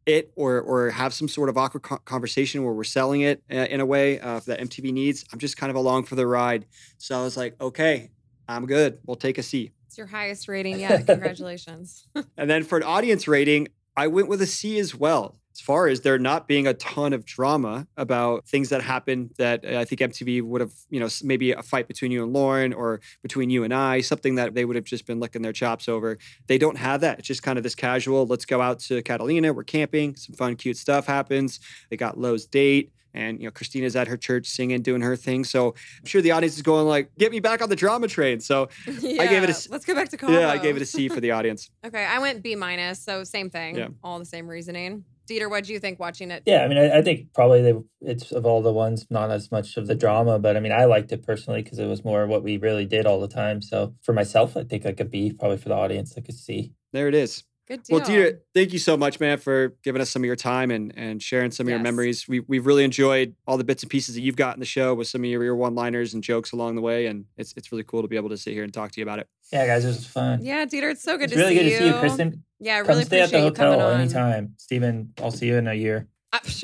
it 0.04 0.32
or 0.34 0.60
or 0.60 0.90
have 0.90 1.14
some 1.14 1.28
sort 1.28 1.48
of 1.48 1.56
awkward 1.56 1.82
co- 1.82 1.98
conversation 1.98 2.64
where 2.64 2.72
we're 2.72 2.84
selling 2.84 3.20
it 3.20 3.42
uh, 3.52 3.54
in 3.54 3.80
a 3.80 3.86
way 3.86 4.18
uh, 4.18 4.40
that 4.46 4.58
MTV 4.60 4.92
needs. 4.92 5.24
I'm 5.32 5.38
just 5.38 5.56
kind 5.56 5.70
of 5.70 5.76
along 5.76 6.04
for 6.04 6.16
the 6.16 6.26
ride. 6.26 6.66
So 6.96 7.18
I 7.18 7.22
was 7.22 7.36
like, 7.36 7.54
okay, 7.60 8.10
I'm 8.48 8.66
good. 8.66 8.98
We'll 9.06 9.16
take 9.16 9.38
a 9.38 9.42
C. 9.42 9.72
it's 9.98 10.12
your 10.12 10.18
highest 10.18 10.48
rating 10.48 10.80
yet. 10.86 11.06
Congratulations. 11.06 12.06
And 12.36 12.48
then 12.48 12.62
for 12.62 12.76
an 12.76 12.84
audience 12.84 13.26
rating, 13.26 13.68
I 13.96 14.06
went 14.06 14.28
with 14.28 14.40
a 14.40 14.46
C 14.46 14.78
as 14.78 14.94
well. 14.94 15.36
As 15.52 15.60
far 15.60 15.88
as 15.88 16.02
there 16.02 16.16
not 16.20 16.46
being 16.46 16.68
a 16.68 16.74
ton 16.74 17.12
of 17.12 17.24
drama 17.24 17.88
about 17.96 18.46
things 18.46 18.68
that 18.68 18.80
happened 18.80 19.32
that 19.38 19.64
uh, 19.64 19.80
I 19.80 19.84
think 19.84 20.00
MTV 20.00 20.42
would 20.42 20.60
have, 20.60 20.72
you 20.88 21.00
know, 21.00 21.08
maybe 21.24 21.50
a 21.50 21.62
fight 21.62 21.88
between 21.88 22.12
you 22.12 22.22
and 22.22 22.32
Lauren 22.32 22.72
or 22.72 23.00
between 23.22 23.50
you 23.50 23.64
and 23.64 23.74
I, 23.74 24.00
something 24.00 24.36
that 24.36 24.54
they 24.54 24.64
would 24.64 24.76
have 24.76 24.84
just 24.84 25.04
been 25.04 25.18
licking 25.18 25.42
their 25.42 25.52
chops 25.52 25.88
over. 25.88 26.16
They 26.46 26.58
don't 26.58 26.78
have 26.78 27.00
that. 27.00 27.18
It's 27.18 27.26
just 27.26 27.42
kind 27.42 27.58
of 27.58 27.64
this 27.64 27.74
casual, 27.74 28.24
let's 28.26 28.44
go 28.44 28.60
out 28.60 28.78
to 28.80 29.02
Catalina, 29.02 29.52
we're 29.52 29.64
camping, 29.64 30.14
some 30.14 30.36
fun, 30.36 30.54
cute 30.54 30.76
stuff 30.76 31.06
happens. 31.06 31.58
They 31.90 31.96
got 31.96 32.16
Lo's 32.16 32.46
date. 32.46 32.92
And 33.14 33.38
you 33.40 33.46
know, 33.46 33.50
Christina's 33.50 33.96
at 33.96 34.06
her 34.08 34.16
church 34.16 34.46
singing, 34.46 34.82
doing 34.82 35.00
her 35.00 35.16
thing. 35.16 35.44
So 35.44 35.74
I'm 36.00 36.06
sure 36.06 36.20
the 36.20 36.30
audience 36.32 36.56
is 36.56 36.62
going 36.62 36.86
like, 36.86 37.10
"Get 37.18 37.32
me 37.32 37.40
back 37.40 37.62
on 37.62 37.68
the 37.68 37.76
drama 37.76 38.06
train." 38.08 38.40
So 38.40 38.68
yeah, 39.00 39.26
gave 39.26 39.42
it 39.42 39.48
a 39.48 39.52
s- 39.52 39.68
Let's 39.70 39.84
go 39.84 39.94
back 39.94 40.08
to 40.10 40.16
Cabo. 40.16 40.32
yeah, 40.38 40.50
I 40.50 40.58
gave 40.58 40.76
it 40.76 40.82
a 40.82 40.86
C 40.86 41.08
for 41.08 41.20
the 41.20 41.30
audience. 41.32 41.70
Okay, 41.86 42.04
I 42.04 42.18
went 42.18 42.42
B 42.42 42.54
minus, 42.54 43.00
so 43.02 43.24
same 43.24 43.48
thing. 43.50 43.76
Yeah. 43.76 43.88
All 44.04 44.18
the 44.18 44.24
same 44.26 44.46
reasoning. 44.46 45.04
Dieter, 45.28 45.48
what 45.50 45.64
do 45.64 45.72
you 45.74 45.78
think 45.78 45.98
watching 46.00 46.30
it? 46.30 46.42
Yeah, 46.46 46.64
I 46.64 46.68
mean, 46.68 46.78
I, 46.78 46.98
I 46.98 47.02
think 47.02 47.32
probably 47.34 47.60
they, 47.62 47.74
it's 48.00 48.32
of 48.32 48.46
all 48.46 48.62
the 48.62 48.72
ones, 48.72 49.06
not 49.10 49.30
as 49.30 49.50
much 49.50 49.76
of 49.76 49.86
the 49.86 49.94
drama, 49.94 50.38
but 50.38 50.56
I 50.56 50.60
mean, 50.60 50.72
I 50.72 50.84
liked 50.86 51.12
it 51.12 51.22
personally 51.22 51.62
because 51.62 51.78
it 51.78 51.86
was 51.86 52.02
more 52.04 52.26
what 52.26 52.42
we 52.42 52.56
really 52.56 52.86
did 52.86 53.04
all 53.06 53.20
the 53.20 53.28
time. 53.28 53.60
So 53.62 53.94
for 54.02 54.12
myself, 54.14 54.56
I 54.56 54.64
think 54.64 54.84
like 54.86 55.00
a 55.00 55.04
B, 55.04 55.32
probably 55.32 55.58
for 55.58 55.68
the 55.68 55.74
audience, 55.74 56.14
like 56.16 56.28
a 56.28 56.32
C. 56.32 56.72
There 56.92 57.08
it 57.08 57.14
is. 57.14 57.44
Good 57.68 57.82
deal. 57.82 57.98
Well, 57.98 58.08
Dieter, 58.08 58.38
thank 58.54 58.72
you 58.72 58.78
so 58.78 58.96
much, 58.96 59.20
man, 59.20 59.36
for 59.36 59.74
giving 59.84 60.00
us 60.00 60.08
some 60.08 60.22
of 60.22 60.26
your 60.26 60.36
time 60.36 60.70
and, 60.70 60.90
and 60.96 61.22
sharing 61.22 61.50
some 61.50 61.66
of 61.66 61.70
your 61.70 61.78
memories. 61.80 62.26
We, 62.26 62.40
we've 62.40 62.64
really 62.64 62.82
enjoyed 62.82 63.36
all 63.46 63.58
the 63.58 63.64
bits 63.64 63.82
and 63.82 63.90
pieces 63.90 64.14
that 64.14 64.22
you've 64.22 64.36
got 64.36 64.54
in 64.54 64.60
the 64.60 64.66
show 64.66 64.94
with 64.94 65.06
some 65.06 65.20
of 65.22 65.26
your, 65.26 65.44
your 65.44 65.54
one 65.54 65.74
liners 65.74 66.14
and 66.14 66.24
jokes 66.24 66.52
along 66.52 66.76
the 66.76 66.80
way. 66.80 67.06
And 67.06 67.26
it's, 67.36 67.52
it's 67.58 67.70
really 67.70 67.84
cool 67.84 68.00
to 68.00 68.08
be 68.08 68.16
able 68.16 68.30
to 68.30 68.38
sit 68.38 68.54
here 68.54 68.64
and 68.64 68.72
talk 68.72 68.92
to 68.92 69.00
you 69.00 69.04
about 69.04 69.18
it. 69.18 69.28
Yeah, 69.52 69.66
guys, 69.66 69.84
it 69.84 69.88
was 69.88 70.06
fun. 70.06 70.42
Yeah, 70.42 70.64
Dieter, 70.64 70.90
it's 70.90 71.02
so 71.02 71.18
good 71.18 71.24
it's 71.24 71.34
to 71.34 71.38
really 71.40 71.56
see 71.56 71.62
good 71.62 71.70
you. 71.70 71.78
to 71.78 71.78
see 71.78 71.86
you, 71.86 71.92
Kristin. 71.92 72.40
Yeah, 72.58 72.76
I 72.76 72.78
really 72.78 73.04
stay 73.04 73.20
at 73.20 73.28
appreciate 73.28 73.40
the 73.40 73.46
you 73.46 73.52
coming 73.52 73.72
hotel 73.74 73.94
on. 73.94 74.00
anytime. 74.00 74.54
Stephen. 74.56 75.12
I'll 75.22 75.30
see 75.30 75.46
you 75.48 75.56
in 75.56 75.68
a 75.68 75.74
year. 75.74 76.08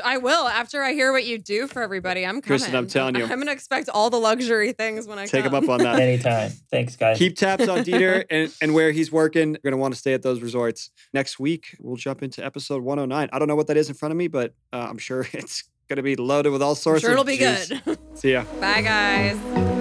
I, 0.04 0.18
will 0.18 0.46
after 0.46 0.82
I 0.82 0.92
hear 0.92 1.10
what 1.12 1.24
you 1.24 1.38
do 1.38 1.66
for 1.66 1.82
everybody. 1.82 2.26
I'm 2.26 2.42
coming. 2.42 2.60
Kristin, 2.60 2.74
I'm 2.74 2.86
telling 2.86 3.14
you. 3.16 3.22
I'm 3.24 3.38
gonna 3.38 3.52
expect 3.52 3.88
all 3.88 4.10
the 4.10 4.18
luxury 4.18 4.72
things 4.72 5.06
when 5.06 5.18
I 5.18 5.26
Take 5.26 5.44
him 5.44 5.52
come. 5.52 5.64
up 5.64 5.70
on 5.70 5.78
that. 5.80 5.98
Anytime. 6.00 6.50
Thanks, 6.70 6.96
guys. 6.96 7.16
Keep 7.18 7.36
taps 7.36 7.66
on 7.68 7.78
Dieter 7.84 8.24
and, 8.30 8.52
and 8.60 8.74
where 8.74 8.92
he's 8.92 9.10
working. 9.10 9.52
You're 9.52 9.60
going 9.62 9.72
to 9.72 9.78
want 9.78 9.94
to 9.94 9.98
stay 10.00 10.12
at 10.12 10.22
those 10.22 10.42
resorts. 10.42 10.90
Next 11.14 11.38
week, 11.40 11.76
we'll 11.80 11.96
jump 11.96 12.22
into 12.22 12.44
episode 12.44 12.82
109. 12.82 13.28
I 13.32 13.38
don't 13.38 13.48
know 13.48 13.56
what 13.56 13.68
that 13.68 13.76
is 13.76 13.88
in 13.88 13.94
front 13.94 14.12
of 14.12 14.18
me, 14.18 14.28
but 14.28 14.54
uh, 14.72 14.86
I'm 14.90 14.98
sure 14.98 15.26
it's 15.32 15.64
going 15.88 15.96
to 15.96 16.02
be 16.02 16.16
loaded 16.16 16.50
with 16.50 16.62
all 16.62 16.70
I'm 16.70 16.76
sorts 16.76 17.00
sure 17.00 17.10
of 17.10 17.14
it'll 17.14 17.24
be 17.24 17.38
juice. 17.38 17.72
good. 17.84 17.98
See 18.14 18.32
ya. 18.32 18.44
Bye, 18.60 18.82
guys. 18.82 19.73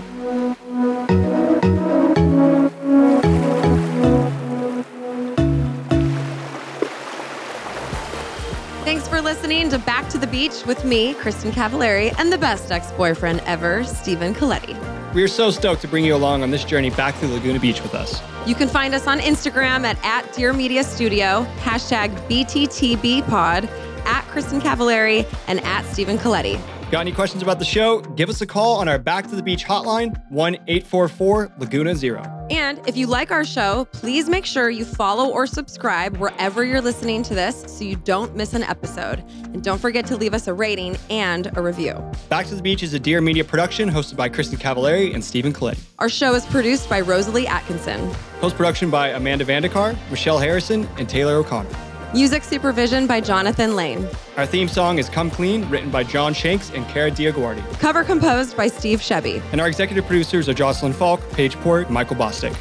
Thanks 9.04 9.18
for 9.18 9.22
listening 9.22 9.68
to 9.68 9.78
Back 9.80 10.08
to 10.12 10.18
the 10.18 10.28
Beach 10.28 10.66
with 10.66 10.86
me, 10.86 11.14
Kristin 11.16 11.52
Cavallari, 11.52 12.18
and 12.18 12.32
the 12.32 12.38
best 12.38 12.72
ex 12.72 12.90
boyfriend 12.94 13.42
ever, 13.42 13.84
Stephen 13.84 14.34
Colletti. 14.34 14.78
We 15.14 15.22
are 15.24 15.28
so 15.28 15.52
stoked 15.52 15.82
to 15.82 15.90
bring 15.90 16.06
you 16.06 16.16
along 16.16 16.42
on 16.42 16.52
this 16.52 16.64
journey 16.64 16.90
back 16.90 17.20
to 17.20 17.28
Laguna 17.28 17.60
Beach 17.60 17.84
with 17.84 17.94
us. 17.96 18.22
You 18.48 18.56
can 18.56 18.70
find 18.70 18.96
us 18.96 19.06
on 19.06 19.20
Instagram 19.20 19.84
at, 19.84 20.00
at 20.06 20.32
Dear 20.32 20.54
Media 20.54 20.86
Studio, 20.86 21.46
hashtag 21.58 22.16
BTTBpod, 22.30 23.68
at 24.06 24.24
Kristin 24.30 24.62
Cavallari, 24.62 25.30
and 25.48 25.60
at 25.66 25.84
Stephen 25.92 26.18
Colletti. 26.18 26.58
Got 26.94 27.00
any 27.00 27.12
questions 27.12 27.42
about 27.42 27.58
the 27.58 27.66
show? 27.66 28.02
Give 28.02 28.30
us 28.30 28.42
a 28.42 28.46
call 28.46 28.76
on 28.76 28.88
our 28.88 29.00
Back 29.00 29.28
to 29.30 29.36
the 29.36 29.42
Beach 29.42 29.66
hotline, 29.66 30.16
1 30.30 30.54
844 30.68 31.54
Laguna 31.58 31.96
Zero. 31.96 32.22
And 32.52 32.88
if 32.88 32.96
you 32.96 33.08
like 33.08 33.32
our 33.32 33.44
show, 33.44 33.86
please 33.94 34.30
make 34.30 34.46
sure 34.46 34.70
you 34.70 34.86
follow 34.86 35.32
or 35.32 35.48
subscribe 35.48 36.18
wherever 36.18 36.64
you're 36.64 36.82
listening 36.82 37.24
to 37.24 37.34
this 37.34 37.64
so 37.68 37.84
you 37.84 37.96
don't 37.96 38.36
miss 38.36 38.54
an 38.54 38.62
episode. 38.62 39.24
And 39.46 39.64
don't 39.64 39.80
forget 39.80 40.06
to 40.06 40.16
leave 40.16 40.36
us 40.36 40.46
a 40.46 40.54
rating 40.54 40.96
and 41.10 41.50
a 41.58 41.64
review. 41.64 41.96
Back 42.30 42.46
to 42.46 42.56
the 42.56 42.62
Beach 42.62 42.84
is 42.84 42.94
a 42.94 43.00
Dear 43.00 43.22
Media 43.22 43.44
production 43.44 43.90
hosted 43.90 44.16
by 44.16 44.30
Kristin 44.30 44.60
Cavallari 44.60 45.16
and 45.16 45.26
Stephen 45.26 45.52
Clay. 45.52 45.74
Our 45.98 46.10
show 46.10 46.36
is 46.36 46.46
produced 46.46 46.88
by 46.92 47.02
Rosalie 47.02 47.48
Atkinson. 47.48 48.08
Post 48.40 48.56
production 48.56 48.92
by 48.92 49.08
Amanda 49.10 49.46
Vandekar, 49.46 49.98
Michelle 50.12 50.38
Harrison, 50.38 50.88
and 51.00 51.10
Taylor 51.10 51.38
O'Connor. 51.38 51.76
Music 52.14 52.44
supervision 52.44 53.08
by 53.08 53.20
Jonathan 53.20 53.76
Lane. 53.76 54.08
Our 54.38 54.46
theme 54.46 54.68
song 54.68 55.00
is 55.00 55.10
Come 55.10 55.32
Clean, 55.32 55.68
written 55.68 55.90
by 55.90 56.04
John 56.04 56.32
Shanks 56.36 56.70
and 56.70 56.88
Kara 56.88 57.10
DioGuardi. 57.10 57.80
Cover 57.80 58.04
composed 58.04 58.56
by 58.56 58.68
Steve 58.68 59.00
Shebby. 59.00 59.42
And 59.52 59.60
our 59.60 59.68
executive 59.68 60.06
producers 60.06 60.48
are 60.48 60.54
Jocelyn 60.54 60.94
Falk, 60.94 61.28
Paige 61.32 61.56
Port, 61.62 61.86
and 61.86 61.94
Michael 61.96 62.16
Bostic. 62.16 62.56